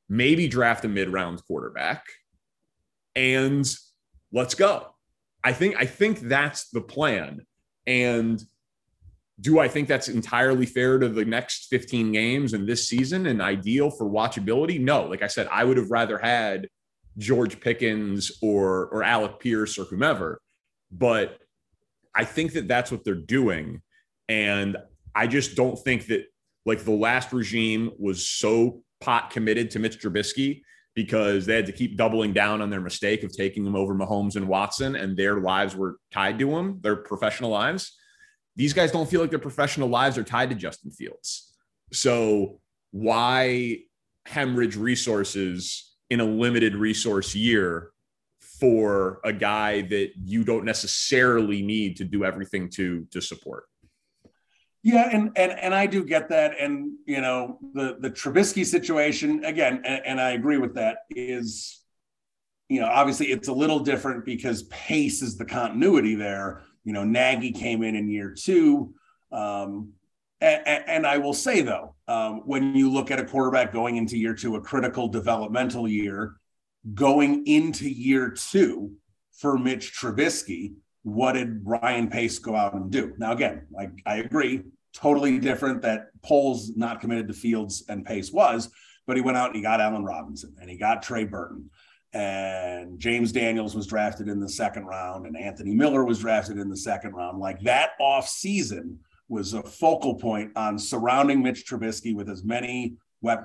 maybe 0.09 0.47
draft 0.47 0.85
a 0.85 0.87
mid-round 0.87 1.41
quarterback, 1.45 2.05
and 3.15 3.65
let's 4.31 4.55
go. 4.55 4.95
I 5.43 5.53
think 5.53 5.75
I 5.77 5.85
think 5.85 6.21
that's 6.21 6.69
the 6.69 6.81
plan. 6.81 7.45
And 7.87 8.41
do 9.39 9.59
I 9.59 9.67
think 9.67 9.87
that's 9.87 10.07
entirely 10.07 10.65
fair 10.65 10.97
to 10.97 11.09
the 11.09 11.25
next 11.25 11.67
15 11.67 12.11
games 12.11 12.53
and 12.53 12.67
this 12.67 12.87
season 12.87 13.27
and 13.27 13.41
ideal 13.41 13.91
for 13.91 14.09
watchability? 14.09 14.79
No. 14.79 15.03
Like 15.03 15.21
I 15.21 15.27
said, 15.27 15.47
I 15.51 15.63
would 15.63 15.77
have 15.77 15.91
rather 15.91 16.17
had 16.17 16.67
George 17.17 17.59
Pickens 17.59 18.31
or 18.41 18.87
or 18.87 19.03
Alec 19.03 19.39
Pierce 19.39 19.77
or 19.77 19.83
whomever, 19.83 20.41
but 20.91 21.39
I 22.15 22.23
think 22.23 22.53
that 22.53 22.67
that's 22.67 22.91
what 22.91 23.03
they're 23.03 23.15
doing, 23.15 23.81
and 24.29 24.77
I 25.13 25.27
just 25.27 25.55
don't 25.55 25.77
think 25.77 26.07
that 26.07 26.25
like 26.65 26.83
the 26.83 26.91
last 26.91 27.33
regime 27.33 27.91
was 27.99 28.27
so 28.27 28.81
pot 29.01 29.29
committed 29.29 29.71
to 29.71 29.79
Mitch 29.79 29.99
Trubisky 30.01 30.61
because 30.95 31.45
they 31.45 31.55
had 31.55 31.65
to 31.65 31.71
keep 31.71 31.97
doubling 31.97 32.31
down 32.31 32.61
on 32.61 32.69
their 32.69 32.79
mistake 32.79 33.23
of 33.23 33.35
taking 33.35 33.65
him 33.65 33.75
over 33.75 33.93
Mahomes 33.93 34.35
and 34.35 34.47
Watson, 34.47 34.95
and 34.95 35.17
their 35.17 35.39
lives 35.41 35.75
were 35.75 35.97
tied 36.11 36.39
to 36.39 36.57
him, 36.57 36.79
their 36.81 36.95
professional 36.95 37.49
lives 37.49 37.91
these 38.55 38.73
guys 38.73 38.91
don't 38.91 39.09
feel 39.09 39.21
like 39.21 39.29
their 39.29 39.39
professional 39.39 39.89
lives 39.89 40.17
are 40.17 40.23
tied 40.23 40.49
to 40.49 40.55
Justin 40.55 40.91
Fields. 40.91 41.53
So 41.91 42.59
why 42.91 43.79
hemorrhage 44.25 44.77
resources 44.77 45.93
in 46.09 46.19
a 46.19 46.25
limited 46.25 46.75
resource 46.75 47.35
year 47.35 47.91
for 48.59 49.19
a 49.23 49.33
guy 49.33 49.81
that 49.81 50.11
you 50.23 50.43
don't 50.43 50.65
necessarily 50.65 51.61
need 51.61 51.97
to 51.97 52.03
do 52.03 52.23
everything 52.23 52.69
to 52.71 53.05
to 53.11 53.21
support? 53.21 53.65
Yeah, 54.83 55.09
and 55.11 55.31
and 55.35 55.51
and 55.51 55.73
I 55.73 55.87
do 55.87 56.03
get 56.03 56.29
that, 56.29 56.59
and 56.59 56.91
you 57.05 57.21
know 57.21 57.57
the 57.73 57.97
the 57.99 58.11
Trubisky 58.11 58.65
situation 58.65 59.43
again, 59.43 59.81
and, 59.83 60.05
and 60.05 60.21
I 60.21 60.31
agree 60.31 60.57
with 60.57 60.75
that. 60.75 60.99
Is 61.09 61.81
you 62.69 62.81
know 62.81 62.87
obviously 62.87 63.27
it's 63.27 63.47
a 63.47 63.53
little 63.53 63.79
different 63.79 64.25
because 64.25 64.63
pace 64.63 65.21
is 65.21 65.37
the 65.37 65.45
continuity 65.45 66.15
there. 66.15 66.63
You 66.83 66.93
know, 66.93 67.03
Nagy 67.03 67.51
came 67.51 67.81
in 67.81 67.95
in 67.95 68.07
year 68.09 68.35
two. 68.37 68.93
Um, 69.31 69.93
and, 70.39 70.83
and, 70.87 71.07
I 71.07 71.17
will 71.17 71.33
say 71.33 71.61
though, 71.61 71.95
um, 72.07 72.41
when 72.45 72.75
you 72.75 72.91
look 72.91 73.09
at 73.09 73.19
a 73.19 73.25
quarterback 73.25 73.73
going 73.73 73.95
into 73.95 74.17
year 74.17 74.35
two, 74.35 74.55
a 74.55 74.61
critical 74.61 75.07
developmental 75.07 75.87
year, 75.87 76.35
going 76.93 77.45
into 77.47 77.89
year 77.89 78.29
two 78.29 78.93
for 79.33 79.57
Mitch 79.57 79.93
Trubisky, 79.93 80.73
what 81.03 81.33
did 81.33 81.61
Ryan 81.63 82.09
Pace 82.09 82.39
go 82.39 82.55
out 82.55 82.73
and 82.73 82.91
do? 82.91 83.13
Now, 83.17 83.33
again, 83.33 83.67
like 83.71 83.91
I 84.05 84.17
agree, 84.17 84.63
totally 84.93 85.39
different 85.39 85.81
that 85.83 86.07
Poles 86.23 86.75
not 86.75 87.01
committed 87.01 87.27
to 87.27 87.33
Fields 87.33 87.83
and 87.89 88.05
Pace 88.05 88.31
was, 88.31 88.69
but 89.05 89.15
he 89.15 89.21
went 89.21 89.37
out 89.37 89.47
and 89.47 89.55
he 89.55 89.61
got 89.61 89.81
Allen 89.81 90.03
Robinson 90.03 90.55
and 90.59 90.69
he 90.69 90.77
got 90.77 91.03
Trey 91.03 91.25
Burton 91.25 91.69
and 92.13 92.97
James 92.97 93.31
Daniels 93.33 93.75
was 93.75 93.87
drafted 93.87 94.29
in 94.29 94.39
the 94.39 94.49
second 94.49 94.85
round 94.85 95.27
and 95.27 95.37
Anthony 95.37 95.75
Miller 95.75 96.05
was 96.05 96.19
drafted 96.19 96.57
in 96.57 96.69
the 96.69 96.77
second 96.77 97.11
round. 97.11 97.39
Like 97.39 97.59
that 97.61 97.91
off 97.99 98.27
season 98.27 98.99
was 99.27 99.53
a 99.53 99.61
focal 99.61 100.15
point 100.15 100.51
on 100.55 100.79
surrounding 100.79 101.43
Mitch 101.43 101.67
Trubisky 101.67 102.15
with 102.15 102.29
as 102.29 102.43
many 102.43 102.95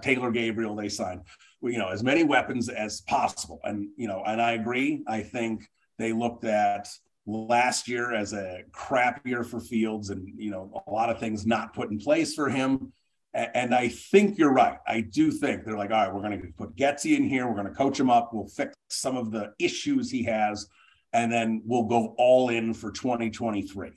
Taylor 0.03 0.31
Gabriel 0.31 0.77
they 0.77 0.89
signed, 0.89 1.23
you 1.63 1.79
know, 1.79 1.89
as 1.89 2.03
many 2.03 2.25
weapons 2.25 2.69
as 2.69 3.01
possible. 3.03 3.61
And, 3.65 3.89
you 3.97 4.09
know, 4.09 4.23
and 4.27 4.41
I 4.41 4.53
agree. 4.53 5.03
I 5.07 5.23
think 5.23 5.69
they 5.99 6.13
looked 6.13 6.45
at 6.45 6.89
last 7.27 7.89
year 7.89 8.13
as 8.13 8.33
a 8.33 8.63
crap 8.73 9.27
year 9.27 9.45
for 9.45 9.61
Fields 9.61 10.11
and, 10.11 10.27
you 10.37 10.51
know, 10.51 10.83
a 10.87 10.91
lot 10.91 11.11
of 11.11 11.21
things 11.21 11.47
not 11.47 11.75
put 11.75 11.91
in 11.91 11.99
place 11.99 12.35
for 12.35 12.49
him. 12.49 12.93
And 13.33 13.73
I 13.73 13.89
think 13.89 14.39
you're 14.39 14.53
right. 14.53 14.79
I 14.89 15.03
do 15.03 15.31
think 15.31 15.65
they're 15.65 15.77
like, 15.77 15.93
all 15.93 16.05
right, 16.05 16.13
we're 16.13 16.23
going 16.23 16.41
to 16.41 16.49
put 16.59 16.75
Getsy 16.75 17.17
in 17.17 17.29
here. 17.29 17.47
We're 17.47 17.55
going 17.55 17.69
to 17.69 17.73
coach 17.73 18.01
him 18.01 18.11
up. 18.11 18.31
We'll 18.33 18.49
fix 18.49 18.75
some 18.89 19.17
of 19.17 19.31
the 19.31 19.53
issues 19.61 20.11
he 20.11 20.25
has. 20.25 20.67
And 21.13 21.31
then 21.31 21.63
we'll 21.65 21.85
go 21.85 22.15
all 22.19 22.49
in 22.49 22.75
for 22.75 22.91
2023 22.91 23.91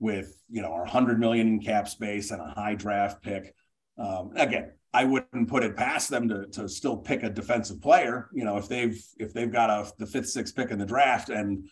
with, 0.00 0.40
you 0.48 0.62
know, 0.62 0.72
our 0.72 0.82
100 0.82 1.20
million 1.20 1.48
in 1.48 1.60
cap 1.60 1.86
space 1.86 2.30
and 2.30 2.40
a 2.40 2.46
high 2.46 2.74
draft 2.76 3.22
pick. 3.22 3.54
Um, 3.98 4.32
again, 4.36 4.72
I 4.94 5.04
wouldn't 5.04 5.48
put 5.48 5.62
it 5.62 5.76
past 5.76 6.08
them 6.08 6.28
to, 6.28 6.46
to 6.46 6.68
still 6.68 6.96
pick 6.96 7.22
a 7.22 7.30
defensive 7.30 7.80
player. 7.82 8.28
You 8.32 8.44
know, 8.44 8.56
if 8.56 8.68
they've 8.68 9.00
if 9.18 9.32
they've 9.34 9.52
got 9.52 9.70
a 9.70 9.90
the 9.98 10.06
fifth, 10.06 10.28
sixth 10.28 10.56
pick 10.56 10.70
in 10.70 10.78
the 10.78 10.86
draft 10.86 11.28
and 11.28 11.68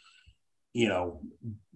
you 0.76 0.88
know, 0.88 1.22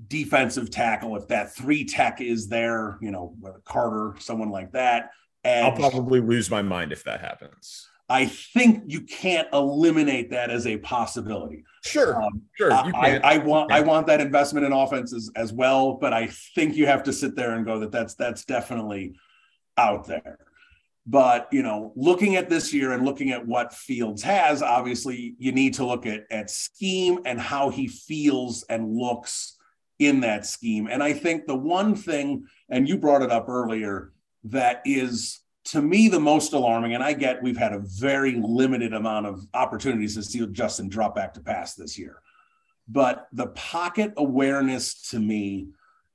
defensive 0.09 0.71
tackle, 0.71 1.17
if 1.17 1.27
that 1.29 1.55
three 1.55 1.87
tech 1.87 2.21
is 2.21 2.49
there, 2.49 2.99
you 3.01 3.11
know, 3.11 3.35
Carter, 3.65 4.15
someone 4.19 4.51
like 4.51 4.73
that. 4.73 5.09
And 5.43 5.65
I'll 5.65 5.73
probably 5.73 6.21
lose 6.21 6.51
my 6.51 6.61
mind 6.61 6.93
if 6.93 7.05
that 7.05 7.23
happens. 7.23 7.89
I 8.11 8.27
think 8.27 8.85
you 8.89 9.01
can't 9.03 9.49
eliminate 9.55 10.31
that 10.33 10.51
as 10.51 10.67
a 10.67 10.77
possibility. 10.77 11.65
Sure, 11.83 12.23
um, 12.23 12.43
sure. 12.59 12.73
I, 12.73 13.21
I, 13.25 13.39
want 13.39 13.73
I 13.73 13.81
want 13.81 14.07
that 14.09 14.21
investment 14.21 14.67
in 14.67 14.73
offense 14.73 15.15
as, 15.15 15.31
as 15.35 15.51
well, 15.51 15.95
but 15.95 16.13
I 16.13 16.27
think 16.55 16.77
you 16.77 16.87
have 16.87 17.05
to 17.05 17.13
sit 17.13 17.35
there 17.37 17.53
and 17.53 17.65
go 17.65 17.79
that 17.79 17.93
that's 17.93 18.17
that's 18.17 18.45
definitely 18.45 19.15
out 19.79 20.07
there. 20.07 20.39
But 21.07 21.49
you 21.51 21.63
know, 21.63 21.93
looking 21.97 22.37
at 22.37 22.49
this 22.49 22.73
year 22.73 22.93
and 22.93 23.05
looking 23.05 23.31
at 23.31 23.47
what 23.47 23.73
Fields 23.73 24.23
has, 24.23 24.63
obviously 24.63 25.35
you 25.39 25.53
need 25.53 25.75
to 25.75 25.87
look 25.87 26.07
at 26.07 26.25
at 26.31 26.51
scheme 26.51 27.21
and 27.25 27.41
how 27.41 27.71
he 27.71 27.89
feels 27.89 28.65
and 28.65 28.95
looks 28.95 29.57
in 29.99 30.21
that 30.21 30.47
scheme. 30.47 30.89
And 30.91 31.03
I 31.03 31.13
think 31.13 31.47
the 31.47 31.57
one 31.57 31.95
thing, 31.95 32.47
and 32.69 32.89
you 32.89 32.97
brought 32.97 33.23
it 33.23 33.31
up 33.31 33.49
earlier, 33.49 34.13
that 34.45 34.83
is 34.85 35.41
to 35.67 35.83
me 35.83 36.09
the 36.09 36.21
most 36.21 36.53
alarming. 36.53 36.95
And 36.95 37.03
I 37.03 37.13
get 37.13 37.43
we've 37.43 37.57
had 37.57 37.73
a 37.73 37.81
very 37.81 38.41
limited 38.43 38.93
amount 38.95 39.27
of 39.27 39.47
opportunities 39.55 40.15
to 40.17 40.23
see 40.23 40.47
Justin 40.49 40.89
drop 40.89 41.15
back 41.15 41.35
to 41.35 41.41
pass 41.41 41.75
this 41.75 41.99
year. 41.99 42.23
But 42.89 43.29
the 43.33 43.49
pocket 43.49 44.15
awareness 44.17 45.11
to 45.11 45.21
me 45.21 45.69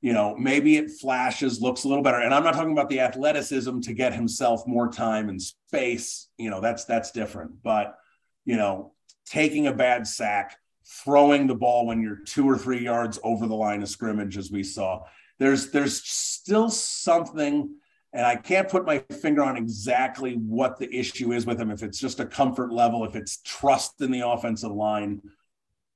you 0.06 0.14
know, 0.14 0.36
maybe 0.38 0.78
it 0.78 0.92
flashes, 0.92 1.64
looks 1.64 1.84
a 1.84 1.88
little 1.88 2.04
better. 2.04 2.20
And 2.20 2.32
I'm 2.32 2.44
not 2.44 2.54
talking 2.54 2.74
about 2.74 2.90
the 2.90 3.00
athleticism 3.00 3.80
to 3.80 3.94
get 3.96 4.14
himself 4.14 4.62
more 4.68 4.88
time 4.88 5.30
and 5.30 5.42
space. 5.42 6.28
You 6.38 6.52
know, 6.52 6.62
that's 6.62 6.86
that's 6.86 7.10
different. 7.10 7.64
But 7.64 7.98
you 8.46 8.56
know, 8.56 8.94
taking 9.26 9.66
a 9.66 9.74
bad 9.74 10.06
sack, 10.06 10.60
throwing 11.04 11.48
the 11.48 11.56
ball 11.56 11.88
when 11.88 12.04
you're 12.04 12.18
two 12.18 12.48
or 12.48 12.56
three 12.56 12.84
yards 12.84 13.18
over 13.24 13.48
the 13.48 13.56
line 13.56 13.82
of 13.82 13.90
scrimmage, 13.90 14.38
as 14.38 14.52
we 14.52 14.62
saw, 14.62 15.02
there's 15.40 15.72
there's 15.72 16.04
still 16.04 16.70
something. 16.70 17.72
And 18.14 18.28
I 18.28 18.36
can't 18.36 18.70
put 18.70 18.86
my 18.86 19.00
finger 19.00 19.42
on 19.42 19.58
exactly 19.58 20.36
what 20.36 20.78
the 20.78 20.96
issue 20.96 21.32
is 21.32 21.48
with 21.48 21.60
him, 21.60 21.72
if 21.72 21.82
it's 21.82 22.00
just 22.00 22.20
a 22.20 22.28
comfort 22.28 22.72
level, 22.72 23.06
if 23.06 23.16
it's 23.16 23.42
trust 23.44 24.00
in 24.02 24.12
the 24.12 24.28
offensive 24.30 24.72
line. 24.72 25.24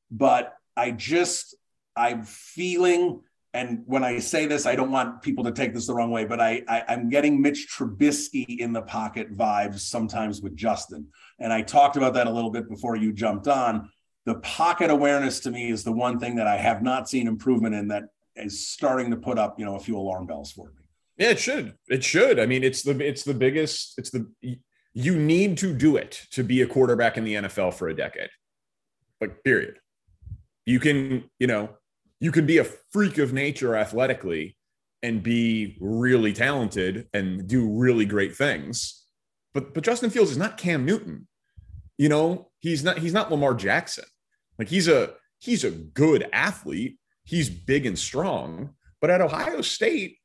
But 0.10 0.56
I 0.76 0.90
just, 0.90 1.56
I'm 1.96 2.24
feeling 2.24 3.22
and 3.54 3.84
when 3.86 4.04
I 4.04 4.20
say 4.20 4.46
this, 4.46 4.66
I 4.66 4.76
don't 4.76 4.92
want 4.92 5.22
people 5.22 5.44
to 5.46 5.52
take 5.52 5.74
this 5.74 5.88
the 5.88 5.94
wrong 5.94 6.12
way, 6.12 6.26
but 6.26 6.40
I, 6.40 6.62
I 6.68 6.84
am 6.94 7.10
getting 7.10 7.42
Mitch 7.42 7.68
Trubisky 7.68 8.60
in 8.60 8.74
the 8.74 8.82
pocket 8.82 9.36
vibes 9.36 9.80
sometimes 9.80 10.42
with 10.42 10.56
Justin, 10.56 11.08
and 11.40 11.52
I 11.52 11.62
talked 11.62 11.98
about 11.98 12.14
that 12.14 12.28
a 12.28 12.32
little 12.32 12.52
bit 12.52 12.70
before 12.70 12.96
you 12.96 13.12
jumped 13.12 13.48
on. 13.48 13.90
The 14.26 14.36
pocket 14.36 14.92
awareness 14.92 15.40
to 15.42 15.52
me 15.52 15.72
is 15.72 15.84
the 15.84 15.92
one 15.92 16.20
thing 16.20 16.36
that 16.36 16.48
I 16.48 16.58
have 16.58 16.84
not 16.84 17.10
seen 17.10 17.28
improvement 17.28 17.74
in 17.74 17.88
that 17.88 18.04
is 18.36 18.68
starting 18.68 19.10
to 19.12 19.18
put 19.18 19.40
up, 19.40 19.60
you 19.60 19.66
know, 19.66 19.76
a 19.76 19.80
few 19.80 19.98
alarm 19.98 20.28
bells 20.28 20.52
for 20.52 20.68
me. 20.68 20.84
Yeah, 21.18 21.32
it 21.32 21.40
should. 21.40 21.74
It 21.88 22.04
should. 22.04 22.40
I 22.40 22.46
mean, 22.46 22.64
it's 22.64 22.84
the 22.84 22.98
it's 23.06 23.24
the 23.24 23.34
biggest. 23.34 23.96
It's 23.98 24.10
the 24.10 24.30
you 24.94 25.16
need 25.16 25.58
to 25.58 25.74
do 25.74 25.98
it 25.98 26.26
to 26.32 26.44
be 26.44 26.62
a 26.62 26.68
quarterback 26.68 27.18
in 27.18 27.24
the 27.24 27.36
NFL 27.36 27.74
for 27.74 27.90
a 27.90 27.96
decade. 27.96 28.30
Like, 29.22 29.44
period. 29.44 29.80
You 30.66 30.80
can, 30.80 31.30
you 31.40 31.48
know, 31.48 31.70
you 32.20 32.32
can 32.32 32.46
be 32.46 32.58
a 32.58 32.64
freak 32.64 33.18
of 33.18 33.34
nature 33.34 33.76
athletically 33.76 34.58
and 35.02 35.24
be 35.24 35.78
really 35.80 36.34
talented 36.34 37.08
and 37.14 37.48
do 37.48 37.70
really 37.70 38.06
great 38.06 38.36
things. 38.36 39.06
But 39.54 39.74
but 39.74 39.84
Justin 39.84 40.10
Fields 40.10 40.32
is 40.32 40.38
not 40.38 40.58
Cam 40.58 40.86
Newton. 40.86 41.28
You 41.98 42.10
know, 42.10 42.50
he's 42.60 42.84
not 42.84 43.00
he's 43.00 43.14
not 43.14 43.32
Lamar 43.32 43.54
Jackson. 43.54 44.06
Like 44.58 44.68
he's 44.68 44.88
a 44.88 45.14
he's 45.40 45.64
a 45.64 45.72
good 45.72 46.28
athlete. 46.34 46.98
He's 47.24 47.50
big 47.50 47.86
and 47.86 47.98
strong. 47.98 48.76
But 49.02 49.10
at 49.10 49.22
Ohio 49.22 49.62
State, 49.62 50.18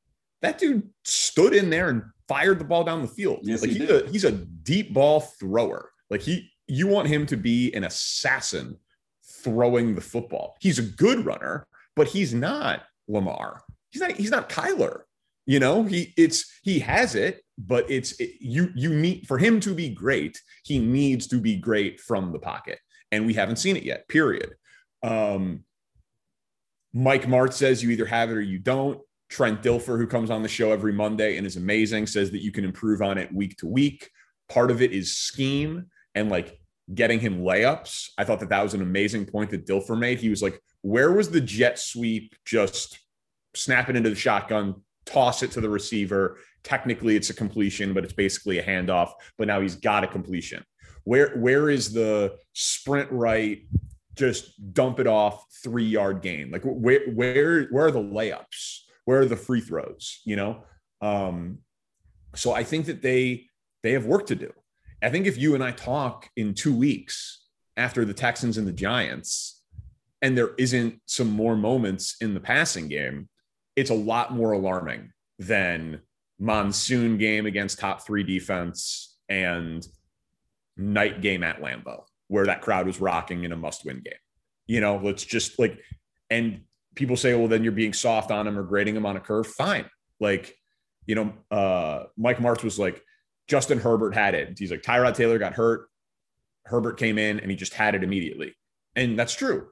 that 0.42 0.58
dude 0.58 0.88
stood 1.04 1.54
in 1.54 1.70
there 1.70 1.88
and 1.88 2.02
fired 2.26 2.58
the 2.58 2.64
ball 2.64 2.84
down 2.84 3.02
the 3.02 3.08
field. 3.08 3.40
Yes, 3.42 3.62
like 3.62 3.70
he 3.70 3.78
he's 3.78 3.90
a 3.90 4.08
he's 4.10 4.24
a 4.24 4.32
deep 4.32 4.92
ball 4.92 5.20
thrower. 5.20 5.90
Like 6.10 6.22
he 6.22 6.50
you 6.66 6.86
want 6.86 7.08
him 7.08 7.26
to 7.26 7.36
be 7.36 7.72
an 7.74 7.84
assassin 7.84 8.76
throwing 9.42 9.94
the 9.94 10.00
football. 10.00 10.56
He's 10.60 10.78
a 10.78 10.82
good 10.82 11.24
runner, 11.24 11.66
but 11.96 12.08
he's 12.08 12.34
not 12.34 12.82
Lamar. 13.08 13.62
He's 13.90 14.02
not. 14.02 14.12
He's 14.12 14.30
not 14.30 14.48
Kyler. 14.48 15.02
You 15.46 15.60
know, 15.60 15.82
he 15.82 16.14
it's 16.16 16.50
he 16.62 16.78
has 16.80 17.14
it, 17.14 17.42
but 17.58 17.90
it's 17.90 18.18
it, 18.20 18.32
you 18.40 18.70
you 18.74 18.90
need 18.90 19.26
for 19.26 19.38
him 19.38 19.60
to 19.60 19.74
be 19.74 19.90
great. 19.90 20.40
He 20.64 20.78
needs 20.78 21.26
to 21.28 21.36
be 21.36 21.56
great 21.56 22.00
from 22.00 22.32
the 22.32 22.38
pocket, 22.38 22.78
and 23.12 23.26
we 23.26 23.34
haven't 23.34 23.56
seen 23.56 23.76
it 23.76 23.82
yet. 23.82 24.08
Period. 24.08 24.54
Um, 25.02 25.64
Mike 26.94 27.24
Martz 27.24 27.54
says 27.54 27.82
you 27.82 27.90
either 27.90 28.06
have 28.06 28.30
it 28.30 28.34
or 28.34 28.40
you 28.40 28.58
don't. 28.58 29.00
Trent 29.28 29.62
Dilfer, 29.62 29.98
who 29.98 30.06
comes 30.06 30.30
on 30.30 30.42
the 30.42 30.48
show 30.48 30.70
every 30.70 30.92
Monday 30.92 31.36
and 31.36 31.46
is 31.46 31.56
amazing, 31.56 32.06
says 32.06 32.30
that 32.30 32.42
you 32.42 32.52
can 32.52 32.64
improve 32.64 33.02
on 33.02 33.18
it 33.18 33.34
week 33.34 33.56
to 33.58 33.66
week. 33.66 34.08
Part 34.48 34.70
of 34.70 34.80
it 34.80 34.92
is 34.92 35.16
scheme 35.16 35.86
and 36.14 36.30
like 36.30 36.58
getting 36.94 37.18
him 37.18 37.40
layups. 37.40 38.10
I 38.16 38.24
thought 38.24 38.40
that 38.40 38.50
that 38.50 38.62
was 38.62 38.74
an 38.74 38.82
amazing 38.82 39.26
point 39.26 39.50
that 39.50 39.66
Dilfer 39.66 39.98
made. 39.98 40.20
He 40.20 40.28
was 40.28 40.42
like, 40.42 40.60
where 40.84 41.12
was 41.12 41.30
the 41.30 41.40
jet 41.40 41.78
sweep 41.78 42.34
just 42.44 42.98
snap 43.56 43.88
it 43.88 43.96
into 43.96 44.10
the 44.10 44.14
shotgun, 44.14 44.82
toss 45.06 45.42
it 45.42 45.50
to 45.52 45.62
the 45.62 45.68
receiver? 45.68 46.36
Technically, 46.62 47.16
it's 47.16 47.30
a 47.30 47.34
completion, 47.34 47.94
but 47.94 48.04
it's 48.04 48.12
basically 48.12 48.58
a 48.58 48.62
handoff. 48.62 49.12
But 49.38 49.46
now 49.46 49.62
he's 49.62 49.76
got 49.76 50.04
a 50.04 50.06
completion. 50.06 50.62
Where 51.04 51.38
where 51.38 51.70
is 51.70 51.90
the 51.90 52.36
sprint 52.52 53.10
right? 53.10 53.62
Just 54.14 54.74
dump 54.74 55.00
it 55.00 55.06
off 55.06 55.46
three 55.62 55.86
yard 55.86 56.20
gain. 56.20 56.50
Like 56.50 56.62
where 56.64 57.00
where 57.14 57.64
where 57.64 57.86
are 57.86 57.90
the 57.90 58.02
layups? 58.02 58.80
Where 59.06 59.20
are 59.20 59.26
the 59.26 59.36
free 59.36 59.62
throws? 59.62 60.20
You 60.26 60.36
know. 60.36 60.64
Um, 61.00 61.60
so 62.34 62.52
I 62.52 62.62
think 62.62 62.86
that 62.86 63.00
they 63.00 63.46
they 63.82 63.92
have 63.92 64.04
work 64.04 64.26
to 64.26 64.34
do. 64.34 64.52
I 65.02 65.08
think 65.08 65.26
if 65.26 65.38
you 65.38 65.54
and 65.54 65.64
I 65.64 65.70
talk 65.70 66.28
in 66.36 66.52
two 66.52 66.76
weeks 66.76 67.46
after 67.78 68.04
the 68.04 68.14
Texans 68.14 68.58
and 68.58 68.66
the 68.66 68.72
Giants, 68.72 69.62
and 70.24 70.38
there 70.38 70.54
isn't 70.56 70.98
some 71.04 71.28
more 71.28 71.54
moments 71.54 72.16
in 72.22 72.32
the 72.32 72.40
passing 72.40 72.88
game, 72.88 73.28
it's 73.76 73.90
a 73.90 73.94
lot 73.94 74.32
more 74.32 74.52
alarming 74.52 75.12
than 75.38 76.00
monsoon 76.38 77.18
game 77.18 77.44
against 77.44 77.78
top 77.78 78.06
three 78.06 78.22
defense 78.22 79.18
and 79.28 79.86
night 80.78 81.20
game 81.20 81.42
at 81.42 81.60
Lambeau, 81.60 82.04
where 82.28 82.46
that 82.46 82.62
crowd 82.62 82.86
was 82.86 83.02
rocking 83.02 83.44
in 83.44 83.52
a 83.52 83.56
must 83.56 83.84
win 83.84 84.00
game. 84.02 84.14
You 84.66 84.80
know, 84.80 84.96
let's 84.96 85.22
just 85.22 85.58
like, 85.58 85.78
and 86.30 86.62
people 86.94 87.18
say, 87.18 87.34
well, 87.34 87.46
then 87.46 87.62
you're 87.62 87.72
being 87.72 87.92
soft 87.92 88.30
on 88.30 88.46
him 88.46 88.58
or 88.58 88.62
grading 88.62 88.96
him 88.96 89.04
on 89.04 89.18
a 89.18 89.20
curve. 89.20 89.46
Fine. 89.46 89.84
Like, 90.20 90.56
you 91.04 91.16
know, 91.16 91.34
uh, 91.50 92.04
Mike 92.16 92.38
Martz 92.38 92.64
was 92.64 92.78
like, 92.78 93.02
Justin 93.46 93.78
Herbert 93.78 94.14
had 94.14 94.34
it. 94.34 94.58
He's 94.58 94.70
like, 94.70 94.80
Tyrod 94.80 95.16
Taylor 95.16 95.38
got 95.38 95.52
hurt. 95.52 95.90
Herbert 96.64 96.96
came 96.96 97.18
in 97.18 97.40
and 97.40 97.50
he 97.50 97.58
just 97.58 97.74
had 97.74 97.94
it 97.94 98.02
immediately. 98.02 98.54
And 98.96 99.18
that's 99.18 99.34
true. 99.34 99.68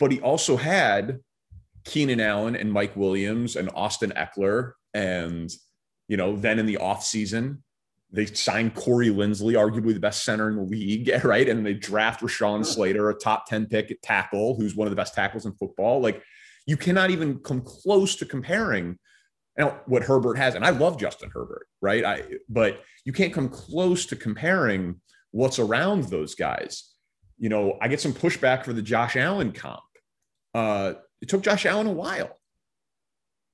But 0.00 0.10
he 0.10 0.20
also 0.20 0.56
had 0.56 1.20
Keenan 1.84 2.20
Allen 2.20 2.56
and 2.56 2.72
Mike 2.72 2.96
Williams 2.96 3.54
and 3.54 3.70
Austin 3.74 4.12
Ekeler. 4.16 4.72
And, 4.92 5.50
you 6.08 6.16
know, 6.16 6.36
then 6.36 6.58
in 6.58 6.66
the 6.66 6.78
offseason, 6.80 7.58
they 8.12 8.26
signed 8.26 8.74
Corey 8.74 9.10
Linsley, 9.10 9.54
arguably 9.54 9.94
the 9.94 10.00
best 10.00 10.24
center 10.24 10.48
in 10.48 10.56
the 10.56 10.62
league, 10.62 11.08
right? 11.24 11.48
And 11.48 11.64
they 11.64 11.74
draft 11.74 12.22
Rashawn 12.22 12.66
Slater, 12.66 13.08
a 13.10 13.14
top 13.14 13.46
10 13.46 13.66
pick 13.66 13.92
at 13.92 14.02
tackle, 14.02 14.56
who's 14.56 14.74
one 14.74 14.88
of 14.88 14.90
the 14.90 14.96
best 14.96 15.14
tackles 15.14 15.46
in 15.46 15.52
football. 15.52 16.00
Like, 16.00 16.20
you 16.66 16.76
cannot 16.76 17.10
even 17.10 17.38
come 17.38 17.60
close 17.60 18.16
to 18.16 18.26
comparing 18.26 18.98
now 19.58 19.80
what 19.86 20.02
Herbert 20.02 20.38
has. 20.38 20.54
And 20.54 20.64
I 20.64 20.70
love 20.70 20.98
Justin 20.98 21.30
Herbert, 21.32 21.66
right? 21.80 22.04
I 22.04 22.24
but 22.48 22.82
you 23.04 23.12
can't 23.12 23.32
come 23.32 23.48
close 23.48 24.06
to 24.06 24.16
comparing 24.16 25.00
what's 25.32 25.58
around 25.58 26.04
those 26.04 26.34
guys. 26.34 26.94
You 27.38 27.48
know, 27.48 27.78
I 27.80 27.88
get 27.88 28.00
some 28.00 28.12
pushback 28.12 28.64
for 28.64 28.72
the 28.72 28.82
Josh 28.82 29.16
Allen 29.16 29.52
comp. 29.52 29.80
Uh, 30.54 30.94
it 31.20 31.28
took 31.28 31.42
Josh 31.42 31.66
Allen 31.66 31.86
a 31.86 31.92
while. 31.92 32.38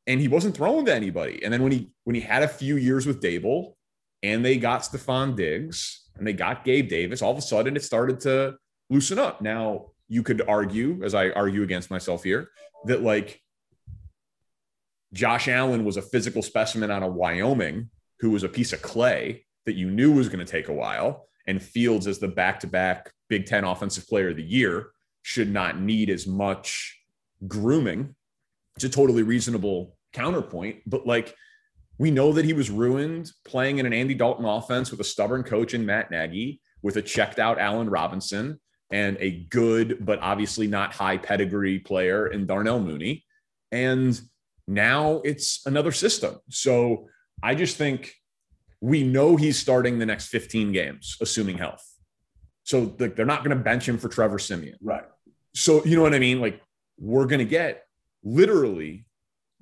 And 0.06 0.20
he 0.20 0.28
wasn't 0.28 0.56
thrown 0.56 0.84
to 0.86 0.94
anybody. 0.94 1.42
And 1.42 1.52
then 1.52 1.62
when 1.62 1.72
he 1.72 1.90
when 2.04 2.14
he 2.14 2.20
had 2.20 2.44
a 2.44 2.48
few 2.48 2.76
years 2.76 3.06
with 3.06 3.20
Daboll, 3.20 3.74
and 4.22 4.44
they 4.44 4.56
got 4.56 4.82
Stefon 4.82 5.36
Diggs 5.36 6.08
and 6.16 6.26
they 6.26 6.32
got 6.32 6.64
Gabe 6.64 6.88
Davis, 6.88 7.22
all 7.22 7.32
of 7.32 7.38
a 7.38 7.42
sudden 7.42 7.76
it 7.76 7.84
started 7.84 8.20
to 8.20 8.56
loosen 8.88 9.18
up. 9.18 9.40
Now 9.40 9.86
you 10.08 10.22
could 10.22 10.42
argue, 10.48 11.00
as 11.04 11.14
I 11.14 11.30
argue 11.30 11.62
against 11.62 11.90
myself 11.90 12.22
here, 12.22 12.48
that 12.84 13.02
like 13.02 13.40
Josh 15.12 15.48
Allen 15.48 15.84
was 15.84 15.96
a 15.96 16.02
physical 16.02 16.42
specimen 16.42 16.90
out 16.90 17.02
of 17.02 17.14
Wyoming 17.14 17.90
who 18.20 18.30
was 18.30 18.44
a 18.44 18.48
piece 18.48 18.72
of 18.72 18.82
clay 18.82 19.44
that 19.66 19.74
you 19.74 19.90
knew 19.90 20.12
was 20.12 20.28
going 20.28 20.44
to 20.44 20.50
take 20.50 20.68
a 20.68 20.72
while. 20.72 21.28
And 21.46 21.62
Fields, 21.62 22.06
as 22.06 22.18
the 22.18 22.28
back 22.28 22.60
to 22.60 22.66
back 22.66 23.12
Big 23.28 23.46
Ten 23.46 23.64
Offensive 23.64 24.06
Player 24.08 24.30
of 24.30 24.36
the 24.36 24.42
Year, 24.42 24.90
should 25.26 25.52
not 25.52 25.80
need 25.80 26.08
as 26.08 26.24
much 26.24 27.00
grooming. 27.48 28.14
It's 28.76 28.84
a 28.84 28.88
totally 28.88 29.24
reasonable 29.24 29.96
counterpoint. 30.12 30.82
But 30.86 31.04
like, 31.04 31.34
we 31.98 32.12
know 32.12 32.32
that 32.34 32.44
he 32.44 32.52
was 32.52 32.70
ruined 32.70 33.32
playing 33.44 33.78
in 33.78 33.86
an 33.86 33.92
Andy 33.92 34.14
Dalton 34.14 34.44
offense 34.44 34.92
with 34.92 35.00
a 35.00 35.04
stubborn 35.04 35.42
coach 35.42 35.74
in 35.74 35.84
Matt 35.84 36.12
Nagy, 36.12 36.60
with 36.80 36.96
a 36.96 37.02
checked 37.02 37.40
out 37.40 37.58
Allen 37.58 37.90
Robinson, 37.90 38.60
and 38.92 39.16
a 39.18 39.44
good, 39.50 40.06
but 40.06 40.20
obviously 40.20 40.68
not 40.68 40.94
high 40.94 41.18
pedigree 41.18 41.80
player 41.80 42.28
in 42.28 42.46
Darnell 42.46 42.78
Mooney. 42.78 43.24
And 43.72 44.18
now 44.68 45.22
it's 45.24 45.66
another 45.66 45.90
system. 45.90 46.36
So 46.50 47.08
I 47.42 47.56
just 47.56 47.76
think 47.76 48.14
we 48.80 49.02
know 49.02 49.34
he's 49.34 49.58
starting 49.58 49.98
the 49.98 50.06
next 50.06 50.28
15 50.28 50.70
games, 50.70 51.16
assuming 51.20 51.58
health. 51.58 51.84
So 52.62 52.84
they're 52.84 53.26
not 53.26 53.42
going 53.42 53.58
to 53.58 53.64
bench 53.64 53.88
him 53.88 53.98
for 53.98 54.08
Trevor 54.08 54.38
Siemian. 54.38 54.78
Right. 54.80 55.02
So, 55.56 55.84
you 55.84 55.96
know 55.96 56.02
what 56.02 56.14
I 56.14 56.18
mean? 56.18 56.40
Like, 56.40 56.60
we're 56.98 57.26
going 57.26 57.38
to 57.38 57.44
get 57.44 57.84
literally 58.22 59.06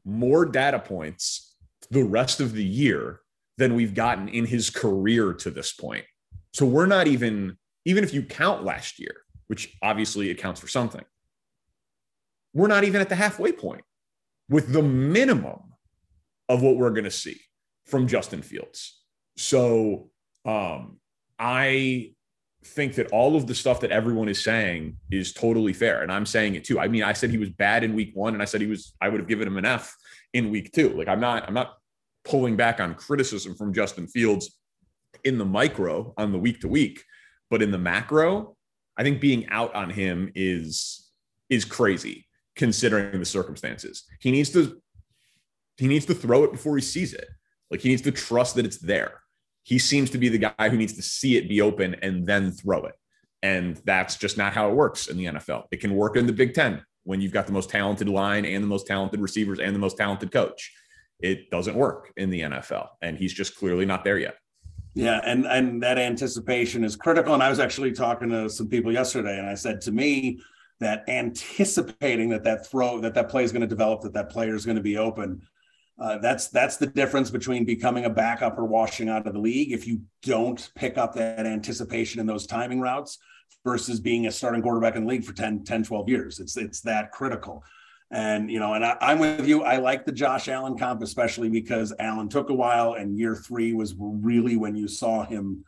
more 0.04 0.44
data 0.44 0.78
points 0.78 1.56
the 1.90 2.02
rest 2.02 2.40
of 2.40 2.52
the 2.52 2.64
year 2.64 3.20
than 3.58 3.74
we've 3.74 3.94
gotten 3.94 4.28
in 4.28 4.44
his 4.44 4.70
career 4.70 5.32
to 5.34 5.50
this 5.50 5.72
point. 5.72 6.04
So 6.52 6.66
we're 6.66 6.86
not 6.86 7.06
even 7.06 7.56
even 7.84 8.02
if 8.02 8.14
you 8.14 8.22
count 8.22 8.64
last 8.64 8.98
year, 8.98 9.14
which 9.46 9.76
obviously 9.82 10.30
it 10.30 10.38
counts 10.38 10.60
for 10.60 10.68
something, 10.68 11.04
we're 12.54 12.68
not 12.68 12.84
even 12.84 13.00
at 13.00 13.08
the 13.08 13.14
halfway 13.14 13.52
point 13.52 13.82
with 14.48 14.72
the 14.72 14.82
minimum 14.82 15.74
of 16.48 16.62
what 16.62 16.76
we're 16.76 16.90
going 16.90 17.04
to 17.04 17.10
see 17.10 17.38
from 17.84 18.08
Justin 18.08 18.42
Fields. 18.42 19.02
So 19.36 20.10
um, 20.44 20.98
I 21.38 22.14
think 22.64 22.94
that 22.94 23.10
all 23.12 23.36
of 23.36 23.46
the 23.46 23.54
stuff 23.54 23.80
that 23.80 23.90
everyone 23.90 24.28
is 24.28 24.42
saying 24.42 24.96
is 25.10 25.32
totally 25.32 25.72
fair. 25.72 26.02
And 26.02 26.10
I'm 26.10 26.26
saying 26.26 26.54
it 26.54 26.64
too. 26.64 26.80
I 26.80 26.88
mean, 26.88 27.02
I 27.02 27.12
said 27.12 27.30
he 27.30 27.38
was 27.38 27.50
bad 27.50 27.84
in 27.84 27.94
week 27.94 28.12
one, 28.14 28.32
and 28.32 28.42
I 28.42 28.46
said 28.46 28.60
he 28.60 28.66
was, 28.66 28.94
I 29.00 29.08
would 29.08 29.20
have 29.20 29.28
given 29.28 29.46
him 29.46 29.56
an 29.56 29.64
F 29.64 29.94
in 30.32 30.50
week 30.50 30.72
two. 30.72 30.90
Like 30.90 31.08
I'm 31.08 31.20
not, 31.20 31.46
I'm 31.46 31.54
not 31.54 31.76
pulling 32.24 32.56
back 32.56 32.80
on 32.80 32.94
criticism 32.94 33.54
from 33.54 33.72
Justin 33.72 34.06
Fields 34.06 34.58
in 35.24 35.38
the 35.38 35.44
micro 35.44 36.14
on 36.16 36.32
the 36.32 36.38
week 36.38 36.60
to 36.60 36.68
week. 36.68 37.04
But 37.50 37.62
in 37.62 37.70
the 37.70 37.78
macro, 37.78 38.56
I 38.96 39.02
think 39.02 39.20
being 39.20 39.48
out 39.48 39.74
on 39.74 39.90
him 39.90 40.30
is 40.34 41.10
is 41.50 41.64
crazy 41.64 42.26
considering 42.56 43.18
the 43.18 43.24
circumstances. 43.24 44.04
He 44.20 44.30
needs 44.30 44.50
to 44.50 44.80
he 45.76 45.88
needs 45.88 46.06
to 46.06 46.14
throw 46.14 46.44
it 46.44 46.52
before 46.52 46.76
he 46.76 46.82
sees 46.82 47.12
it. 47.12 47.28
Like 47.70 47.80
he 47.80 47.88
needs 47.88 48.02
to 48.02 48.12
trust 48.12 48.54
that 48.56 48.64
it's 48.64 48.78
there. 48.78 49.20
He 49.64 49.78
seems 49.78 50.10
to 50.10 50.18
be 50.18 50.28
the 50.28 50.38
guy 50.38 50.68
who 50.68 50.76
needs 50.76 50.92
to 50.94 51.02
see 51.02 51.36
it 51.36 51.48
be 51.48 51.60
open 51.60 51.96
and 52.02 52.24
then 52.24 52.52
throw 52.52 52.84
it. 52.84 52.94
And 53.42 53.76
that's 53.84 54.16
just 54.16 54.38
not 54.38 54.52
how 54.52 54.70
it 54.70 54.74
works 54.74 55.08
in 55.08 55.16
the 55.16 55.26
NFL. 55.26 55.64
It 55.70 55.80
can 55.80 55.94
work 55.96 56.16
in 56.16 56.26
the 56.26 56.32
Big 56.32 56.54
10 56.54 56.82
when 57.02 57.20
you've 57.20 57.32
got 57.32 57.46
the 57.46 57.52
most 57.52 57.68
talented 57.68 58.08
line 58.08 58.44
and 58.46 58.62
the 58.62 58.68
most 58.68 58.86
talented 58.86 59.20
receivers 59.20 59.58
and 59.58 59.74
the 59.74 59.78
most 59.78 59.98
talented 59.98 60.30
coach. 60.30 60.72
It 61.20 61.50
doesn't 61.50 61.74
work 61.74 62.12
in 62.16 62.30
the 62.30 62.40
NFL 62.40 62.88
and 63.02 63.18
he's 63.18 63.32
just 63.32 63.56
clearly 63.56 63.84
not 63.84 64.04
there 64.04 64.18
yet. 64.18 64.36
Yeah, 64.94 65.20
and 65.24 65.44
and 65.44 65.82
that 65.82 65.98
anticipation 65.98 66.84
is 66.84 66.94
critical. 66.94 67.34
And 67.34 67.42
I 67.42 67.50
was 67.50 67.58
actually 67.58 67.92
talking 67.92 68.28
to 68.30 68.48
some 68.48 68.68
people 68.68 68.92
yesterday, 68.92 69.38
and 69.38 69.48
I 69.48 69.54
said 69.54 69.80
to 69.82 69.92
me 69.92 70.40
that 70.78 71.08
anticipating 71.08 72.28
that 72.28 72.44
that 72.44 72.66
throw 72.66 73.00
that 73.00 73.14
that 73.14 73.28
play 73.28 73.42
is 73.42 73.50
going 73.50 73.62
to 73.62 73.66
develop, 73.66 74.02
that 74.02 74.12
that 74.14 74.30
player 74.30 74.54
is 74.54 74.64
going 74.64 74.76
to 74.76 74.82
be 74.82 74.96
open. 74.96 75.42
Uh, 75.98 76.18
that's 76.18 76.48
that's 76.48 76.76
the 76.76 76.86
difference 76.86 77.30
between 77.30 77.64
becoming 77.64 78.04
a 78.04 78.10
backup 78.10 78.58
or 78.58 78.64
washing 78.64 79.08
out 79.08 79.26
of 79.26 79.32
the 79.32 79.38
league. 79.38 79.72
If 79.72 79.86
you 79.86 80.00
don't 80.22 80.70
pick 80.74 80.98
up 80.98 81.14
that 81.14 81.46
anticipation 81.46 82.20
in 82.20 82.26
those 82.26 82.46
timing 82.46 82.80
routes 82.80 83.18
versus 83.64 84.00
being 84.00 84.26
a 84.26 84.32
starting 84.32 84.60
quarterback 84.60 84.96
in 84.96 85.04
the 85.04 85.08
league 85.08 85.24
for 85.24 85.32
10, 85.32 85.62
10 85.64 85.84
12 85.84 86.08
years, 86.08 86.40
it's 86.40 86.56
it's 86.56 86.80
that 86.80 87.12
critical. 87.12 87.62
And, 88.10 88.48
you 88.48 88.60
know, 88.60 88.74
and 88.74 88.84
I, 88.84 88.96
am 89.00 89.18
with 89.18 89.46
you. 89.46 89.64
I 89.64 89.78
like 89.78 90.04
the 90.04 90.12
Josh 90.12 90.48
Allen 90.48 90.78
comp, 90.78 91.02
especially 91.02 91.48
because 91.48 91.92
Allen 91.98 92.28
took 92.28 92.48
a 92.48 92.54
while 92.54 92.94
and 92.94 93.18
year 93.18 93.34
three 93.34 93.72
was 93.72 93.96
really 93.98 94.56
when 94.56 94.76
you 94.76 94.86
saw 94.86 95.24
him, 95.24 95.64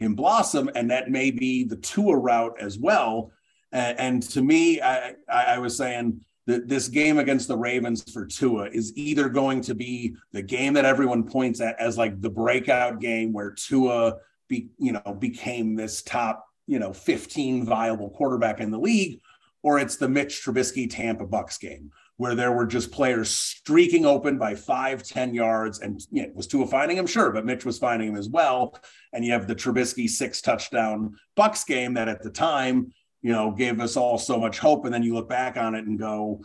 him 0.00 0.16
blossom. 0.16 0.68
And 0.74 0.90
that 0.90 1.10
may 1.10 1.30
be 1.30 1.62
the 1.62 1.76
Tua 1.76 2.16
route 2.16 2.56
as 2.58 2.78
well. 2.78 3.30
And, 3.70 3.98
and 4.00 4.22
to 4.30 4.42
me, 4.42 4.80
I, 4.80 5.14
I 5.28 5.58
was 5.58 5.76
saying 5.76 6.20
that 6.46 6.68
this 6.68 6.88
game 6.88 7.18
against 7.18 7.48
the 7.48 7.56
Ravens 7.56 8.10
for 8.12 8.26
Tua 8.26 8.68
is 8.70 8.96
either 8.96 9.28
going 9.28 9.60
to 9.62 9.74
be 9.74 10.14
the 10.32 10.42
game 10.42 10.74
that 10.74 10.84
everyone 10.84 11.24
points 11.24 11.60
at 11.60 11.78
as 11.80 11.96
like 11.96 12.20
the 12.20 12.30
breakout 12.30 13.00
game 13.00 13.32
where 13.32 13.52
Tua 13.52 14.16
be, 14.48 14.68
you 14.78 14.92
know, 14.92 15.16
became 15.18 15.74
this 15.74 16.02
top, 16.02 16.46
you 16.66 16.78
know, 16.78 16.92
15 16.92 17.64
viable 17.64 18.10
quarterback 18.10 18.60
in 18.60 18.70
the 18.70 18.78
league, 18.78 19.20
or 19.62 19.78
it's 19.78 19.96
the 19.96 20.08
Mitch 20.08 20.42
Trubisky 20.44 20.88
Tampa 20.88 21.26
Bucks 21.26 21.56
game 21.58 21.90
where 22.16 22.34
there 22.34 22.52
were 22.52 22.66
just 22.66 22.92
players 22.92 23.28
streaking 23.30 24.06
open 24.06 24.38
by 24.38 24.54
five, 24.54 25.02
10 25.02 25.34
yards. 25.34 25.80
And 25.80 26.00
you 26.12 26.22
know, 26.22 26.32
was 26.34 26.46
Tua 26.46 26.66
finding 26.66 26.96
him? 26.96 27.06
Sure, 27.06 27.32
but 27.32 27.44
Mitch 27.44 27.64
was 27.64 27.78
finding 27.78 28.08
him 28.08 28.16
as 28.16 28.28
well. 28.28 28.78
And 29.12 29.24
you 29.24 29.32
have 29.32 29.48
the 29.48 29.54
Trubisky 29.54 30.08
six 30.08 30.40
touchdown 30.40 31.16
Bucks 31.34 31.64
game 31.64 31.94
that 31.94 32.08
at 32.08 32.22
the 32.22 32.30
time, 32.30 32.92
you 33.24 33.32
know, 33.32 33.50
gave 33.50 33.80
us 33.80 33.96
all 33.96 34.18
so 34.18 34.38
much 34.38 34.58
hope. 34.58 34.84
And 34.84 34.92
then 34.92 35.02
you 35.02 35.14
look 35.14 35.30
back 35.30 35.56
on 35.56 35.74
it 35.74 35.86
and 35.86 35.98
go, 35.98 36.42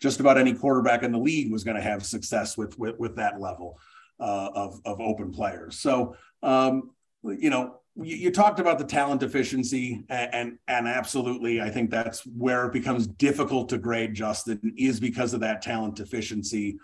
just 0.00 0.20
about 0.20 0.38
any 0.38 0.54
quarterback 0.54 1.02
in 1.02 1.12
the 1.12 1.18
league 1.18 1.52
was 1.52 1.64
going 1.64 1.76
to 1.76 1.82
have 1.82 2.04
success 2.04 2.56
with, 2.56 2.78
with, 2.78 2.98
with 2.98 3.14
that 3.16 3.40
level 3.40 3.78
uh, 4.18 4.48
of, 4.54 4.80
of 4.86 5.02
open 5.02 5.30
players. 5.30 5.78
So, 5.78 6.16
um, 6.42 6.92
you 7.22 7.50
know, 7.50 7.80
you, 7.96 8.16
you, 8.16 8.30
talked 8.30 8.58
about 8.58 8.78
the 8.78 8.86
talent 8.86 9.20
deficiency 9.20 10.02
and, 10.08 10.34
and, 10.34 10.58
and 10.66 10.88
absolutely 10.88 11.60
i 11.60 11.70
think 11.70 11.90
that's 11.90 12.26
where 12.26 12.66
it 12.66 12.72
becomes 12.72 13.06
difficult 13.06 13.68
to 13.68 13.78
grade 13.78 14.12
justin 14.14 14.74
is 14.76 14.98
because 14.98 15.32
of 15.32 15.38
that 15.38 15.62
talent 15.62 15.94
deficiency 15.94 16.76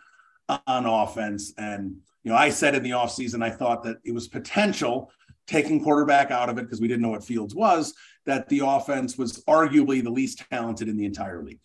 on 0.68 0.86
offense 0.86 1.53
and 1.59 1.97
you 2.22 2.30
know 2.30 2.36
i 2.36 2.49
said 2.49 2.76
in 2.76 2.84
the 2.84 2.91
offseason 2.91 3.43
i 3.43 3.51
thought 3.51 3.82
that 3.82 3.97
it 4.05 4.14
was 4.14 4.28
potential 4.28 5.11
taking 5.49 5.82
quarterback 5.82 6.30
out 6.30 6.49
of 6.49 6.59
it 6.59 6.62
because 6.62 6.80
we 6.80 6.86
didn't 6.86 7.03
know 7.03 7.09
what 7.09 7.24
fields 7.24 7.57
was 7.57 7.93
that 8.31 8.49
the 8.49 8.61
offense 8.64 9.18
was 9.18 9.45
arguably 9.45 10.03
the 10.03 10.11
least 10.11 10.45
talented 10.51 10.89
in 10.89 10.97
the 10.97 11.05
entire 11.05 11.43
league 11.43 11.61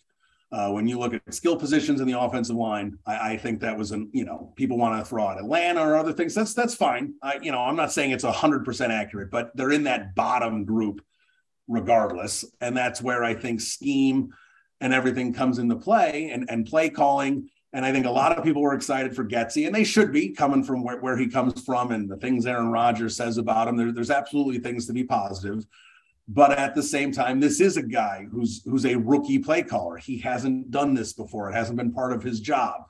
uh, 0.52 0.70
when 0.70 0.86
you 0.86 0.98
look 0.98 1.12
at 1.12 1.34
skill 1.34 1.56
positions 1.56 2.00
in 2.00 2.06
the 2.06 2.18
offensive 2.18 2.56
line, 2.56 2.98
I, 3.04 3.32
I 3.32 3.36
think 3.36 3.60
that 3.60 3.76
was 3.76 3.90
an 3.90 4.08
you 4.12 4.24
know 4.24 4.52
people 4.56 4.78
want 4.78 4.98
to 4.98 5.08
throw 5.08 5.26
out 5.26 5.38
Atlanta 5.38 5.80
or 5.80 5.96
other 5.96 6.12
things. 6.12 6.34
That's 6.34 6.54
that's 6.54 6.74
fine. 6.74 7.14
I, 7.22 7.38
you 7.42 7.50
know 7.50 7.60
I'm 7.60 7.76
not 7.76 7.92
saying 7.92 8.12
it's 8.12 8.24
hundred 8.24 8.64
percent 8.64 8.92
accurate, 8.92 9.30
but 9.30 9.56
they're 9.56 9.72
in 9.72 9.84
that 9.84 10.14
bottom 10.14 10.64
group 10.64 11.02
regardless, 11.68 12.44
and 12.60 12.76
that's 12.76 13.02
where 13.02 13.24
I 13.24 13.34
think 13.34 13.60
scheme 13.60 14.32
and 14.80 14.92
everything 14.92 15.32
comes 15.32 15.58
into 15.58 15.76
play 15.76 16.30
and 16.32 16.48
and 16.48 16.64
play 16.64 16.90
calling. 16.90 17.50
And 17.72 17.84
I 17.84 17.92
think 17.92 18.06
a 18.06 18.10
lot 18.10 18.38
of 18.38 18.44
people 18.44 18.62
were 18.62 18.74
excited 18.74 19.14
for 19.14 19.24
Getsy, 19.24 19.66
and 19.66 19.74
they 19.74 19.84
should 19.84 20.10
be 20.10 20.30
coming 20.30 20.62
from 20.62 20.82
where, 20.82 20.98
where 21.00 21.16
he 21.16 21.28
comes 21.28 21.62
from 21.62 21.90
and 21.90 22.08
the 22.08 22.16
things 22.16 22.46
Aaron 22.46 22.70
Rodgers 22.70 23.16
says 23.16 23.36
about 23.36 23.68
him. 23.68 23.76
There, 23.76 23.92
there's 23.92 24.10
absolutely 24.10 24.60
things 24.60 24.86
to 24.86 24.94
be 24.94 25.04
positive. 25.04 25.66
But 26.28 26.58
at 26.58 26.74
the 26.74 26.82
same 26.82 27.12
time, 27.12 27.38
this 27.38 27.60
is 27.60 27.76
a 27.76 27.82
guy 27.82 28.26
who's 28.30 28.62
who's 28.64 28.84
a 28.84 28.96
rookie 28.96 29.38
play 29.38 29.62
caller. 29.62 29.96
He 29.96 30.18
hasn't 30.18 30.70
done 30.70 30.94
this 30.94 31.12
before. 31.12 31.50
It 31.50 31.54
hasn't 31.54 31.78
been 31.78 31.92
part 31.92 32.12
of 32.12 32.22
his 32.22 32.40
job. 32.40 32.86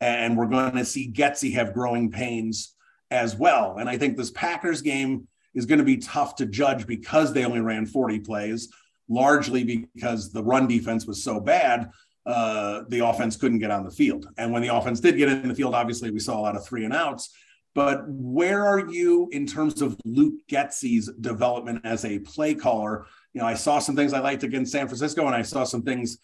and 0.00 0.36
we're 0.36 0.46
going 0.46 0.74
to 0.74 0.84
see 0.84 1.10
Getsy 1.10 1.54
have 1.54 1.72
growing 1.72 2.10
pains 2.10 2.74
as 3.10 3.36
well. 3.36 3.78
And 3.78 3.88
I 3.88 3.96
think 3.96 4.16
this 4.16 4.30
Packers 4.30 4.82
game 4.82 5.28
is 5.54 5.66
going 5.66 5.78
to 5.78 5.84
be 5.84 5.96
tough 5.96 6.34
to 6.36 6.46
judge 6.46 6.86
because 6.86 7.32
they 7.32 7.44
only 7.44 7.60
ran 7.60 7.86
40 7.86 8.20
plays, 8.20 8.68
largely 9.08 9.88
because 9.94 10.32
the 10.32 10.42
run 10.42 10.66
defense 10.66 11.06
was 11.06 11.22
so 11.22 11.40
bad. 11.40 11.90
Uh, 12.26 12.82
the 12.88 13.06
offense 13.06 13.36
couldn't 13.36 13.58
get 13.58 13.70
on 13.70 13.84
the 13.84 13.90
field. 13.90 14.26
And 14.36 14.52
when 14.52 14.62
the 14.62 14.74
offense 14.74 15.00
did 15.00 15.16
get 15.16 15.28
in 15.28 15.48
the 15.48 15.54
field, 15.54 15.74
obviously 15.74 16.10
we 16.10 16.18
saw 16.18 16.38
a 16.38 16.42
lot 16.42 16.56
of 16.56 16.66
three 16.66 16.84
and 16.84 16.94
outs. 16.94 17.30
But 17.74 18.04
where 18.06 18.64
are 18.64 18.88
you 18.88 19.28
in 19.32 19.46
terms 19.46 19.82
of 19.82 19.98
Luke 20.04 20.34
Getsy's 20.48 21.10
development 21.20 21.80
as 21.84 22.04
a 22.04 22.20
play 22.20 22.54
caller? 22.54 23.06
You 23.32 23.40
know, 23.40 23.46
I 23.46 23.54
saw 23.54 23.80
some 23.80 23.96
things 23.96 24.12
I 24.12 24.20
liked 24.20 24.44
against 24.44 24.72
San 24.72 24.86
Francisco, 24.86 25.26
and 25.26 25.34
I 25.34 25.42
saw 25.42 25.64
some 25.64 25.82
things, 25.82 26.18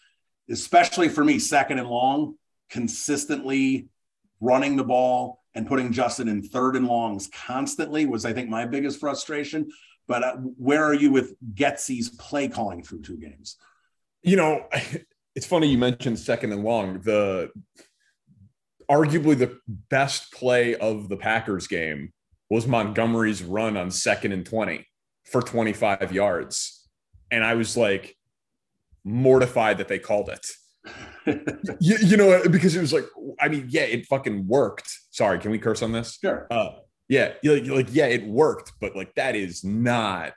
especially 0.49 1.09
for 1.09 1.25
me, 1.25 1.39
second 1.39 1.79
and 1.79 1.89
long, 1.89 2.35
consistently 2.69 3.89
running 4.39 4.77
the 4.77 4.83
ball 4.83 5.43
and 5.53 5.67
putting 5.67 5.91
Justin 5.91 6.29
in 6.29 6.41
third 6.41 6.77
and 6.77 6.87
longs 6.87 7.27
constantly 7.27 8.05
was, 8.05 8.23
I 8.23 8.31
think, 8.31 8.49
my 8.49 8.65
biggest 8.65 8.99
frustration. 8.99 9.69
But 10.07 10.23
uh, 10.23 10.35
where 10.37 10.83
are 10.83 10.93
you 10.93 11.11
with 11.11 11.35
Getsy's 11.53 12.09
play 12.09 12.47
calling 12.47 12.81
through 12.81 13.01
two 13.01 13.17
games? 13.17 13.57
You 14.23 14.37
know, 14.37 14.67
it's 15.35 15.45
funny 15.45 15.67
you 15.67 15.77
mentioned 15.77 16.17
second 16.19 16.53
and 16.53 16.63
long. 16.63 17.01
The 17.01 17.51
arguably 18.91 19.37
the 19.37 19.57
best 19.89 20.33
play 20.33 20.75
of 20.75 21.07
the 21.07 21.15
Packers 21.15 21.67
game 21.67 22.11
was 22.49 22.67
Montgomery's 22.67 23.41
run 23.41 23.77
on 23.77 23.89
second 23.89 24.33
and 24.33 24.45
20 24.45 24.85
for 25.23 25.41
25 25.41 26.11
yards. 26.11 26.89
And 27.31 27.43
I 27.43 27.53
was 27.53 27.77
like 27.77 28.17
mortified 29.05 29.77
that 29.77 29.87
they 29.87 29.99
called 29.99 30.29
it. 30.29 30.45
you, 31.79 31.95
you, 32.01 32.17
know, 32.17 32.43
because 32.49 32.75
it 32.75 32.81
was 32.81 32.91
like, 32.91 33.05
I 33.39 33.47
mean, 33.47 33.67
yeah, 33.69 33.83
it 33.83 34.05
fucking 34.07 34.47
worked. 34.47 34.91
Sorry, 35.11 35.39
can 35.39 35.51
we 35.51 35.59
curse 35.59 35.81
on 35.81 35.93
this? 35.93 36.17
Sure. 36.19 36.47
Uh, 36.51 36.71
yeah, 37.07 37.33
like, 37.43 37.67
like, 37.67 37.87
yeah, 37.91 38.07
it 38.07 38.25
worked, 38.25 38.73
but 38.81 38.95
like 38.95 39.13
that 39.15 39.35
is 39.35 39.63
not. 39.63 40.33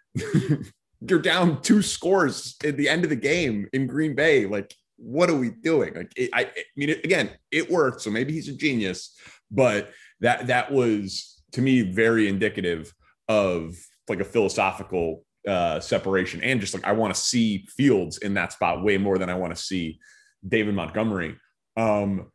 you're 1.09 1.19
down 1.19 1.63
two 1.63 1.83
scores 1.83 2.57
at 2.65 2.77
the 2.77 2.89
end 2.89 3.05
of 3.05 3.11
the 3.11 3.17
game 3.17 3.69
in 3.73 3.87
Green 3.87 4.15
Bay. 4.15 4.47
Like, 4.47 4.75
what 4.97 5.31
are 5.31 5.37
we 5.37 5.51
doing? 5.51 5.95
Like, 5.95 6.13
it, 6.17 6.31
I, 6.33 6.43
I 6.43 6.65
mean, 6.77 6.91
it, 6.91 7.05
again, 7.05 7.31
it 7.51 7.71
worked, 7.71 8.01
so 8.01 8.11
maybe 8.11 8.33
he's 8.33 8.49
a 8.49 8.57
genius, 8.57 9.17
but 9.51 9.91
that 10.21 10.47
that 10.47 10.73
was 10.73 11.43
to 11.53 11.63
me 11.63 11.83
very 11.83 12.29
indicative 12.29 12.93
of 13.29 13.75
like 14.09 14.21
a 14.21 14.25
philosophical 14.25 15.25
uh, 15.49 15.79
separation 15.81 16.43
and 16.43 16.61
just 16.61 16.75
like 16.75 16.85
I 16.85 16.93
want 16.93 17.15
to 17.15 17.21
see 17.21 17.67
Fields 17.77 18.19
in 18.19 18.35
that 18.35 18.53
spot 18.53 18.83
way 18.83 18.99
more 18.99 19.19
than 19.19 19.29
I 19.29 19.35
want 19.35 19.55
to 19.55 19.63
see 19.63 19.99
David 20.47 20.75
Montgomery. 20.75 21.37
Um, 21.77 22.31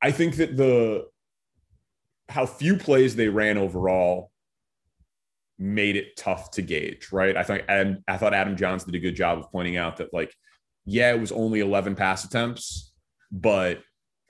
I 0.00 0.10
think 0.12 0.36
that 0.36 0.56
the 0.56 1.06
how 2.28 2.46
few 2.46 2.76
plays 2.76 3.16
they 3.16 3.28
ran 3.28 3.58
overall 3.58 4.30
made 5.58 5.96
it 5.96 6.16
tough 6.16 6.52
to 6.52 6.62
gauge, 6.62 7.08
right? 7.10 7.36
I 7.36 7.42
think 7.42 7.64
and 7.68 7.98
I 8.06 8.16
thought 8.16 8.34
Adam 8.34 8.56
Jahns 8.56 8.84
did 8.84 8.94
a 8.94 9.00
good 9.00 9.16
job 9.16 9.38
of 9.38 9.50
pointing 9.50 9.76
out 9.76 9.96
that 9.96 10.14
like, 10.14 10.32
yeah, 10.88 11.12
it 11.12 11.20
was 11.20 11.32
only 11.32 11.60
11 11.60 11.94
pass 11.94 12.24
attempts, 12.24 12.92
but 13.30 13.82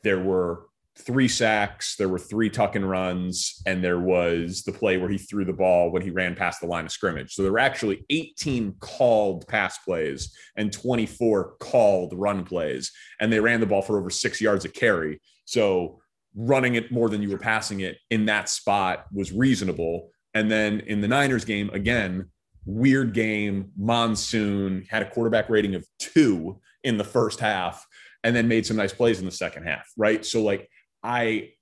there 0.02 0.20
were 0.20 0.66
three 0.98 1.28
sacks, 1.28 1.94
there 1.96 2.08
were 2.08 2.18
three 2.18 2.50
tuck 2.50 2.74
and 2.74 2.88
runs, 2.88 3.62
and 3.64 3.82
there 3.82 4.00
was 4.00 4.64
the 4.64 4.72
play 4.72 4.96
where 4.96 5.08
he 5.08 5.18
threw 5.18 5.44
the 5.44 5.52
ball 5.52 5.90
when 5.90 6.02
he 6.02 6.10
ran 6.10 6.34
past 6.34 6.60
the 6.60 6.66
line 6.66 6.84
of 6.84 6.90
scrimmage. 6.90 7.32
So 7.32 7.42
there 7.42 7.52
were 7.52 7.60
actually 7.60 8.04
18 8.10 8.74
called 8.80 9.46
pass 9.46 9.78
plays 9.78 10.34
and 10.56 10.72
24 10.72 11.54
called 11.60 12.12
run 12.16 12.44
plays, 12.44 12.90
and 13.20 13.32
they 13.32 13.38
ran 13.38 13.60
the 13.60 13.66
ball 13.66 13.82
for 13.82 13.98
over 13.98 14.10
six 14.10 14.40
yards 14.40 14.64
a 14.64 14.68
carry. 14.68 15.20
So 15.44 16.00
running 16.34 16.74
it 16.74 16.90
more 16.90 17.08
than 17.08 17.22
you 17.22 17.30
were 17.30 17.38
passing 17.38 17.80
it 17.80 17.98
in 18.10 18.26
that 18.26 18.48
spot 18.48 19.06
was 19.12 19.32
reasonable. 19.32 20.10
And 20.34 20.50
then 20.50 20.80
in 20.80 21.00
the 21.00 21.08
Niners 21.08 21.44
game, 21.44 21.70
again, 21.72 22.30
weird 22.68 23.14
game, 23.14 23.70
monsoon, 23.76 24.84
had 24.90 25.02
a 25.02 25.10
quarterback 25.10 25.48
rating 25.48 25.74
of 25.74 25.86
two 25.98 26.60
in 26.84 26.98
the 26.98 27.04
first 27.04 27.40
half, 27.40 27.86
and 28.22 28.36
then 28.36 28.46
made 28.46 28.66
some 28.66 28.76
nice 28.76 28.92
plays 28.92 29.18
in 29.18 29.24
the 29.24 29.30
second 29.30 29.64
half, 29.64 29.88
right? 29.96 30.24
So, 30.24 30.42
like, 30.42 30.68
I, 31.02 31.52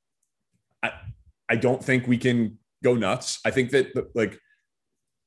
I, 0.82 0.92
I 1.48 1.56
don't 1.56 1.82
think 1.82 2.06
we 2.06 2.18
can 2.18 2.58
go 2.82 2.94
nuts. 2.94 3.38
I 3.44 3.50
think 3.50 3.70
that 3.70 4.10
like, 4.14 4.38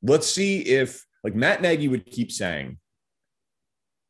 let's 0.01 0.27
see 0.27 0.61
if 0.61 1.05
like 1.23 1.35
Matt 1.35 1.61
Nagy 1.61 1.87
would 1.87 2.05
keep 2.05 2.31
saying, 2.31 2.77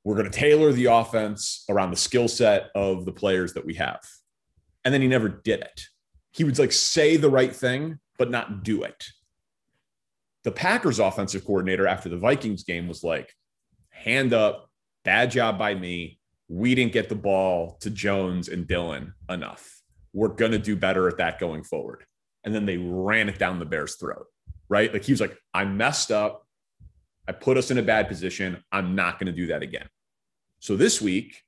we're 0.04 0.16
going 0.16 0.30
to 0.30 0.38
tailor 0.38 0.72
the 0.72 0.86
offense 0.86 1.66
around 1.70 1.92
the 1.92 1.98
skill 1.98 2.28
set 2.28 2.70
of 2.74 3.06
the 3.06 3.12
players 3.12 3.54
that 3.54 3.66
we 3.66 3.76
have. 3.76 4.00
And 4.86 4.94
then 4.94 5.02
he 5.02 5.08
never 5.08 5.30
did 5.30 5.60
it. 5.62 5.82
He 6.32 6.44
would 6.44 6.58
like 6.58 6.72
say 6.72 7.18
the 7.18 7.30
right 7.30 7.56
thing, 7.56 8.00
but 8.18 8.32
not 8.32 8.64
do 8.64 8.84
it. 8.84 9.06
The 10.44 10.52
Packers 10.52 11.00
offensive 11.00 11.46
coordinator 11.46 11.88
after 11.88 12.10
the 12.10 12.18
Vikings 12.18 12.64
game 12.64 12.88
was 12.88 13.04
like, 13.04 13.34
hand 13.90 14.34
up, 14.34 14.70
bad 15.04 15.32
job 15.32 15.58
by 15.58 15.76
me. 15.76 16.20
We 16.48 16.76
didn't 16.76 16.94
get 16.94 17.10
the 17.10 17.16
ball 17.16 17.78
to 17.82 17.90
Jones 17.90 18.48
and 18.48 18.68
Dillon 18.68 19.14
enough 19.30 19.80
we're 20.14 20.30
going 20.30 20.52
to 20.52 20.60
do 20.60 20.76
better 20.76 21.08
at 21.08 21.18
that 21.18 21.40
going 21.40 21.64
forward. 21.64 22.04
And 22.44 22.54
then 22.54 22.66
they 22.66 22.78
ran 22.78 23.30
it 23.30 23.38
down 23.38 23.60
the 23.60 23.66
Bears' 23.66 23.96
throat, 23.96 24.26
right? 24.70 24.92
Like 24.92 25.04
he 25.04 25.12
was 25.12 25.22
like, 25.22 25.38
I 25.54 25.66
messed 25.66 26.12
up. 26.12 26.46
I 27.28 27.32
put 27.32 27.58
us 27.58 27.70
in 27.70 27.78
a 27.78 27.84
bad 27.84 28.08
position. 28.08 28.64
I'm 28.72 28.96
not 28.96 29.20
going 29.20 29.28
to 29.28 29.34
do 29.34 29.48
that 29.48 29.62
again. 29.62 29.88
So 30.60 30.76
this 30.76 31.02
week, 31.02 31.42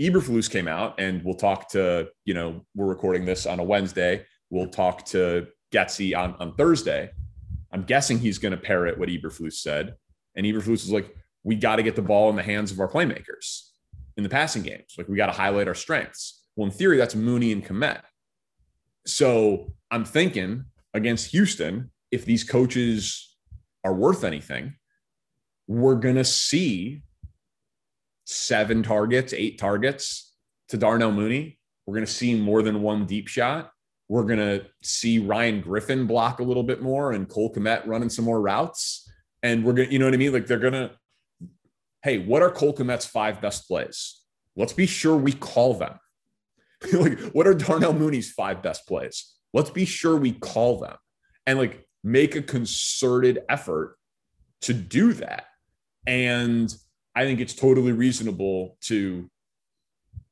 Eberflus 0.00 0.50
came 0.50 0.68
out, 0.68 1.00
and 1.00 1.22
we'll 1.24 1.34
talk 1.34 1.70
to, 1.70 2.08
you 2.24 2.34
know, 2.34 2.64
we're 2.74 2.86
recording 2.86 3.24
this 3.24 3.46
on 3.46 3.60
a 3.60 3.64
Wednesday. 3.64 4.24
We'll 4.50 4.68
talk 4.68 5.04
to 5.06 5.46
Getsy 5.72 6.16
on, 6.16 6.34
on 6.34 6.54
Thursday. 6.56 7.10
I'm 7.72 7.82
guessing 7.84 8.18
he's 8.18 8.38
going 8.38 8.52
to 8.52 8.58
parrot 8.58 8.98
what 8.98 9.08
Eberflus 9.08 9.54
said. 9.54 9.94
And 10.36 10.46
Eberflus 10.46 10.84
is 10.84 10.90
like, 10.90 11.14
we 11.44 11.54
got 11.56 11.76
to 11.76 11.82
get 11.82 11.96
the 11.96 12.02
ball 12.02 12.30
in 12.30 12.36
the 12.36 12.42
hands 12.42 12.70
of 12.70 12.80
our 12.80 12.88
playmakers 12.88 13.68
in 14.16 14.22
the 14.22 14.28
passing 14.28 14.62
games. 14.62 14.94
Like 14.96 15.08
we 15.08 15.16
got 15.16 15.26
to 15.26 15.32
highlight 15.32 15.68
our 15.68 15.74
strengths. 15.74 16.44
Well, 16.56 16.66
in 16.66 16.72
theory, 16.72 16.96
that's 16.96 17.14
Mooney 17.14 17.52
and 17.52 17.64
Kmet. 17.64 18.02
So 19.06 19.72
I'm 19.90 20.04
thinking 20.04 20.66
against 20.94 21.32
Houston, 21.32 21.90
if 22.10 22.24
these 22.24 22.44
coaches 22.44 23.36
are 23.84 23.94
worth 23.94 24.22
anything, 24.22 24.74
we're 25.66 25.96
going 25.96 26.16
to 26.16 26.24
see 26.24 27.02
seven 28.26 28.82
targets, 28.82 29.32
eight 29.32 29.58
targets 29.58 30.34
to 30.68 30.76
Darnell 30.76 31.12
Mooney. 31.12 31.58
We're 31.86 31.94
going 31.94 32.06
to 32.06 32.12
see 32.12 32.34
more 32.34 32.62
than 32.62 32.82
one 32.82 33.06
deep 33.06 33.28
shot. 33.28 33.70
We're 34.08 34.24
going 34.24 34.38
to 34.38 34.66
see 34.82 35.18
Ryan 35.18 35.60
Griffin 35.60 36.06
block 36.06 36.40
a 36.40 36.42
little 36.42 36.62
bit 36.62 36.82
more 36.82 37.12
and 37.12 37.28
Cole 37.28 37.52
Kmet 37.52 37.86
running 37.86 38.10
some 38.10 38.24
more 38.24 38.40
routes. 38.40 39.10
And 39.42 39.64
we're 39.64 39.72
going 39.72 39.88
to, 39.88 39.92
you 39.92 39.98
know 39.98 40.04
what 40.04 40.14
I 40.14 40.18
mean? 40.18 40.32
Like 40.32 40.46
they're 40.46 40.58
going 40.58 40.72
to, 40.74 40.90
hey, 42.02 42.18
what 42.18 42.42
are 42.42 42.50
Cole 42.50 42.74
Kmet's 42.74 43.06
five 43.06 43.40
best 43.40 43.66
plays? 43.66 44.20
Let's 44.56 44.72
be 44.72 44.86
sure 44.86 45.16
we 45.16 45.32
call 45.32 45.74
them. 45.74 45.98
like, 46.92 47.18
what 47.32 47.46
are 47.46 47.54
Darnell 47.54 47.92
Mooney's 47.92 48.32
five 48.32 48.62
best 48.62 48.86
plays? 48.86 49.34
Let's 49.54 49.70
be 49.70 49.84
sure 49.84 50.16
we 50.16 50.32
call 50.32 50.80
them 50.80 50.96
and 51.46 51.58
like 51.58 51.86
make 52.04 52.36
a 52.36 52.42
concerted 52.42 53.40
effort 53.48 53.96
to 54.62 54.74
do 54.74 55.12
that. 55.14 55.44
And 56.06 56.74
I 57.14 57.24
think 57.24 57.40
it's 57.40 57.54
totally 57.54 57.92
reasonable 57.92 58.76
to, 58.82 59.30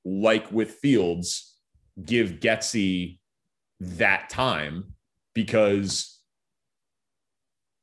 like 0.05 0.51
with 0.51 0.73
Fields, 0.73 1.57
give 2.05 2.41
Getsy 2.41 3.20
that 3.81 4.31
time 4.31 4.95
because 5.35 6.21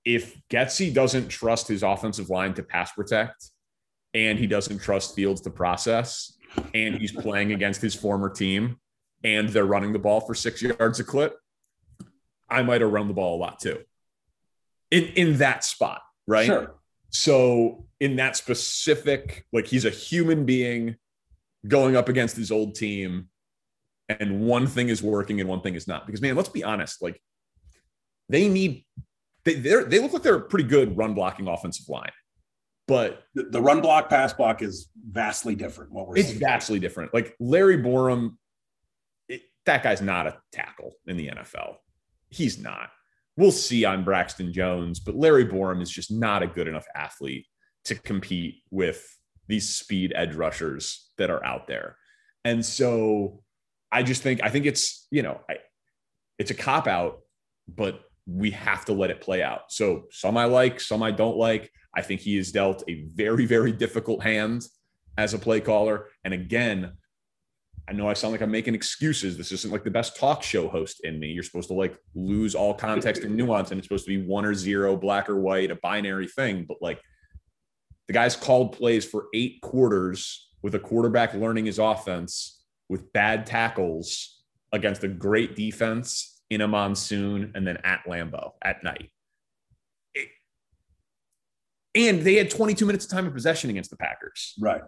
if 0.06 0.38
Getsy 0.50 0.94
doesn't 0.94 1.28
trust 1.28 1.68
his 1.68 1.84
offensive 1.84 2.30
line 2.30 2.54
to 2.54 2.64
pass 2.64 2.92
protect 2.94 3.52
and 4.14 4.40
he 4.40 4.48
doesn't 4.48 4.80
trust 4.80 5.16
Fields 5.16 5.42
to 5.42 5.50
process, 5.50 6.38
and 6.74 6.96
he's 6.96 7.12
playing 7.12 7.52
against 7.52 7.82
his 7.82 7.94
former 7.96 8.30
team 8.30 8.78
and 9.24 9.50
they're 9.50 9.66
running 9.66 9.94
the 9.94 10.00
ball 10.00 10.22
for 10.22 10.34
six 10.34 10.62
yards 10.62 11.00
a 11.00 11.04
clip, 11.04 11.36
I 12.50 12.62
might 12.64 12.82
have 12.82 12.92
run 12.92 13.08
the 13.08 13.14
ball 13.14 13.38
a 13.38 13.40
lot 13.40 13.60
too. 13.60 13.80
In 14.92 15.06
in 15.16 15.38
that 15.38 15.64
spot, 15.64 16.02
right? 16.28 16.46
Sure. 16.46 16.76
So 17.10 17.86
in 18.00 18.16
that 18.18 18.36
specific, 18.36 19.46
like 19.52 19.68
he's 19.68 19.86
a 19.86 19.90
human 19.90 20.46
being 20.46 20.96
going 21.68 21.96
up 21.96 22.10
against 22.10 22.38
his 22.38 22.52
old 22.52 22.76
team, 22.76 23.30
and 24.10 24.42
one 24.42 24.68
thing 24.68 24.90
is 24.90 25.04
working 25.04 25.40
and 25.40 25.50
one 25.50 25.62
thing 25.62 25.76
is 25.76 25.88
not. 25.88 26.06
Because 26.06 26.22
man, 26.22 26.36
let's 26.36 26.50
be 26.50 26.64
honest, 26.64 27.02
like 27.02 27.22
they 28.30 28.48
need 28.48 28.86
they 29.46 29.56
they 29.56 29.84
they 29.84 30.00
look 30.00 30.14
like 30.14 30.24
they're 30.24 30.36
a 30.36 30.42
pretty 30.42 30.68
good 30.68 30.98
run 30.98 31.14
blocking 31.14 31.48
offensive 31.48 31.88
line. 31.90 32.12
But 32.88 33.24
the, 33.36 33.44
the 33.44 33.62
run 33.62 33.82
block 33.82 34.10
pass 34.10 34.32
block 34.32 34.62
is 34.62 34.90
vastly 34.96 35.56
different. 35.56 35.92
What 35.92 36.08
we're 36.08 36.18
it's 36.18 36.30
seeing. 36.30 36.40
vastly 36.40 36.80
different. 36.80 37.14
Like 37.14 37.36
Larry 37.40 37.78
Borom, 37.78 38.38
it, 39.28 39.42
that 39.66 39.84
guy's 39.84 40.02
not 40.02 40.28
a 40.28 40.38
tackle 40.54 40.94
in 41.06 41.18
the 41.18 41.28
NFL. 41.28 41.76
He's 42.30 42.58
not. 42.58 42.90
We'll 43.36 43.52
see 43.52 43.84
on 43.86 44.04
Braxton 44.04 44.54
Jones, 44.54 45.00
but 45.00 45.16
Larry 45.16 45.46
Borom 45.46 45.82
is 45.82 45.92
just 45.92 46.12
not 46.12 46.44
a 46.44 46.48
good 46.48 46.68
enough 46.68 46.86
athlete 46.96 47.46
to 47.86 47.96
compete 47.96 48.64
with 48.72 49.06
these 49.48 49.70
speed 49.70 50.14
edge 50.16 50.34
rushers 50.34 51.10
that 51.18 51.30
are 51.30 51.44
out 51.46 51.68
there. 51.68 51.98
And 52.46 52.66
so 52.66 53.44
I 53.92 54.04
just 54.04 54.22
think 54.22 54.44
I 54.44 54.50
think 54.50 54.66
it's 54.66 55.08
you 55.12 55.24
know 55.24 55.40
I, 55.50 55.58
it's 56.38 56.52
a 56.52 56.56
cop 56.56 56.88
out, 56.88 57.20
but 57.68 58.02
we 58.26 58.52
have 58.52 58.86
to 58.86 58.94
let 58.94 59.10
it 59.10 59.22
play 59.22 59.42
out. 59.42 59.72
So 59.72 60.06
some 60.12 60.38
I 60.38 60.46
like, 60.46 60.80
some 60.80 61.02
I 61.02 61.12
don't 61.12 61.38
like. 61.38 61.72
I 61.96 62.02
think 62.02 62.22
he 62.22 62.36
has 62.38 62.52
dealt 62.52 62.84
a 62.88 63.06
very 63.14 63.46
very 63.46 63.72
difficult 63.72 64.24
hand 64.24 64.66
as 65.18 65.34
a 65.34 65.40
play 65.40 65.62
caller, 65.62 66.08
and 66.24 66.34
again, 66.34 66.94
I 67.90 67.94
know 67.94 68.10
I 68.10 68.14
sound 68.14 68.34
like 68.34 68.42
I'm 68.42 68.52
making 68.52 68.76
excuses. 68.76 69.38
This 69.38 69.52
isn't 69.54 69.72
like 69.72 69.86
the 69.86 69.92
best 69.92 70.18
talk 70.18 70.44
show 70.44 70.68
host 70.68 71.02
in 71.06 71.20
me. 71.20 71.28
You're 71.28 71.44
supposed 71.44 71.70
to 71.70 71.74
like 71.74 71.98
lose 72.14 72.54
all 72.54 72.74
context 72.74 73.24
and 73.24 73.36
nuance, 73.36 73.72
and 73.72 73.80
it's 73.80 73.88
supposed 73.88 74.06
to 74.06 74.18
be 74.20 74.28
one 74.28 74.44
or 74.44 74.54
zero, 74.54 74.98
black 74.98 75.30
or 75.30 75.40
white, 75.40 75.72
a 75.72 75.76
binary 75.76 76.28
thing. 76.28 76.66
But 76.68 76.78
like 76.82 77.02
the 78.08 78.14
guy's 78.14 78.36
called 78.36 78.74
plays 78.74 79.06
for 79.06 79.28
eight 79.34 79.62
quarters 79.62 80.50
with 80.62 80.76
a 80.76 80.80
quarterback 80.80 81.34
learning 81.34 81.66
his 81.66 81.80
offense 81.80 82.57
with 82.90 83.12
bad 83.14 83.46
tackles 83.46 84.42
against 84.72 85.04
a 85.04 85.08
great 85.08 85.56
defense 85.56 86.42
in 86.50 86.62
a 86.62 86.68
monsoon 86.68 87.52
and 87.56 87.68
then 87.68 87.78
at 87.84 88.04
Lambeau 88.08 88.54
at 88.64 88.84
night. 88.84 89.10
It, 90.14 90.30
and 91.96 92.22
they 92.22 92.36
had 92.36 92.50
22 92.50 92.86
minutes 92.86 93.06
of 93.06 93.12
time 93.12 93.28
of 93.28 93.34
possession 93.34 93.70
against 93.70 93.90
the 93.90 93.98
Packers. 93.98 94.54
Right. 94.60 94.82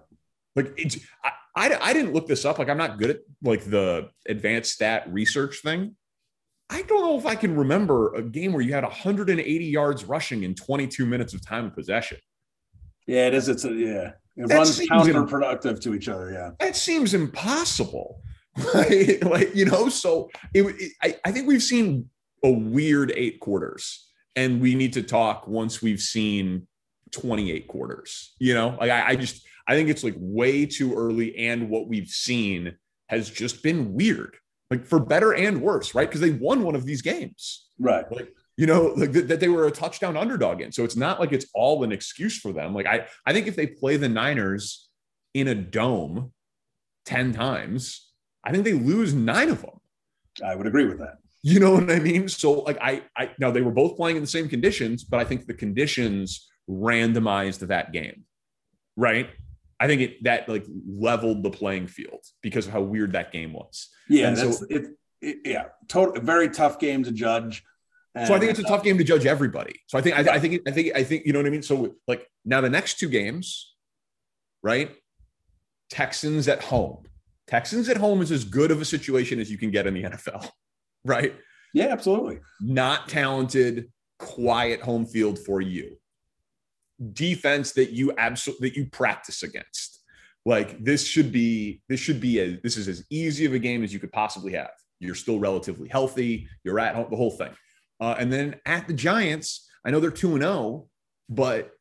Like 0.55 0.73
it's, 0.77 0.97
I, 1.23 1.31
I, 1.55 1.77
I 1.81 1.93
didn't 1.93 2.13
look 2.13 2.27
this 2.27 2.45
up. 2.45 2.59
Like 2.59 2.69
I'm 2.69 2.77
not 2.77 2.97
good 2.97 3.11
at 3.11 3.19
like 3.43 3.65
the 3.65 4.09
advanced 4.27 4.73
stat 4.73 5.11
research 5.11 5.61
thing. 5.61 5.95
I 6.69 6.83
don't 6.83 7.01
know 7.01 7.17
if 7.17 7.25
I 7.25 7.35
can 7.35 7.55
remember 7.55 8.13
a 8.13 8.21
game 8.21 8.53
where 8.53 8.61
you 8.61 8.73
had 8.73 8.83
180 8.83 9.65
yards 9.65 10.05
rushing 10.05 10.43
in 10.43 10.53
22 10.53 11.05
minutes 11.05 11.33
of 11.33 11.45
time 11.45 11.65
of 11.65 11.73
possession. 11.73 12.19
Yeah, 13.07 13.25
it 13.27 13.33
is. 13.33 13.49
It's 13.49 13.65
a 13.65 13.73
yeah. 13.73 14.11
It 14.39 14.47
that 14.47 14.55
runs 14.55 14.79
counterproductive 14.79 15.81
to 15.81 15.93
each 15.93 16.07
other. 16.07 16.31
Yeah, 16.31 16.51
that 16.59 16.77
seems 16.77 17.13
impossible. 17.13 18.21
like, 18.73 19.23
like 19.23 19.55
you 19.55 19.65
know, 19.65 19.89
so 19.89 20.29
it, 20.53 20.63
it, 20.63 20.91
I, 21.03 21.15
I 21.25 21.31
think 21.31 21.47
we've 21.47 21.61
seen 21.61 22.09
a 22.43 22.49
weird 22.49 23.11
eight 23.15 23.41
quarters, 23.41 24.07
and 24.37 24.61
we 24.61 24.75
need 24.75 24.93
to 24.93 25.03
talk 25.03 25.47
once 25.47 25.81
we've 25.81 25.99
seen 25.99 26.67
28 27.11 27.67
quarters. 27.67 28.33
You 28.39 28.53
know, 28.53 28.77
like 28.79 28.91
I, 28.91 29.09
I 29.09 29.15
just 29.17 29.45
I 29.67 29.75
think 29.75 29.89
it's 29.89 30.05
like 30.05 30.15
way 30.17 30.65
too 30.65 30.95
early, 30.95 31.35
and 31.35 31.69
what 31.69 31.89
we've 31.89 32.07
seen 32.07 32.77
has 33.07 33.29
just 33.29 33.61
been 33.61 33.93
weird, 33.93 34.37
like 34.71 34.85
for 34.85 35.01
better 35.01 35.33
and 35.33 35.61
worse, 35.61 35.93
right? 35.93 36.07
Because 36.07 36.21
they 36.21 36.31
won 36.31 36.63
one 36.63 36.75
of 36.75 36.85
these 36.85 37.01
games, 37.01 37.67
right? 37.77 38.09
Like 38.09 38.33
you 38.59 38.65
know, 38.65 38.93
like 38.97 39.13
th- 39.13 39.27
that 39.27 39.39
they 39.39 39.47
were 39.47 39.67
a 39.67 39.71
touchdown 39.71 40.17
underdog 40.17 40.59
in. 40.59 40.73
So 40.73 40.83
it's 40.83 40.97
not 40.97 41.17
like 41.17 41.31
it's 41.31 41.45
all 41.53 41.81
an 41.85 41.93
excuse 41.93 42.37
for 42.37 42.51
them. 42.51 42.73
Like 42.73 42.87
I, 42.87 43.07
I 43.25 43.31
think 43.31 43.47
if 43.47 43.55
they 43.55 43.67
play 43.67 43.95
the 43.95 44.09
Niners 44.09 44.89
in 45.33 45.47
a 45.47 45.55
dome 45.55 46.33
10 47.05 47.31
times, 47.31 48.11
I 48.43 48.51
think 48.51 48.65
they 48.65 48.73
lose 48.73 49.13
nine 49.13 49.47
of 49.47 49.61
them. 49.61 49.79
I 50.45 50.55
would 50.55 50.67
agree 50.67 50.83
with 50.83 50.99
that. 50.99 51.19
You 51.41 51.61
know 51.61 51.71
what 51.71 51.89
I 51.89 51.99
mean? 51.99 52.27
So 52.27 52.51
like 52.51 52.77
I, 52.81 53.03
I 53.15 53.31
now 53.39 53.49
they 53.49 53.61
were 53.61 53.71
both 53.71 53.95
playing 53.95 54.17
in 54.17 54.23
the 54.23 54.27
same 54.27 54.49
conditions, 54.49 55.05
but 55.05 55.21
I 55.21 55.23
think 55.23 55.47
the 55.47 55.53
conditions 55.53 56.49
randomized 56.69 57.59
that 57.59 57.93
game, 57.93 58.25
right? 58.97 59.29
I 59.79 59.87
think 59.87 60.01
it 60.01 60.23
that 60.25 60.49
like 60.49 60.65
leveled 60.85 61.43
the 61.43 61.49
playing 61.49 61.87
field 61.87 62.25
because 62.41 62.67
of 62.67 62.73
how 62.73 62.81
weird 62.81 63.13
that 63.13 63.31
game 63.31 63.53
was. 63.53 63.87
Yeah, 64.09 64.27
and 64.27 64.37
that's 64.37 64.59
so, 64.59 64.65
it, 64.69 64.87
it, 65.21 65.37
Yeah, 65.45 65.67
total 65.87 66.21
very 66.21 66.49
tough 66.49 66.77
game 66.77 67.05
to 67.05 67.13
judge. 67.13 67.63
So 68.25 68.33
I 68.33 68.39
think 68.39 68.51
it's 68.51 68.59
a 68.59 68.63
tough 68.63 68.83
game 68.83 68.97
to 68.97 69.03
judge 69.03 69.25
everybody. 69.25 69.79
So 69.87 69.97
I 69.97 70.01
think 70.01 70.15
I, 70.15 70.35
I 70.35 70.39
think 70.39 70.61
I 70.67 70.71
think 70.71 70.95
I 70.95 71.03
think 71.03 71.25
you 71.25 71.33
know 71.33 71.39
what 71.39 71.45
I 71.45 71.51
mean. 71.51 71.61
So 71.61 71.95
like 72.07 72.27
now 72.43 72.59
the 72.59 72.69
next 72.69 72.97
two 72.97 73.07
games, 73.07 73.75
right? 74.63 74.91
Texans 75.89 76.47
at 76.47 76.63
home. 76.63 77.03
Texans 77.47 77.87
at 77.87 77.97
home 77.97 78.21
is 78.21 78.31
as 78.31 78.43
good 78.43 78.71
of 78.71 78.81
a 78.81 78.85
situation 78.85 79.39
as 79.39 79.49
you 79.49 79.57
can 79.57 79.71
get 79.71 79.87
in 79.87 79.93
the 79.93 80.03
NFL, 80.03 80.49
right? 81.05 81.35
Yeah, 81.73 81.87
absolutely. 81.87 82.39
Not 82.61 83.09
talented, 83.09 83.91
quiet 84.17 84.81
home 84.81 85.05
field 85.05 85.39
for 85.39 85.61
you. 85.61 85.97
Defense 87.13 87.71
that 87.73 87.91
you 87.91 88.13
absolutely 88.17 88.69
that 88.69 88.75
you 88.75 88.87
practice 88.87 89.43
against. 89.43 89.99
Like 90.45 90.83
this 90.83 91.05
should 91.05 91.31
be 91.31 91.81
this 91.89 91.99
should 91.99 92.19
be 92.19 92.39
a 92.39 92.59
this 92.63 92.75
is 92.75 92.87
as 92.87 93.05
easy 93.11 93.45
of 93.45 93.53
a 93.53 93.59
game 93.59 93.83
as 93.83 93.93
you 93.93 93.99
could 93.99 94.11
possibly 94.11 94.53
have. 94.53 94.71
You're 94.99 95.15
still 95.15 95.39
relatively 95.39 95.87
healthy. 95.87 96.47
You're 96.63 96.79
at 96.79 96.95
home, 96.95 97.07
the 97.09 97.15
whole 97.15 97.31
thing. 97.31 97.51
Uh, 97.99 98.15
and 98.17 98.31
then 98.31 98.55
at 98.65 98.87
the 98.87 98.93
Giants, 98.93 99.67
I 99.85 99.91
know 99.91 99.99
they're 99.99 100.11
2 100.11 100.33
and 100.33 100.41
0, 100.41 100.87
but 101.27 101.71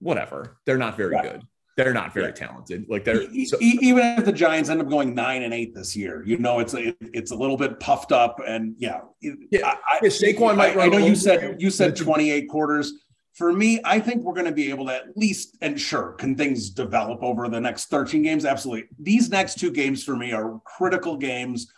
whatever. 0.00 0.58
They're 0.66 0.78
not 0.78 0.96
very 0.96 1.14
right. 1.14 1.22
good. 1.22 1.42
They're 1.76 1.94
not 1.94 2.14
very 2.14 2.26
yeah. 2.26 2.32
talented. 2.32 2.86
Like 2.88 3.04
they're 3.04 3.24
so, 3.46 3.56
even 3.60 4.18
if 4.18 4.24
the 4.24 4.32
Giants 4.32 4.70
end 4.70 4.80
up 4.80 4.88
going 4.88 5.12
nine 5.12 5.42
and 5.42 5.52
eight 5.52 5.74
this 5.74 5.96
year, 5.96 6.22
you 6.24 6.38
know, 6.38 6.60
it's 6.60 6.72
a, 6.74 6.94
it's 7.00 7.32
a 7.32 7.34
little 7.34 7.56
bit 7.56 7.80
puffed 7.80 8.12
up, 8.12 8.40
and 8.46 8.76
yeah, 8.78 9.00
yeah. 9.20 9.40
I, 9.64 9.98
yeah 10.00 10.08
Saquon 10.08 10.56
might. 10.56 10.76
I, 10.76 10.84
I 10.84 10.88
know 10.88 10.98
you 10.98 11.16
said 11.16 11.60
you 11.60 11.70
said 11.70 11.96
28 11.96 12.48
quarters. 12.48 12.92
For 13.32 13.52
me, 13.52 13.80
I 13.84 13.98
think 13.98 14.22
we're 14.22 14.34
going 14.34 14.46
to 14.46 14.52
be 14.52 14.70
able 14.70 14.86
to 14.86 14.94
at 14.94 15.16
least, 15.16 15.56
and 15.60 15.80
sure, 15.80 16.12
can 16.12 16.36
things 16.36 16.70
develop 16.70 17.20
over 17.20 17.48
the 17.48 17.60
next 17.60 17.86
13 17.86 18.22
games? 18.22 18.44
Absolutely. 18.44 18.88
These 19.00 19.28
next 19.30 19.58
two 19.58 19.72
games 19.72 20.04
for 20.04 20.14
me 20.14 20.30
are 20.30 20.60
critical 20.64 21.16
games 21.16 21.72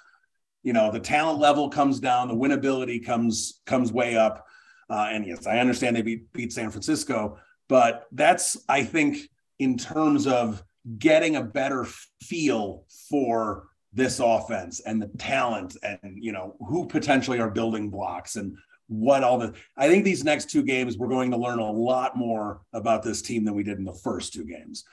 you 0.67 0.73
know 0.73 0.91
the 0.91 0.99
talent 0.99 1.39
level 1.39 1.69
comes 1.69 2.01
down, 2.01 2.27
the 2.27 2.35
winnability 2.35 3.07
comes 3.07 3.62
comes 3.67 3.93
way 3.93 4.17
up. 4.17 4.45
Uh, 4.91 5.09
and 5.12 5.25
yes, 5.25 5.47
I 5.47 5.61
understand 5.61 5.95
they 5.95 6.03
beat, 6.03 6.33
beat 6.33 6.53
San 6.53 6.71
Francisco, 6.71 7.39
but 7.69 8.07
that's 8.11 8.57
I 8.69 8.83
think 8.83 9.31
in 9.61 9.79
terms 9.79 10.27
of 10.27 10.64
getting 10.99 11.37
a 11.37 11.43
better 11.43 11.87
feel 12.21 12.85
for 13.09 13.69
this 13.93 14.19
offense 14.19 14.81
and 14.81 15.01
the 15.01 15.07
talent 15.19 15.77
and 15.85 15.99
you 16.17 16.33
know 16.33 16.57
who 16.59 16.85
potentially 16.87 17.39
are 17.39 17.51
building 17.51 17.89
blocks 17.89 18.35
and 18.35 18.57
what 18.89 19.23
all 19.23 19.39
the 19.39 19.55
I 19.77 19.89
think 19.89 20.05
these 20.05 20.25
next 20.25 20.51
two 20.51 20.64
games 20.64 20.99
we're 20.99 21.07
going 21.07 21.31
to 21.31 21.37
learn 21.37 21.61
a 21.61 21.71
lot 21.71 22.17
more 22.17 22.62
about 22.73 23.05
this 23.05 23.23
team 23.23 23.45
than 23.45 23.55
we 23.55 23.62
did 23.62 23.79
in 23.79 23.85
the 23.85 24.01
first 24.03 24.33
two 24.33 24.45
games. 24.45 24.85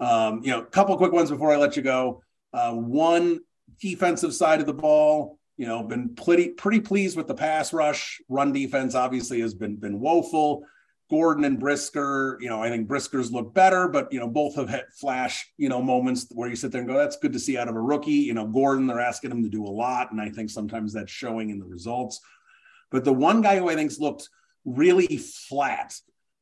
Um, 0.00 0.40
you 0.42 0.50
know, 0.50 0.62
a 0.62 0.66
couple 0.66 0.96
quick 0.96 1.12
ones 1.12 1.30
before 1.30 1.52
I 1.52 1.56
let 1.56 1.76
you 1.76 1.82
go. 1.82 2.20
Uh, 2.52 2.72
one 2.72 3.38
defensive 3.80 4.34
side 4.34 4.60
of 4.60 4.66
the 4.66 4.74
ball, 4.74 5.38
you 5.56 5.66
know, 5.66 5.82
been 5.82 6.14
pretty 6.14 6.50
pretty 6.50 6.80
pleased 6.80 7.16
with 7.16 7.26
the 7.26 7.34
pass 7.34 7.72
rush. 7.72 8.20
Run 8.28 8.52
defense 8.52 8.94
obviously 8.94 9.40
has 9.40 9.54
been 9.54 9.76
been 9.76 10.00
woeful. 10.00 10.64
Gordon 11.10 11.44
and 11.44 11.58
Brisker, 11.58 12.38
you 12.40 12.48
know, 12.48 12.62
I 12.62 12.68
think 12.70 12.86
Brisker's 12.86 13.32
look 13.32 13.52
better, 13.52 13.88
but 13.88 14.12
you 14.12 14.20
know, 14.20 14.28
both 14.28 14.54
have 14.54 14.68
had 14.68 14.84
flash, 14.96 15.50
you 15.58 15.68
know, 15.68 15.82
moments 15.82 16.26
where 16.30 16.48
you 16.48 16.54
sit 16.54 16.70
there 16.70 16.82
and 16.82 16.88
go, 16.88 16.96
that's 16.96 17.16
good 17.16 17.32
to 17.32 17.38
see 17.40 17.58
out 17.58 17.68
of 17.68 17.74
a 17.74 17.80
rookie. 17.80 18.12
You 18.12 18.32
know, 18.32 18.46
Gordon, 18.46 18.86
they're 18.86 19.00
asking 19.00 19.32
him 19.32 19.42
to 19.42 19.48
do 19.48 19.64
a 19.64 19.68
lot, 19.68 20.12
and 20.12 20.20
I 20.20 20.30
think 20.30 20.50
sometimes 20.50 20.92
that's 20.92 21.10
showing 21.10 21.50
in 21.50 21.58
the 21.58 21.66
results. 21.66 22.20
But 22.90 23.04
the 23.04 23.12
one 23.12 23.42
guy 23.42 23.58
who 23.58 23.68
I 23.68 23.74
think's 23.74 23.98
looked 23.98 24.28
really 24.64 25.16
flat 25.16 25.94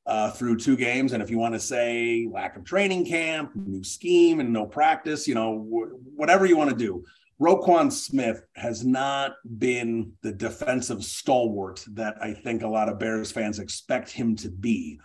uh, 0.09 0.31
through 0.31 0.57
two 0.57 0.75
games. 0.75 1.13
And 1.13 1.23
if 1.23 1.31
you 1.31 1.39
want 1.39 1.55
to 1.55 1.61
say 1.61 2.27
lack 2.33 2.57
of 2.57 2.65
training 2.65 3.05
camp, 3.05 3.53
new 3.55 3.85
scheme, 3.85 4.41
and 4.41 4.53
no 4.53 4.65
practice, 4.65 5.29
you 5.29 5.35
know, 5.35 5.59
wh- 5.59 6.19
whatever 6.19 6.47
you 6.47 6.57
want 6.57 6.71
to 6.71 6.77
do, 6.77 7.05
Roquan 7.39 7.93
Smith 7.93 8.43
has 8.57 8.85
not 8.85 9.35
been 9.59 10.13
the 10.23 10.33
defensive 10.33 11.05
stalwart 11.05 11.85
that 11.93 12.17
I 12.23 12.33
think 12.33 12.63
a 12.63 12.69
lot 12.69 12.89
of 12.89 12.99
Bears 12.99 13.31
fans 13.31 13.59
expect 13.59 14.11
him 14.11 14.35
to 14.37 14.49
be. 14.49 14.99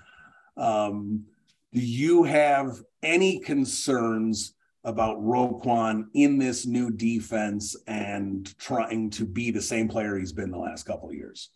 Um, 0.56 1.26
do 1.74 1.82
you 1.82 2.24
have 2.24 2.82
any 3.04 3.40
concerns 3.40 4.56
about 4.86 5.18
Roquan 5.18 6.06
in 6.14 6.38
this 6.38 6.66
new 6.66 6.92
defense 6.92 7.76
and 7.88 8.58
trying 8.58 9.10
to 9.12 9.26
be 9.26 9.52
the 9.52 9.62
same 9.62 9.90
player 9.90 10.18
he's 10.18 10.34
been 10.34 10.52
the 10.52 10.58
last 10.58 10.84
couple 10.84 11.10
of 11.10 11.16
years? 11.16 11.50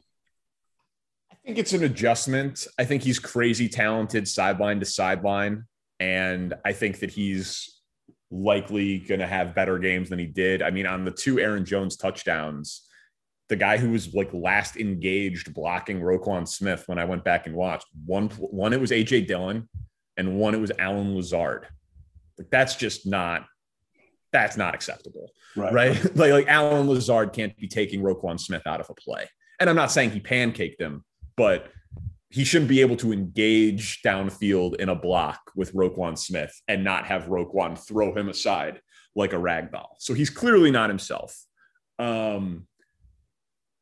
I 1.48 1.50
think 1.50 1.60
it's 1.60 1.72
an 1.72 1.86
adjustment. 1.86 2.68
I 2.78 2.84
think 2.84 3.04
he's 3.04 3.20
crazy 3.20 3.70
talented 3.70 4.28
sideline 4.28 4.82
to 4.82 4.86
sideline. 4.86 5.64
And 5.98 6.54
I 6.66 6.74
think 6.74 7.00
that 7.00 7.10
he's 7.10 7.80
likely 8.30 9.00
going 9.00 9.22
to 9.22 9.28
have 9.28 9.56
better 9.56 9.80
games 9.80 10.10
than 10.10 10.20
he 10.20 10.26
did. 10.26 10.62
I 10.62 10.72
mean, 10.72 10.86
on 10.86 11.06
the 11.06 11.12
two 11.12 11.40
Aaron 11.40 11.64
Jones 11.64 11.96
touchdowns, 11.96 12.86
the 13.48 13.56
guy 13.56 13.78
who 13.78 13.92
was 13.92 14.14
like 14.14 14.34
last 14.34 14.76
engaged 14.76 15.54
blocking 15.54 16.02
Roquan 16.02 16.46
Smith 16.46 16.84
when 16.88 17.00
I 17.00 17.06
went 17.06 17.24
back 17.24 17.48
and 17.48 17.56
watched 17.56 17.88
one, 18.06 18.28
one 18.28 18.74
it 18.74 18.82
was 18.82 18.92
AJ 18.92 19.28
Dillon 19.28 19.70
and 20.18 20.38
one 20.38 20.54
it 20.54 20.60
was 20.60 20.74
Allen 20.78 21.16
Lazard. 21.16 21.66
Like 22.38 22.50
that's 22.50 22.76
just 22.76 23.08
not 23.08 23.46
that's 24.34 24.58
not 24.58 24.76
acceptable. 24.76 25.32
Right. 25.56 25.72
right? 25.72 26.16
like, 26.18 26.32
like 26.34 26.48
Allen 26.50 26.90
Lazard 26.90 27.32
can't 27.32 27.56
be 27.56 27.70
taking 27.70 28.02
Roquan 28.02 28.38
Smith 28.38 28.68
out 28.68 28.82
of 28.82 28.90
a 28.90 28.94
play. 28.96 29.30
And 29.62 29.70
I'm 29.70 29.78
not 29.78 29.92
saying 29.92 30.12
he 30.12 30.20
pancaked 30.20 30.80
him, 30.80 31.06
but 31.38 31.70
he 32.30 32.44
shouldn't 32.44 32.70
be 32.70 32.82
able 32.82 32.98
to 32.98 33.14
engage 33.14 34.02
downfield 34.02 34.76
in 34.76 34.90
a 34.90 34.96
block 34.96 35.40
with 35.56 35.74
Roquan 35.74 36.18
Smith 36.18 36.62
and 36.68 36.84
not 36.84 37.06
have 37.06 37.28
Roquan 37.28 37.78
throw 37.78 38.14
him 38.14 38.28
aside 38.28 38.82
like 39.16 39.34
a 39.34 39.40
rag 39.40 39.72
doll. 39.72 39.96
So 40.00 40.14
he's 40.14 40.30
clearly 40.30 40.70
not 40.70 40.90
himself. 40.90 41.42
Um, 42.00 42.68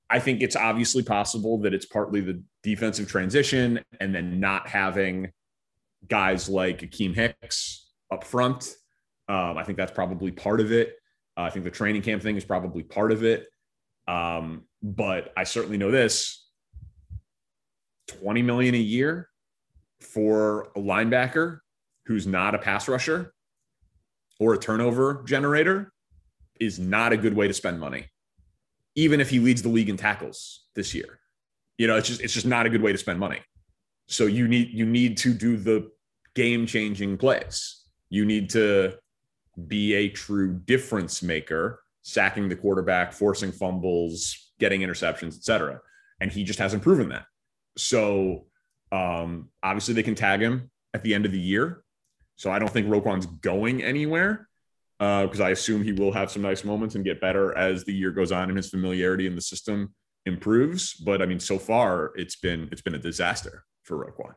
I 0.10 0.20
think 0.20 0.42
it's 0.42 0.56
obviously 0.56 1.02
possible 1.02 1.58
that 1.62 1.74
it's 1.74 1.88
partly 1.88 2.22
the 2.22 2.44
defensive 2.62 3.08
transition 3.08 3.82
and 4.00 4.14
then 4.14 4.40
not 4.40 4.68
having 4.68 5.32
guys 6.08 6.48
like 6.48 6.82
Akiem 6.82 7.16
Hicks 7.16 7.90
up 8.12 8.24
front. 8.24 8.76
Um, 9.28 9.58
I 9.58 9.64
think 9.64 9.78
that's 9.78 9.92
probably 9.92 10.32
part 10.32 10.62
of 10.62 10.72
it. 10.72 10.96
Uh, 11.36 11.42
I 11.42 11.50
think 11.50 11.66
the 11.66 11.72
training 11.72 12.04
camp 12.04 12.22
thing 12.22 12.38
is 12.38 12.46
probably 12.46 12.84
part 12.84 13.12
of 13.12 13.24
it. 13.24 13.48
Um, 14.08 14.66
but 14.84 15.34
I 15.36 15.44
certainly 15.44 15.78
know 15.78 15.90
this 15.90 16.45
20 18.08 18.42
million 18.42 18.76
a 18.76 18.80
year 18.80 19.30
for 20.00 20.64
a 20.76 20.80
linebacker 20.80 21.60
who's 22.06 22.28
not 22.28 22.56
a 22.56 22.58
pass 22.58 22.88
rusher 22.88 23.34
or 24.40 24.54
a 24.54 24.58
turnover 24.58 25.24
generator 25.26 25.92
is 26.60 26.80
not 26.80 27.12
a 27.14 27.18
good 27.18 27.36
way 27.36 27.48
to 27.48 27.54
spend 27.54 27.80
money, 27.80 28.06
even 28.96 29.20
if 29.20 29.30
he 29.30 29.40
leads 29.40 29.62
the 29.62 29.70
league 29.70 29.90
in 29.90 29.98
tackles 29.98 30.66
this 30.76 30.94
year. 30.94 31.20
You 31.78 31.88
know, 31.88 31.98
it's 31.98 32.08
just 32.08 32.22
it's 32.22 32.34
just 32.34 32.46
not 32.46 32.66
a 32.66 32.70
good 32.70 32.82
way 32.82 32.92
to 32.92 32.98
spend 32.98 33.20
money. 33.20 33.40
So 34.08 34.26
you 34.26 34.48
need 34.48 34.70
you 34.70 34.86
need 34.86 35.18
to 35.18 35.34
do 35.34 35.58
the 35.58 35.90
game 36.36 36.66
changing 36.66 37.18
plays. 37.18 37.84
You 38.10 38.26
need 38.26 38.50
to 38.52 38.94
be 39.68 39.94
a 39.94 40.10
true 40.10 40.54
difference 40.54 41.24
maker, 41.24 41.82
sacking 42.02 42.50
the 42.50 42.56
quarterback, 42.56 43.14
forcing 43.14 43.52
fumbles, 43.52 44.52
getting 44.60 44.82
interceptions, 44.82 45.38
etc. 45.38 45.82
And 46.22 46.32
he 46.32 46.44
just 46.44 46.60
hasn't 46.60 46.84
proven 46.84 47.10
that. 47.10 47.26
So 47.78 48.46
um, 48.92 49.50
obviously 49.64 49.94
they 49.94 50.04
can 50.04 50.16
tag 50.16 50.42
him 50.42 50.70
at 50.94 51.04
the 51.04 51.14
end 51.14 51.26
of 51.26 51.32
the 51.32 51.40
year. 51.40 51.84
So 52.36 52.52
I 52.52 52.60
don't 52.60 52.72
think 52.72 52.88
Roquan's 52.88 53.26
going 53.26 53.84
anywhere 53.84 54.48
because 55.00 55.42
uh, 55.42 55.46
I 55.46 55.50
assume 55.50 55.84
he 55.84 55.92
will 55.92 56.12
have 56.12 56.32
some 56.32 56.42
nice 56.42 56.64
moments 56.64 56.96
and 56.96 57.04
get 57.04 57.20
better 57.20 57.58
as 57.58 57.84
the 57.84 57.94
year 57.94 58.12
goes 58.12 58.32
on 58.32 58.50
and 58.50 58.58
his 58.58 58.70
familiarity 58.70 59.28
in 59.28 59.36
the 59.36 59.42
system 59.42 59.94
improves. 60.26 60.94
But 60.94 61.22
I 61.22 61.26
mean, 61.26 61.40
so 61.40 61.58
far 61.58 62.12
it's 62.16 62.36
been 62.36 62.70
it's 62.72 62.82
been 62.82 62.96
a 62.96 63.00
disaster 63.00 63.66
for 63.84 64.06
Roquan. 64.06 64.34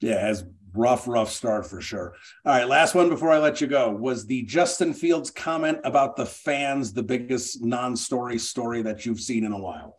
Yeah, 0.00 0.18
has 0.18 0.44
rough, 0.72 1.06
rough 1.06 1.30
start 1.30 1.66
for 1.66 1.80
sure. 1.80 2.14
All 2.44 2.52
right, 2.52 2.66
last 2.66 2.94
one 2.94 3.08
before 3.08 3.30
I 3.30 3.38
let 3.38 3.60
you 3.60 3.66
go 3.66 3.90
was 3.90 4.26
the 4.26 4.42
Justin 4.44 4.94
Fields 4.94 5.30
comment 5.30 5.78
about 5.84 6.16
the 6.16 6.26
fans 6.26 6.92
the 6.92 7.02
biggest 7.02 7.62
non-story 7.62 8.38
story 8.38 8.82
that 8.82 9.04
you've 9.04 9.20
seen 9.20 9.44
in 9.44 9.52
a 9.52 9.58
while. 9.58 9.96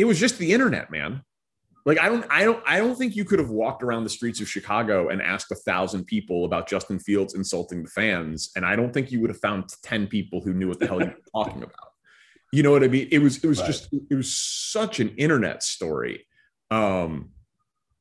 It 0.00 0.04
was 0.06 0.18
just 0.18 0.38
the 0.38 0.52
internet, 0.52 0.90
man. 0.90 1.22
Like 1.86 1.98
I 1.98 2.08
don't, 2.08 2.24
I 2.30 2.44
don't, 2.44 2.62
I 2.66 2.78
don't 2.78 2.96
think 2.96 3.16
you 3.16 3.24
could 3.24 3.38
have 3.38 3.50
walked 3.50 3.82
around 3.82 4.04
the 4.04 4.10
streets 4.10 4.40
of 4.40 4.48
Chicago 4.48 5.08
and 5.08 5.20
asked 5.20 5.50
a 5.50 5.54
thousand 5.54 6.04
people 6.04 6.44
about 6.44 6.68
Justin 6.68 6.98
Fields 6.98 7.34
insulting 7.34 7.82
the 7.82 7.90
fans, 7.90 8.50
and 8.54 8.64
I 8.66 8.76
don't 8.76 8.92
think 8.92 9.10
you 9.10 9.20
would 9.20 9.30
have 9.30 9.40
found 9.40 9.70
ten 9.82 10.06
people 10.06 10.40
who 10.40 10.52
knew 10.52 10.68
what 10.68 10.78
the 10.78 10.86
hell 10.86 11.00
you 11.00 11.08
were 11.08 11.16
talking 11.44 11.62
about. 11.62 11.88
You 12.52 12.62
know 12.62 12.70
what 12.70 12.82
I 12.82 12.88
mean? 12.88 13.08
It 13.10 13.20
was, 13.20 13.42
it 13.42 13.46
was 13.46 13.60
right. 13.60 13.66
just, 13.66 13.92
it 13.92 14.14
was 14.14 14.36
such 14.36 15.00
an 15.00 15.10
internet 15.16 15.62
story. 15.62 16.26
Um, 16.70 17.30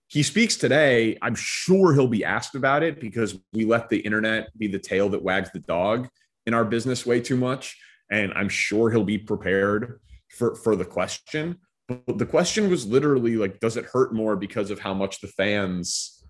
he 0.08 0.24
speaks 0.24 0.56
today. 0.58 1.18
I'm 1.22 1.36
sure 1.36 1.94
he'll 1.94 2.08
be 2.08 2.26
asked 2.26 2.56
about 2.56 2.82
it 2.82 3.00
because 3.00 3.38
we 3.54 3.64
let 3.64 3.90
the 3.90 4.00
internet 4.00 4.50
be 4.58 4.68
the 4.68 4.80
tail 4.80 5.10
that 5.10 5.22
wags 5.22 5.52
the 5.52 5.60
dog 5.60 6.10
in 6.48 6.56
our 6.56 6.66
business 6.66 7.06
way 7.06 7.22
too 7.22 7.38
much, 7.38 7.78
and 8.12 8.34
I'm 8.34 8.50
sure 8.50 8.90
he'll 8.90 9.04
be 9.04 9.20
prepared 9.20 10.00
for 10.30 10.56
for 10.56 10.76
the 10.76 10.86
question. 10.86 11.60
But 11.90 12.20
the 12.20 12.26
question 12.26 12.70
was 12.70 12.86
literally 12.86 13.36
like, 13.36 13.60
does 13.60 13.76
it 13.76 13.86
hurt 13.86 14.14
more 14.14 14.36
because 14.36 14.70
of 14.70 14.80
how 14.80 14.94
much 14.94 15.22
the 15.22 15.28
fans 15.28 16.24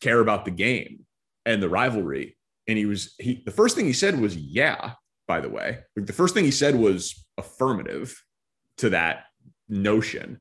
care 0.00 0.20
about 0.20 0.44
the 0.44 0.50
game 0.50 1.06
and 1.46 1.62
the 1.62 1.68
rivalry? 1.68 2.36
And 2.66 2.76
he 2.76 2.84
was 2.84 3.14
he 3.18 3.42
the 3.46 3.52
first 3.52 3.76
thing 3.76 3.86
he 3.86 3.92
said 3.92 4.20
was, 4.20 4.36
yeah, 4.36 4.92
by 5.28 5.40
the 5.40 5.48
way. 5.48 5.78
Like 5.96 6.06
the 6.06 6.12
first 6.12 6.34
thing 6.34 6.44
he 6.44 6.50
said 6.50 6.74
was 6.74 7.24
affirmative 7.38 8.20
to 8.78 8.90
that 8.90 9.26
notion. 9.68 10.40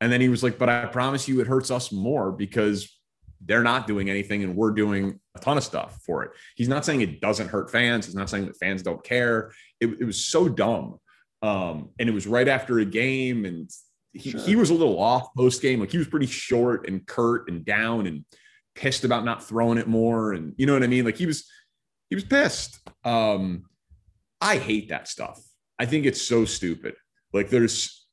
And 0.00 0.12
then 0.12 0.20
he 0.20 0.28
was 0.28 0.42
like, 0.42 0.58
but 0.58 0.68
I 0.68 0.86
promise 0.86 1.26
you 1.26 1.40
it 1.40 1.46
hurts 1.46 1.70
us 1.70 1.90
more 1.90 2.30
because 2.30 2.88
they're 3.44 3.62
not 3.62 3.86
doing 3.86 4.08
anything 4.08 4.44
and 4.44 4.56
we're 4.56 4.70
doing 4.70 5.18
a 5.34 5.40
ton 5.40 5.56
of 5.56 5.64
stuff 5.64 6.00
for 6.04 6.22
it. 6.22 6.30
He's 6.54 6.68
not 6.68 6.84
saying 6.84 7.00
it 7.00 7.20
doesn't 7.20 7.48
hurt 7.48 7.70
fans. 7.70 8.06
He's 8.06 8.14
not 8.14 8.30
saying 8.30 8.46
that 8.46 8.56
fans 8.56 8.82
don't 8.82 9.02
care. 9.02 9.52
It, 9.80 9.88
it 10.00 10.04
was 10.04 10.22
so 10.22 10.48
dumb. 10.48 10.98
Um, 11.42 11.90
and 11.98 12.08
it 12.08 12.12
was 12.12 12.26
right 12.26 12.48
after 12.48 12.78
a 12.78 12.84
game 12.84 13.44
and 13.44 13.70
he, 14.18 14.30
sure. 14.30 14.40
he 14.40 14.56
was 14.56 14.70
a 14.70 14.74
little 14.74 14.98
off 14.98 15.28
post 15.36 15.62
game. 15.62 15.80
Like 15.80 15.90
he 15.90 15.98
was 15.98 16.08
pretty 16.08 16.26
short 16.26 16.88
and 16.88 17.06
curt 17.06 17.48
and 17.48 17.64
down 17.64 18.06
and 18.06 18.24
pissed 18.74 19.04
about 19.04 19.24
not 19.24 19.42
throwing 19.42 19.78
it 19.78 19.86
more. 19.86 20.32
And 20.32 20.54
you 20.56 20.66
know 20.66 20.72
what 20.74 20.82
I 20.82 20.86
mean? 20.86 21.04
Like 21.04 21.16
he 21.16 21.26
was, 21.26 21.48
he 22.10 22.14
was 22.14 22.24
pissed. 22.24 22.78
Um, 23.04 23.64
I 24.40 24.58
hate 24.58 24.90
that 24.90 25.08
stuff. 25.08 25.40
I 25.78 25.86
think 25.86 26.06
it's 26.06 26.22
so 26.22 26.44
stupid. 26.44 26.94
Like 27.32 27.50
there's, 27.50 28.06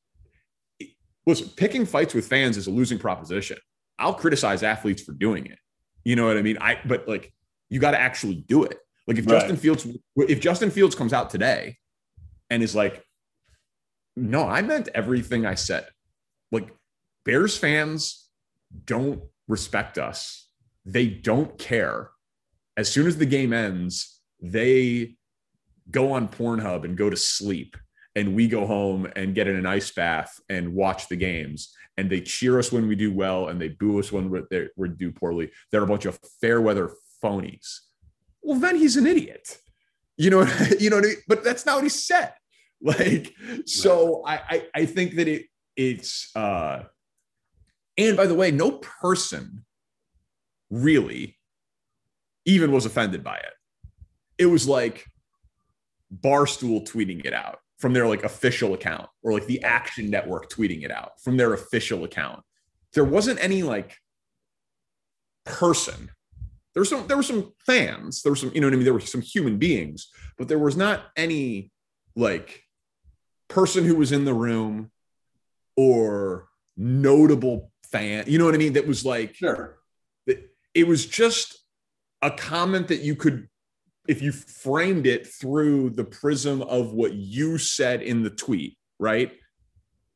listen, 1.26 1.48
picking 1.56 1.86
fights 1.86 2.14
with 2.14 2.26
fans 2.26 2.56
is 2.56 2.66
a 2.66 2.70
losing 2.70 2.98
proposition. 2.98 3.58
I'll 3.98 4.14
criticize 4.14 4.62
athletes 4.62 5.02
for 5.02 5.12
doing 5.12 5.46
it. 5.46 5.58
You 6.04 6.16
know 6.16 6.26
what 6.26 6.36
I 6.36 6.42
mean? 6.42 6.58
I, 6.60 6.80
but 6.84 7.08
like, 7.08 7.32
you 7.70 7.80
got 7.80 7.92
to 7.92 8.00
actually 8.00 8.44
do 8.46 8.64
it. 8.64 8.78
Like 9.06 9.18
if 9.18 9.26
right. 9.26 9.40
Justin 9.40 9.56
Fields, 9.56 9.86
if 10.16 10.40
Justin 10.40 10.70
Fields 10.70 10.94
comes 10.94 11.12
out 11.12 11.30
today 11.30 11.76
and 12.50 12.62
is 12.62 12.74
like, 12.74 13.02
no, 14.16 14.46
I 14.46 14.62
meant 14.62 14.88
everything 14.94 15.44
I 15.44 15.54
said 15.54 15.86
like 16.54 16.74
Bears 17.24 17.56
fans 17.56 18.28
don't 18.84 19.22
respect 19.48 19.98
us. 19.98 20.48
They 20.84 21.06
don't 21.06 21.58
care. 21.58 22.10
As 22.76 22.90
soon 22.90 23.06
as 23.06 23.16
the 23.16 23.26
game 23.26 23.52
ends, 23.52 24.20
they 24.40 25.16
go 25.90 26.12
on 26.12 26.28
Pornhub 26.28 26.84
and 26.84 26.96
go 26.96 27.10
to 27.10 27.16
sleep. 27.16 27.76
And 28.16 28.34
we 28.34 28.46
go 28.46 28.66
home 28.66 29.08
and 29.16 29.34
get 29.34 29.48
in 29.48 29.56
an 29.56 29.66
ice 29.66 29.90
bath 29.90 30.38
and 30.48 30.74
watch 30.74 31.08
the 31.08 31.16
games. 31.16 31.74
And 31.96 32.08
they 32.08 32.20
cheer 32.20 32.58
us 32.58 32.70
when 32.70 32.86
we 32.86 32.94
do 32.94 33.12
well 33.12 33.48
and 33.48 33.60
they 33.60 33.68
boo 33.68 33.98
us 33.98 34.12
when 34.12 34.30
we're, 34.30 34.68
we 34.76 34.88
do 34.88 35.10
poorly. 35.10 35.50
They're 35.70 35.82
a 35.82 35.86
bunch 35.86 36.04
of 36.04 36.18
fair 36.40 36.60
weather 36.60 36.92
phonies. 37.22 37.80
Well, 38.42 38.58
then 38.58 38.76
he's 38.76 38.96
an 38.96 39.06
idiot. 39.06 39.58
You 40.16 40.30
know, 40.30 40.48
you 40.78 40.90
know, 40.90 41.00
but 41.26 41.42
that's 41.42 41.66
not 41.66 41.76
what 41.76 41.84
he 41.84 41.90
said. 41.90 42.34
Like, 42.80 43.34
so 43.64 44.22
I, 44.26 44.34
I, 44.34 44.66
I 44.74 44.86
think 44.86 45.14
that 45.16 45.26
it 45.26 45.46
it's 45.76 46.34
uh 46.36 46.84
and 47.96 48.16
by 48.16 48.26
the 48.26 48.34
way 48.34 48.50
no 48.50 48.72
person 48.72 49.64
really 50.70 51.36
even 52.46 52.72
was 52.72 52.86
offended 52.86 53.24
by 53.24 53.36
it. 53.36 53.52
It 54.38 54.46
was 54.46 54.68
like 54.68 55.06
barstool 56.14 56.86
tweeting 56.86 57.24
it 57.24 57.32
out 57.32 57.58
from 57.78 57.92
their 57.92 58.06
like 58.06 58.24
official 58.24 58.74
account 58.74 59.08
or 59.22 59.32
like 59.32 59.46
the 59.46 59.62
action 59.62 60.10
network 60.10 60.50
tweeting 60.50 60.84
it 60.84 60.90
out 60.90 61.12
from 61.22 61.36
their 61.36 61.54
official 61.54 62.04
account. 62.04 62.42
There 62.92 63.04
wasn't 63.04 63.42
any 63.42 63.62
like 63.62 63.96
person. 65.44 66.10
There 66.74 66.80
were 66.80 66.86
some 66.86 67.06
there 67.06 67.16
were 67.16 67.22
some 67.22 67.52
fans. 67.64 68.22
There 68.22 68.32
were 68.32 68.36
some 68.36 68.50
you 68.54 68.60
know 68.60 68.66
what 68.66 68.74
i 68.74 68.76
mean? 68.76 68.84
There 68.84 68.94
were 68.94 69.00
some 69.00 69.22
human 69.22 69.58
beings 69.58 70.08
but 70.36 70.48
there 70.48 70.58
was 70.58 70.76
not 70.76 71.04
any 71.16 71.70
like 72.16 72.62
person 73.48 73.84
who 73.84 73.96
was 73.96 74.12
in 74.12 74.24
the 74.24 74.34
room 74.34 74.90
or 75.76 76.48
notable 76.76 77.70
fan. 77.90 78.24
You 78.26 78.38
know 78.38 78.44
what 78.44 78.54
I 78.54 78.58
mean? 78.58 78.74
That 78.74 78.86
was 78.86 79.04
like, 79.04 79.34
sure. 79.34 79.78
It 80.74 80.88
was 80.88 81.06
just 81.06 81.56
a 82.20 82.30
comment 82.30 82.88
that 82.88 83.00
you 83.00 83.14
could, 83.14 83.48
if 84.08 84.20
you 84.20 84.32
framed 84.32 85.06
it 85.06 85.26
through 85.26 85.90
the 85.90 86.04
prism 86.04 86.62
of 86.62 86.92
what 86.92 87.14
you 87.14 87.58
said 87.58 88.02
in 88.02 88.24
the 88.24 88.30
tweet, 88.30 88.76
right? 88.98 89.32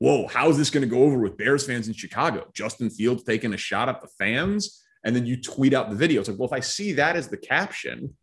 Whoa, 0.01 0.27
how 0.27 0.49
is 0.49 0.59
this 0.59 0.71
going 0.71 0.83
to 0.83 0.95
go 0.95 1.03
over 1.03 1.19
with 1.19 1.37
Bears 1.37 1.65
fans 1.67 1.87
in 1.87 1.95
Chicago? 1.95 2.49
Justin 2.55 2.91
Fields 2.91 3.23
taking 3.23 3.55
a 3.55 3.57
shot 3.57 3.89
at 3.89 4.01
the 4.01 4.09
fans. 4.19 4.85
And 5.05 5.15
then 5.15 5.27
you 5.27 5.41
tweet 5.41 5.75
out 5.75 5.91
the 5.91 5.97
video. 5.97 6.21
It's 6.21 6.29
like, 6.29 6.39
well, 6.39 6.49
if 6.49 6.53
I 6.53 6.61
see 6.61 6.95
that 6.95 7.15
as 7.15 7.29
the 7.29 7.37
caption, 7.37 8.17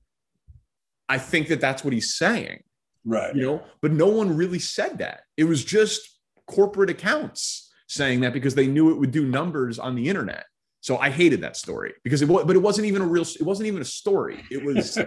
I 1.08 1.18
think 1.18 1.48
that 1.48 1.62
that's 1.62 1.86
what 1.86 1.94
he's 1.94 2.16
saying. 2.16 2.64
Right. 3.06 3.34
You 3.34 3.42
know, 3.44 3.64
but 3.82 3.94
no 3.94 4.08
one 4.08 4.36
really 4.36 4.60
said 4.60 4.98
that. 4.98 5.22
It 5.38 5.46
was 5.46 5.64
just 5.64 6.15
corporate 6.48 6.90
accounts 6.90 7.72
saying 7.88 8.22
that 8.22 8.34
because 8.34 8.56
they 8.56 8.68
knew 8.68 8.92
it 8.92 8.98
would 8.98 9.12
do 9.12 9.26
numbers 9.26 9.80
on 9.80 9.96
the 9.96 10.10
internet. 10.10 10.46
So 10.82 10.98
I 10.98 11.10
hated 11.10 11.42
that 11.42 11.58
story 11.58 11.94
because 12.04 12.22
it 12.22 12.28
was, 12.28 12.46
but 12.46 12.56
it 12.56 12.60
wasn't 12.60 12.88
even 12.88 13.02
a 13.02 13.06
real, 13.06 13.24
it 13.24 13.44
wasn't 13.44 13.68
even 13.68 13.82
a 13.82 13.86
story. 13.86 14.44
It 14.52 14.64
was, 14.64 14.98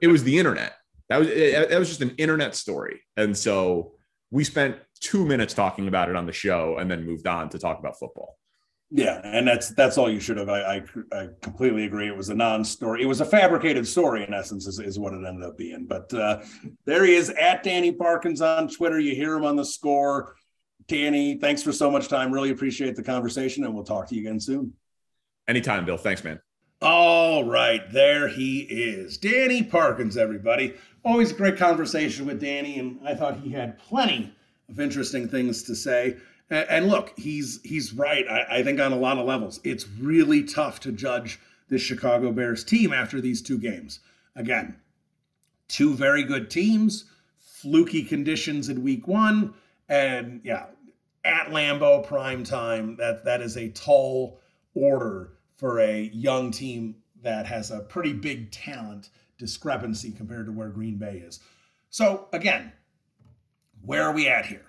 it 0.00 0.08
was 0.08 0.24
the 0.24 0.38
internet. 0.38 0.74
That 1.08 1.18
was, 1.18 1.28
it, 1.28 1.68
that 1.68 1.78
was 1.78 1.88
just 1.88 2.00
an 2.00 2.14
internet 2.18 2.54
story. 2.54 3.00
And 3.16 3.36
so 3.36 3.92
we 4.30 4.44
spent 4.44 4.78
two 5.00 5.24
minutes 5.24 5.54
talking 5.54 5.88
about 5.88 6.08
it 6.08 6.16
on 6.16 6.26
the 6.26 6.32
show 6.32 6.78
and 6.78 6.90
then 6.90 7.04
moved 7.04 7.26
on 7.26 7.50
to 7.50 7.58
talk 7.58 7.78
about 7.78 7.98
football. 7.98 8.36
Yeah, 8.94 9.22
and 9.24 9.48
that's 9.48 9.70
that's 9.70 9.96
all 9.96 10.10
you 10.10 10.20
should 10.20 10.36
have. 10.36 10.50
I, 10.50 10.60
I, 10.60 10.82
I 11.12 11.28
completely 11.40 11.86
agree. 11.86 12.08
It 12.08 12.16
was 12.16 12.28
a 12.28 12.34
non-story. 12.34 13.02
It 13.02 13.06
was 13.06 13.22
a 13.22 13.24
fabricated 13.24 13.86
story 13.88 14.22
in 14.22 14.34
essence, 14.34 14.66
is, 14.66 14.78
is 14.80 14.98
what 14.98 15.14
it 15.14 15.24
ended 15.26 15.44
up 15.48 15.56
being. 15.56 15.86
But 15.86 16.12
uh, 16.12 16.42
there 16.84 17.04
he 17.06 17.14
is 17.14 17.30
at 17.30 17.62
Danny 17.62 17.92
Parkins 17.92 18.42
on 18.42 18.68
Twitter. 18.68 19.00
You 19.00 19.14
hear 19.14 19.34
him 19.34 19.46
on 19.46 19.56
the 19.56 19.64
score. 19.64 20.34
Danny, 20.88 21.36
thanks 21.36 21.62
for 21.62 21.72
so 21.72 21.90
much 21.90 22.08
time. 22.08 22.32
Really 22.32 22.50
appreciate 22.50 22.96
the 22.96 23.02
conversation, 23.02 23.64
and 23.64 23.74
we'll 23.74 23.84
talk 23.84 24.08
to 24.08 24.14
you 24.14 24.22
again 24.22 24.40
soon. 24.40 24.72
Anytime, 25.48 25.84
Bill. 25.84 25.96
Thanks, 25.96 26.24
man. 26.24 26.40
All 26.80 27.44
right, 27.44 27.80
there 27.92 28.28
he 28.28 28.60
is. 28.60 29.16
Danny 29.18 29.62
Parkins, 29.62 30.16
everybody. 30.16 30.74
Always 31.04 31.30
a 31.30 31.34
great 31.34 31.56
conversation 31.56 32.26
with 32.26 32.40
Danny, 32.40 32.78
and 32.78 32.98
I 33.06 33.14
thought 33.14 33.38
he 33.38 33.50
had 33.50 33.78
plenty 33.78 34.34
of 34.68 34.80
interesting 34.80 35.28
things 35.28 35.62
to 35.64 35.74
say. 35.74 36.16
And, 36.50 36.88
look, 36.88 37.12
he's 37.18 37.60
he's 37.64 37.94
right. 37.94 38.26
I, 38.28 38.58
I 38.58 38.62
think 38.62 38.80
on 38.80 38.92
a 38.92 38.96
lot 38.96 39.18
of 39.18 39.26
levels, 39.26 39.60
it's 39.64 39.88
really 39.88 40.42
tough 40.42 40.80
to 40.80 40.92
judge 40.92 41.40
the 41.68 41.78
Chicago 41.78 42.32
Bears 42.32 42.64
team 42.64 42.92
after 42.92 43.20
these 43.20 43.40
two 43.40 43.58
games. 43.58 44.00
Again, 44.36 44.76
Two 45.72 45.94
very 45.94 46.22
good 46.22 46.50
teams, 46.50 47.06
fluky 47.40 48.02
conditions 48.02 48.68
in 48.68 48.82
week 48.82 49.08
one, 49.08 49.54
and 49.88 50.40
yeah, 50.44 50.66
at 51.24 51.48
Lambeau 51.48 52.06
prime 52.06 52.44
time. 52.44 52.96
That 52.96 53.24
that 53.24 53.40
is 53.40 53.56
a 53.56 53.68
tall 53.68 54.40
order 54.74 55.32
for 55.56 55.80
a 55.80 56.10
young 56.12 56.50
team 56.50 56.96
that 57.22 57.46
has 57.46 57.70
a 57.70 57.80
pretty 57.80 58.12
big 58.12 58.50
talent 58.50 59.10
discrepancy 59.38 60.10
compared 60.10 60.46
to 60.46 60.52
where 60.52 60.68
Green 60.68 60.96
Bay 60.96 61.22
is. 61.24 61.40
So 61.90 62.28
again, 62.32 62.72
where 63.82 64.02
are 64.02 64.12
we 64.12 64.28
at 64.28 64.46
here? 64.46 64.66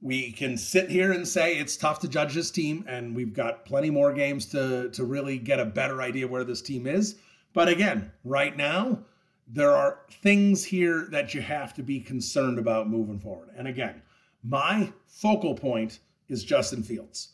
We 0.00 0.30
can 0.30 0.56
sit 0.56 0.90
here 0.90 1.12
and 1.12 1.26
say 1.26 1.56
it's 1.56 1.76
tough 1.76 1.98
to 2.00 2.08
judge 2.08 2.34
this 2.34 2.52
team, 2.52 2.84
and 2.86 3.16
we've 3.16 3.34
got 3.34 3.64
plenty 3.64 3.90
more 3.90 4.12
games 4.12 4.46
to, 4.46 4.90
to 4.90 5.04
really 5.04 5.38
get 5.38 5.58
a 5.58 5.64
better 5.64 6.02
idea 6.02 6.28
where 6.28 6.44
this 6.44 6.62
team 6.62 6.86
is. 6.86 7.16
But 7.52 7.68
again, 7.68 8.12
right 8.22 8.56
now, 8.56 9.00
there 9.48 9.74
are 9.74 10.00
things 10.22 10.64
here 10.64 11.08
that 11.10 11.34
you 11.34 11.40
have 11.40 11.74
to 11.74 11.82
be 11.82 11.98
concerned 11.98 12.58
about 12.58 12.88
moving 12.88 13.18
forward. 13.18 13.48
And 13.56 13.66
again, 13.66 14.02
my 14.42 14.92
focal 15.06 15.54
point 15.54 16.00
is 16.28 16.44
Justin 16.44 16.82
Fields. 16.82 17.30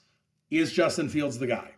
Is 0.51 0.73
Justin 0.73 1.09
Fields 1.09 1.39
the 1.39 1.47
guy? 1.47 1.73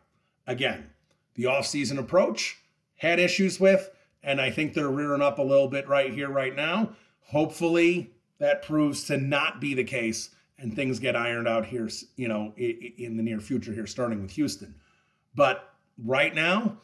Again, 0.47 0.91
the 1.35 1.45
offseason 1.45 1.99
approach 1.99 2.59
had 2.97 3.19
issues 3.19 3.59
with, 3.59 3.91
and 4.23 4.41
I 4.41 4.51
think 4.51 4.75
they're 4.75 4.89
rearing 4.89 5.23
up 5.23 5.39
a 5.39 5.43
little 5.43 5.69
bit 5.69 5.89
right 5.89 6.13
here, 6.13 6.29
right 6.29 6.55
now. 6.55 6.91
Hopefully, 7.21 8.13
that 8.39 8.63
proves 8.63 9.05
to 9.05 9.17
not 9.17 9.61
be 9.61 9.75
the 9.75 9.85
case 9.85 10.31
and 10.59 10.75
things 10.75 10.99
get 10.99 11.17
ironed 11.17 11.49
out 11.49 11.67
here, 11.67 11.89
you 12.17 12.29
know, 12.29 12.53
in 12.57 13.17
the 13.17 13.23
near 13.23 13.41
future 13.41 13.73
here, 13.73 13.87
starting 13.87 14.23
with 14.23 14.31
Houston. 14.33 14.75
But 15.35 15.75
right 16.03 16.35
now, 16.35 16.79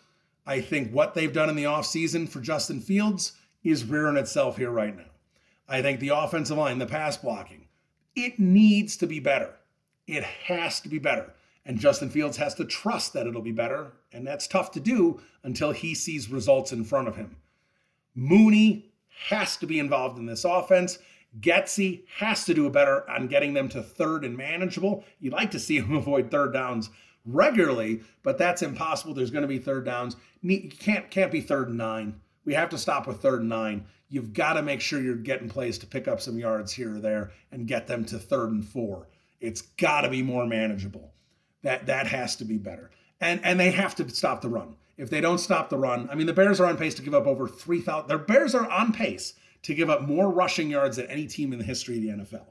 I 0.46 0.60
think 0.60 0.92
what 0.92 1.14
they've 1.14 1.32
done 1.32 1.48
in 1.48 1.56
the 1.56 1.64
offseason 1.64 2.28
for 2.28 2.40
Justin 2.40 2.80
Fields 2.80 3.32
is 3.64 3.84
rearing 3.84 4.16
itself 4.16 4.56
here 4.56 4.70
right 4.70 4.96
now. 4.96 5.04
I 5.68 5.80
think 5.80 6.00
the 6.00 6.10
offensive 6.10 6.58
line, 6.58 6.78
the 6.78 6.86
pass 6.86 7.16
blocking, 7.16 7.61
it 8.14 8.38
needs 8.38 8.96
to 8.98 9.06
be 9.06 9.20
better. 9.20 9.54
It 10.06 10.24
has 10.24 10.80
to 10.80 10.88
be 10.88 10.98
better. 10.98 11.32
And 11.64 11.78
Justin 11.78 12.10
Fields 12.10 12.36
has 12.38 12.54
to 12.56 12.64
trust 12.64 13.12
that 13.12 13.26
it'll 13.26 13.42
be 13.42 13.52
better. 13.52 13.92
And 14.12 14.26
that's 14.26 14.46
tough 14.46 14.72
to 14.72 14.80
do 14.80 15.20
until 15.42 15.72
he 15.72 15.94
sees 15.94 16.30
results 16.30 16.72
in 16.72 16.84
front 16.84 17.08
of 17.08 17.16
him. 17.16 17.36
Mooney 18.14 18.92
has 19.28 19.56
to 19.58 19.66
be 19.66 19.78
involved 19.78 20.18
in 20.18 20.26
this 20.26 20.44
offense. 20.44 20.98
Getsy 21.40 22.02
has 22.16 22.44
to 22.44 22.54
do 22.54 22.68
better 22.68 23.08
on 23.08 23.26
getting 23.26 23.54
them 23.54 23.68
to 23.70 23.82
third 23.82 24.24
and 24.24 24.36
manageable. 24.36 25.04
You'd 25.18 25.32
like 25.32 25.50
to 25.52 25.58
see 25.60 25.78
him 25.78 25.94
avoid 25.96 26.30
third 26.30 26.52
downs 26.52 26.90
regularly, 27.24 28.02
but 28.22 28.38
that's 28.38 28.62
impossible. 28.62 29.14
There's 29.14 29.30
going 29.30 29.42
to 29.42 29.48
be 29.48 29.58
third 29.58 29.84
downs. 29.84 30.16
You 30.42 30.68
can't 30.68 31.10
can't 31.10 31.32
be 31.32 31.40
third 31.40 31.68
and 31.68 31.78
nine. 31.78 32.20
We 32.44 32.54
have 32.54 32.70
to 32.70 32.78
stop 32.78 33.06
with 33.06 33.22
third 33.22 33.40
and 33.40 33.48
nine. 33.48 33.86
You've 34.12 34.34
got 34.34 34.52
to 34.52 34.62
make 34.62 34.82
sure 34.82 35.00
you're 35.00 35.16
getting 35.16 35.48
plays 35.48 35.78
to 35.78 35.86
pick 35.86 36.06
up 36.06 36.20
some 36.20 36.36
yards 36.36 36.70
here 36.70 36.96
or 36.96 37.00
there 37.00 37.32
and 37.50 37.66
get 37.66 37.86
them 37.86 38.04
to 38.04 38.18
third 38.18 38.50
and 38.50 38.62
four. 38.62 39.08
It's 39.40 39.62
got 39.62 40.02
to 40.02 40.10
be 40.10 40.22
more 40.22 40.46
manageable. 40.46 41.14
That 41.62 41.86
that 41.86 42.06
has 42.08 42.36
to 42.36 42.44
be 42.44 42.58
better. 42.58 42.90
And 43.22 43.42
and 43.42 43.58
they 43.58 43.70
have 43.70 43.94
to 43.94 44.08
stop 44.10 44.42
the 44.42 44.50
run. 44.50 44.76
If 44.98 45.08
they 45.08 45.22
don't 45.22 45.38
stop 45.38 45.70
the 45.70 45.78
run, 45.78 46.10
I 46.10 46.14
mean 46.14 46.26
the 46.26 46.34
Bears 46.34 46.60
are 46.60 46.66
on 46.66 46.76
pace 46.76 46.94
to 46.96 47.02
give 47.02 47.14
up 47.14 47.26
over 47.26 47.48
3,000. 47.48 48.06
Their 48.06 48.18
Bears 48.18 48.54
are 48.54 48.70
on 48.70 48.92
pace 48.92 49.32
to 49.62 49.74
give 49.74 49.88
up 49.88 50.02
more 50.02 50.30
rushing 50.30 50.68
yards 50.68 50.98
than 50.98 51.06
any 51.06 51.26
team 51.26 51.54
in 51.54 51.58
the 51.58 51.64
history 51.64 51.96
of 51.96 52.02
the 52.02 52.22
NFL. 52.22 52.48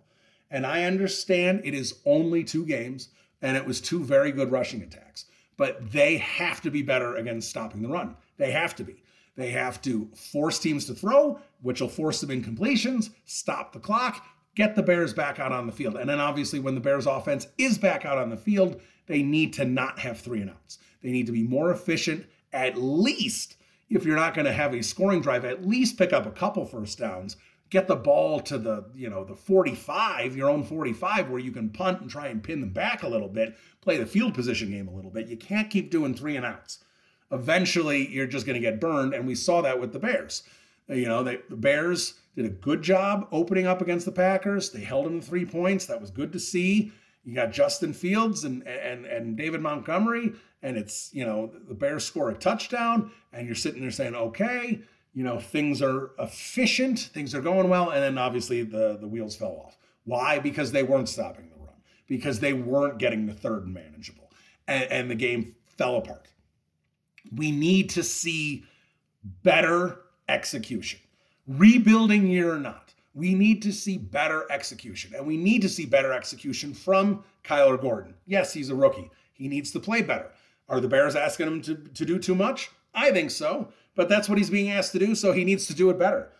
And 0.49 0.65
I 0.65 0.85
understand 0.85 1.61
it 1.63 1.75
is 1.75 1.99
only 2.07 2.43
two 2.43 2.65
games 2.65 3.09
and 3.39 3.55
it 3.55 3.67
was 3.67 3.79
two 3.79 4.03
very 4.03 4.31
good 4.31 4.51
rushing 4.51 4.81
attacks, 4.81 5.25
but 5.57 5.91
they 5.91 6.17
have 6.17 6.59
to 6.61 6.71
be 6.71 6.81
better 6.81 7.17
against 7.17 7.51
stopping 7.51 7.83
the 7.83 7.89
run. 7.89 8.15
They 8.37 8.49
have 8.49 8.75
to 8.77 8.83
be. 8.83 9.03
They 9.41 9.51
have 9.51 9.81
to 9.83 10.09
force 10.15 10.59
teams 10.59 10.85
to 10.85 10.93
throw, 10.93 11.39
which 11.61 11.81
will 11.81 11.89
force 11.89 12.21
them 12.21 12.29
incompletions, 12.29 13.09
stop 13.25 13.73
the 13.73 13.79
clock, 13.79 14.25
get 14.55 14.75
the 14.75 14.83
Bears 14.83 15.13
back 15.13 15.39
out 15.39 15.51
on 15.51 15.65
the 15.65 15.71
field. 15.71 15.95
And 15.95 16.09
then 16.09 16.19
obviously, 16.19 16.59
when 16.59 16.75
the 16.75 16.81
Bears 16.81 17.07
offense 17.07 17.47
is 17.57 17.77
back 17.77 18.05
out 18.05 18.17
on 18.17 18.29
the 18.29 18.37
field, 18.37 18.81
they 19.07 19.23
need 19.23 19.53
to 19.53 19.65
not 19.65 19.99
have 19.99 20.19
three 20.19 20.41
and 20.41 20.51
outs. 20.51 20.77
They 21.01 21.11
need 21.11 21.25
to 21.25 21.31
be 21.31 21.43
more 21.43 21.71
efficient, 21.71 22.25
at 22.53 22.77
least 22.77 23.55
if 23.91 24.05
you're 24.05 24.15
not 24.15 24.33
going 24.33 24.45
to 24.45 24.53
have 24.53 24.73
a 24.73 24.81
scoring 24.81 25.21
drive, 25.21 25.43
at 25.43 25.67
least 25.67 25.97
pick 25.97 26.13
up 26.13 26.25
a 26.25 26.31
couple 26.31 26.65
first 26.65 26.97
downs, 26.97 27.35
get 27.69 27.87
the 27.87 27.95
ball 27.95 28.39
to 28.39 28.57
the, 28.57 28.85
you 28.95 29.09
know, 29.09 29.23
the 29.25 29.35
45, 29.35 30.35
your 30.35 30.49
own 30.49 30.63
45 30.63 31.29
where 31.29 31.39
you 31.39 31.51
can 31.51 31.69
punt 31.69 32.01
and 32.01 32.09
try 32.09 32.27
and 32.27 32.41
pin 32.41 32.61
them 32.61 32.69
back 32.69 33.03
a 33.03 33.09
little 33.09 33.27
bit, 33.27 33.57
play 33.81 33.97
the 33.97 34.05
field 34.05 34.33
position 34.33 34.71
game 34.71 34.87
a 34.87 34.95
little 34.95 35.11
bit. 35.11 35.27
You 35.27 35.37
can't 35.37 35.69
keep 35.69 35.91
doing 35.91 36.13
three 36.13 36.37
and 36.37 36.45
outs. 36.45 36.83
Eventually, 37.31 38.07
you're 38.07 38.27
just 38.27 38.45
going 38.45 38.61
to 38.61 38.61
get 38.61 38.79
burned 38.79 39.13
and 39.13 39.25
we 39.25 39.35
saw 39.35 39.61
that 39.61 39.79
with 39.79 39.93
the 39.93 39.99
Bears. 39.99 40.43
You 40.87 41.07
know, 41.07 41.23
they, 41.23 41.39
the 41.49 41.55
Bears 41.55 42.15
did 42.35 42.45
a 42.45 42.49
good 42.49 42.81
job 42.81 43.27
opening 43.31 43.65
up 43.65 43.81
against 43.81 44.05
the 44.05 44.11
Packers. 44.11 44.71
They 44.71 44.81
held 44.81 45.05
them 45.05 45.21
3 45.21 45.45
points. 45.45 45.85
That 45.85 46.01
was 46.01 46.11
good 46.11 46.33
to 46.33 46.39
see. 46.39 46.91
You 47.23 47.35
got 47.35 47.51
Justin 47.51 47.93
Fields 47.93 48.43
and 48.45 48.67
and 48.67 49.05
and 49.05 49.37
David 49.37 49.61
Montgomery 49.61 50.33
and 50.63 50.77
it's 50.77 51.09
you 51.13 51.25
know 51.25 51.51
the 51.67 51.73
Bears 51.73 52.03
score 52.03 52.29
a 52.29 52.33
touchdown, 52.33 53.11
and 53.33 53.45
you're 53.45 53.55
sitting 53.55 53.81
there 53.81 53.91
saying, 53.91 54.15
okay, 54.15 54.81
you 55.13 55.23
know 55.23 55.39
things 55.39 55.81
are 55.81 56.11
efficient, 56.19 56.99
things 57.13 57.33
are 57.33 57.41
going 57.41 57.69
well, 57.69 57.89
and 57.89 58.01
then 58.01 58.17
obviously 58.17 58.63
the 58.63 58.97
the 58.99 59.07
wheels 59.07 59.35
fell 59.35 59.63
off. 59.65 59.77
Why? 60.03 60.39
Because 60.39 60.71
they 60.71 60.83
weren't 60.83 61.09
stopping 61.09 61.49
the 61.49 61.57
run, 61.57 61.75
because 62.07 62.39
they 62.39 62.53
weren't 62.53 62.99
getting 62.99 63.25
the 63.25 63.33
third 63.33 63.67
manageable, 63.67 64.31
and, 64.67 64.83
and 64.85 65.11
the 65.11 65.15
game 65.15 65.55
fell 65.77 65.97
apart. 65.97 66.27
We 67.35 67.51
need 67.51 67.89
to 67.91 68.03
see 68.03 68.65
better 69.43 70.01
execution, 70.27 70.99
rebuilding 71.47 72.27
year 72.27 72.53
or 72.53 72.59
not. 72.59 72.93
We 73.13 73.35
need 73.35 73.61
to 73.63 73.73
see 73.73 73.97
better 73.97 74.49
execution, 74.49 75.13
and 75.15 75.27
we 75.27 75.37
need 75.37 75.61
to 75.63 75.69
see 75.69 75.85
better 75.85 76.13
execution 76.13 76.73
from 76.73 77.23
Kyler 77.43 77.79
Gordon. 77.79 78.15
Yes, 78.25 78.53
he's 78.53 78.69
a 78.69 78.75
rookie. 78.75 79.11
He 79.33 79.47
needs 79.47 79.71
to 79.71 79.79
play 79.79 80.01
better. 80.01 80.31
Are 80.69 80.79
the 80.79 80.87
Bears 80.87 81.15
asking 81.15 81.47
him 81.47 81.61
to, 81.63 81.75
to 81.75 82.05
do 82.05 82.17
too 82.17 82.35
much? 82.35 82.71
I 82.93 83.11
think 83.11 83.31
so, 83.31 83.69
but 83.95 84.07
that's 84.07 84.29
what 84.29 84.37
he's 84.37 84.49
being 84.49 84.71
asked 84.71 84.93
to 84.93 84.99
do, 84.99 85.15
so 85.15 85.33
he 85.33 85.43
needs 85.43 85.67
to 85.67 85.75
do 85.75 85.89
it 85.89 85.99
better. 85.99 86.31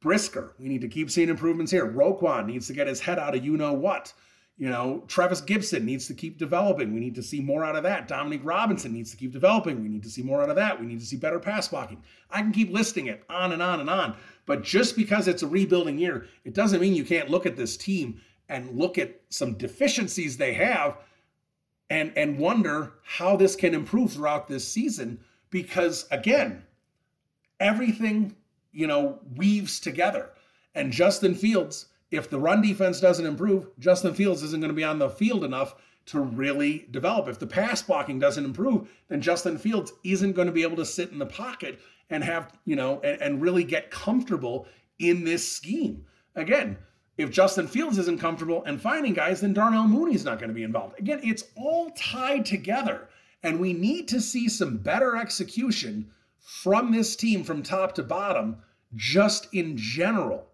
Brisker, 0.00 0.54
we 0.58 0.68
need 0.68 0.80
to 0.80 0.88
keep 0.88 1.10
seeing 1.10 1.28
improvements 1.28 1.72
here. 1.72 1.86
Roquan 1.86 2.46
needs 2.46 2.66
to 2.66 2.72
get 2.72 2.88
his 2.88 3.00
head 3.00 3.18
out 3.18 3.34
of 3.34 3.44
you 3.44 3.56
know 3.56 3.72
what. 3.72 4.12
You 4.58 4.68
know, 4.68 5.02
Trevis 5.08 5.40
Gipson 5.40 5.82
needs 5.82 6.06
to 6.06 6.14
keep 6.14 6.38
developing. 6.38 6.92
We 6.92 7.00
need 7.00 7.14
to 7.16 7.22
see 7.22 7.40
more 7.40 7.64
out 7.64 7.74
of 7.74 7.82
that. 7.84 8.06
Dominique 8.06 8.44
Robinson 8.44 8.92
needs 8.92 9.10
to 9.10 9.16
keep 9.16 9.32
developing. 9.32 9.82
We 9.82 9.88
need 9.88 10.02
to 10.02 10.10
see 10.10 10.22
more 10.22 10.42
out 10.42 10.50
of 10.50 10.56
that. 10.56 10.78
We 10.78 10.86
need 10.86 11.00
to 11.00 11.06
see 11.06 11.16
better 11.16 11.40
pass 11.40 11.68
blocking. 11.68 12.02
I 12.30 12.42
can 12.42 12.52
keep 12.52 12.70
listing 12.70 13.06
it 13.06 13.24
on 13.28 13.52
and 13.52 13.62
on 13.62 13.80
and 13.80 13.90
on. 13.90 14.14
But 14.46 14.62
just 14.62 14.94
because 14.94 15.26
it's 15.26 15.42
a 15.42 15.48
rebuilding 15.48 15.98
year, 15.98 16.26
it 16.44 16.54
doesn't 16.54 16.80
mean 16.80 16.94
you 16.94 17.04
can't 17.04 17.30
look 17.30 17.46
at 17.46 17.56
this 17.56 17.76
team 17.76 18.20
and 18.48 18.78
look 18.78 18.98
at 18.98 19.20
some 19.30 19.54
deficiencies 19.54 20.36
they 20.36 20.52
have 20.52 20.98
and 21.92 22.12
and 22.16 22.38
wonder 22.38 22.94
how 23.02 23.36
this 23.36 23.56
can 23.56 23.74
improve 23.74 24.12
throughout 24.12 24.48
this 24.48 24.66
season 24.66 25.20
because 25.50 26.06
again 26.10 26.62
everything 27.60 28.34
you 28.72 28.86
know 28.86 29.18
weaves 29.36 29.78
together 29.78 30.30
and 30.74 30.92
Justin 30.92 31.34
Fields 31.34 31.86
if 32.12 32.30
the 32.30 32.38
run 32.38 32.62
defense 32.62 33.00
doesn't 33.00 33.26
improve 33.26 33.66
Justin 33.78 34.14
Fields 34.14 34.42
isn't 34.42 34.60
going 34.60 34.70
to 34.70 34.76
be 34.76 34.84
on 34.84 35.00
the 35.00 35.10
field 35.10 35.44
enough 35.44 35.74
to 36.06 36.20
really 36.20 36.86
develop 36.90 37.28
if 37.28 37.38
the 37.38 37.46
pass 37.46 37.82
blocking 37.82 38.18
doesn't 38.18 38.44
improve 38.44 38.88
then 39.08 39.20
Justin 39.20 39.58
Fields 39.58 39.92
isn't 40.04 40.32
going 40.32 40.46
to 40.46 40.52
be 40.52 40.62
able 40.62 40.76
to 40.76 40.84
sit 40.84 41.10
in 41.10 41.18
the 41.18 41.26
pocket 41.26 41.80
and 42.10 42.22
have 42.22 42.52
you 42.64 42.76
know 42.76 43.00
and, 43.00 43.20
and 43.20 43.42
really 43.42 43.64
get 43.64 43.90
comfortable 43.90 44.66
in 44.98 45.24
this 45.24 45.50
scheme 45.50 46.04
again 46.36 46.76
if 47.18 47.30
Justin 47.30 47.66
Fields 47.66 47.98
isn't 47.98 48.20
comfortable 48.20 48.64
and 48.64 48.80
finding 48.80 49.12
guys, 49.12 49.42
then 49.42 49.52
Darnell 49.52 49.86
Mooney's 49.86 50.24
not 50.24 50.38
going 50.38 50.48
to 50.48 50.54
be 50.54 50.62
involved. 50.62 50.98
Again, 50.98 51.20
it's 51.22 51.44
all 51.56 51.90
tied 51.90 52.46
together. 52.46 53.08
And 53.42 53.60
we 53.60 53.72
need 53.72 54.08
to 54.08 54.20
see 54.20 54.48
some 54.48 54.78
better 54.78 55.16
execution 55.16 56.10
from 56.38 56.90
this 56.90 57.14
team 57.14 57.44
from 57.44 57.62
top 57.62 57.94
to 57.96 58.02
bottom, 58.02 58.56
just 58.94 59.52
in 59.52 59.76
general, 59.76 60.46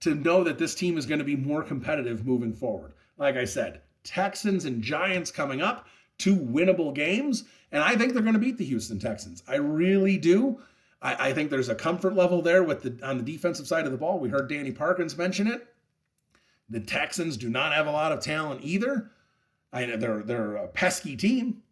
to 0.00 0.14
know 0.14 0.44
that 0.44 0.58
this 0.58 0.74
team 0.74 0.96
is 0.96 1.06
going 1.06 1.18
to 1.18 1.24
be 1.24 1.36
more 1.36 1.62
competitive 1.62 2.26
moving 2.26 2.52
forward. 2.52 2.92
Like 3.16 3.36
I 3.36 3.44
said, 3.44 3.82
Texans 4.04 4.64
and 4.64 4.82
Giants 4.82 5.30
coming 5.30 5.60
up, 5.60 5.86
two 6.18 6.36
winnable 6.36 6.94
games. 6.94 7.44
And 7.72 7.82
I 7.82 7.96
think 7.96 8.12
they're 8.12 8.22
going 8.22 8.34
to 8.34 8.40
beat 8.40 8.58
the 8.58 8.64
Houston 8.64 8.98
Texans. 8.98 9.42
I 9.46 9.56
really 9.56 10.16
do. 10.16 10.60
I, 11.02 11.28
I 11.28 11.32
think 11.32 11.50
there's 11.50 11.68
a 11.68 11.74
comfort 11.74 12.14
level 12.14 12.42
there 12.42 12.62
with 12.62 12.82
the 12.82 13.06
on 13.06 13.18
the 13.18 13.22
defensive 13.22 13.66
side 13.66 13.86
of 13.86 13.92
the 13.92 13.98
ball. 13.98 14.18
We 14.18 14.28
heard 14.28 14.48
Danny 14.48 14.72
Parkins 14.72 15.16
mention 15.16 15.46
it. 15.46 15.66
The 16.70 16.80
Texans 16.80 17.36
do 17.36 17.48
not 17.48 17.72
have 17.72 17.86
a 17.86 17.92
lot 17.92 18.12
of 18.12 18.20
talent 18.20 18.60
either. 18.62 19.10
I 19.72 19.86
know 19.86 19.96
they're 19.96 20.22
they're 20.22 20.56
a 20.56 20.68
pesky 20.68 21.16
team, 21.16 21.62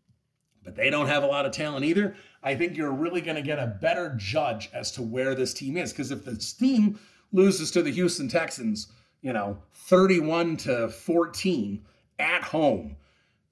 but 0.63 0.77
they 0.77 0.91
don't 0.91 1.09
have 1.09 1.23
a 1.23 1.27
lot 1.27 1.47
of 1.47 1.53
talent 1.53 1.85
either. 1.85 2.17
I 2.43 2.55
think 2.55 2.77
you're 2.77 2.93
really 2.93 3.21
going 3.21 3.37
to 3.37 3.43
get 3.43 3.59
a 3.59 3.67
better 3.67 4.15
judge 4.17 4.71
as 4.73 4.93
to 4.93 5.03
where 5.03 5.35
this 5.35 5.55
team 5.55 5.77
is 5.77 5.93
because 5.93 6.11
if 6.11 6.25
this 6.25 6.53
team 6.53 6.99
loses 7.33 7.71
to 7.73 7.83
the 7.83 7.91
Houston 7.91 8.29
Texans, 8.29 8.89
you 9.23 9.33
know, 9.33 9.59
31 9.73 10.57
to 10.59 10.89
14 10.89 11.85
at 12.19 12.43
home, 12.43 12.97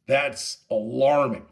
that's 0.06 0.58
alarming. 0.70 1.46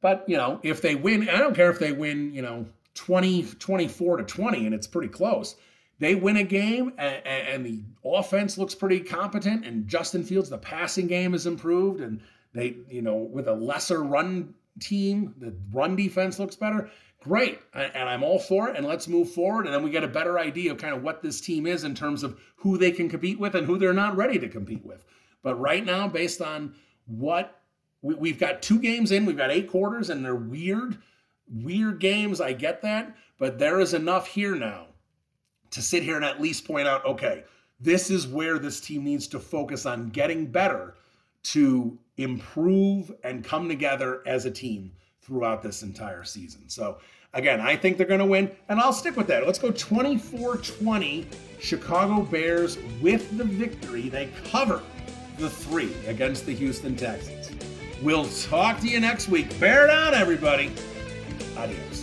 But, 0.00 0.24
you 0.26 0.36
know, 0.36 0.60
if 0.62 0.80
they 0.80 0.94
win, 0.94 1.28
I 1.28 1.38
don't 1.38 1.54
care 1.54 1.70
if 1.70 1.78
they 1.78 1.92
win, 1.92 2.32
you 2.32 2.42
know, 2.42 2.66
20 2.94 3.44
24 3.44 4.16
to 4.16 4.24
20 4.24 4.66
and 4.66 4.74
it's 4.74 4.86
pretty 4.86 5.08
close 5.08 5.54
they 6.00 6.14
win 6.14 6.38
a 6.38 6.42
game 6.42 6.92
and, 6.98 7.26
and, 7.26 7.66
the 7.66 7.84
offense 8.04 8.58
looks 8.58 8.74
pretty 8.74 9.00
competent 9.00 9.64
and 9.66 9.86
Justin 9.86 10.24
Fields, 10.24 10.48
the 10.48 10.58
passing 10.58 11.06
game 11.06 11.34
is 11.34 11.46
improved 11.46 12.00
and 12.00 12.20
they, 12.52 12.78
you 12.88 13.02
know, 13.02 13.16
with 13.16 13.46
a 13.46 13.52
lesser 13.52 14.02
run 14.02 14.54
team, 14.80 15.34
the 15.38 15.54
run 15.72 15.94
defense 15.94 16.38
looks 16.38 16.56
better. 16.56 16.90
Great. 17.22 17.60
And 17.74 18.08
I'm 18.08 18.22
all 18.22 18.38
for 18.38 18.68
it. 18.68 18.76
And 18.76 18.86
let's 18.86 19.06
move 19.06 19.30
forward. 19.30 19.66
And 19.66 19.74
then 19.74 19.82
we 19.82 19.90
get 19.90 20.04
a 20.04 20.08
better 20.08 20.38
idea 20.38 20.72
of 20.72 20.78
kind 20.78 20.94
of 20.94 21.02
what 21.02 21.22
this 21.22 21.40
team 21.40 21.66
is 21.66 21.84
in 21.84 21.94
terms 21.94 22.22
of 22.22 22.40
who 22.56 22.78
they 22.78 22.90
can 22.90 23.08
compete 23.08 23.38
with 23.38 23.54
and 23.54 23.66
who 23.66 23.78
they're 23.78 23.92
not 23.92 24.16
ready 24.16 24.38
to 24.38 24.48
compete 24.48 24.84
with. 24.84 25.04
But 25.42 25.60
right 25.60 25.84
now, 25.84 26.08
based 26.08 26.40
on 26.40 26.74
what 27.06 27.60
we, 28.02 28.30
have 28.30 28.38
got 28.38 28.62
two 28.62 28.78
games 28.78 29.12
in, 29.12 29.26
we've 29.26 29.36
got 29.36 29.50
eight 29.50 29.68
quarters, 29.68 30.08
and 30.08 30.24
they're 30.24 30.34
weird, 30.34 30.96
weird 31.46 32.00
games. 32.00 32.40
I 32.40 32.54
get 32.54 32.80
that. 32.82 33.14
But 33.38 33.58
there 33.58 33.80
is 33.80 33.92
enough 33.92 34.26
here 34.26 34.56
now 34.56 34.86
to 35.70 35.82
sit 35.82 36.02
here 36.02 36.16
and 36.16 36.24
at 36.24 36.40
least 36.40 36.66
point 36.66 36.88
out 36.88 37.04
okay, 37.04 37.44
this 37.80 38.10
is 38.10 38.26
where 38.26 38.58
this 38.58 38.80
team 38.80 39.04
needs 39.04 39.26
to 39.28 39.38
focus 39.38 39.86
on 39.86 40.08
getting 40.08 40.46
better 40.46 40.94
to 41.42 41.98
improve 42.16 43.12
and 43.24 43.44
come 43.44 43.68
together 43.68 44.22
as 44.26 44.44
a 44.44 44.50
team 44.50 44.92
throughout 45.22 45.62
this 45.62 45.82
entire 45.82 46.24
season. 46.24 46.62
So, 46.68 46.98
again, 47.34 47.60
I 47.60 47.76
think 47.76 47.96
they're 47.96 48.06
going 48.06 48.20
to 48.20 48.26
win, 48.26 48.50
and 48.68 48.80
I'll 48.80 48.92
stick 48.92 49.16
with 49.16 49.26
that. 49.28 49.46
Let's 49.46 49.58
go 49.58 49.70
24 49.70 50.56
20. 50.58 51.26
Chicago 51.60 52.22
Bears 52.22 52.78
with 53.02 53.36
the 53.36 53.44
victory. 53.44 54.08
They 54.08 54.30
cover 54.50 54.82
the 55.36 55.50
three 55.50 55.92
against 56.06 56.46
the 56.46 56.54
Houston 56.54 56.96
Texans. 56.96 57.50
We'll 58.02 58.28
talk 58.48 58.80
to 58.80 58.88
you 58.88 58.98
next 59.00 59.28
week. 59.28 59.58
Bear 59.60 59.86
down, 59.86 60.14
everybody. 60.14 60.72
Adios. 61.56 61.99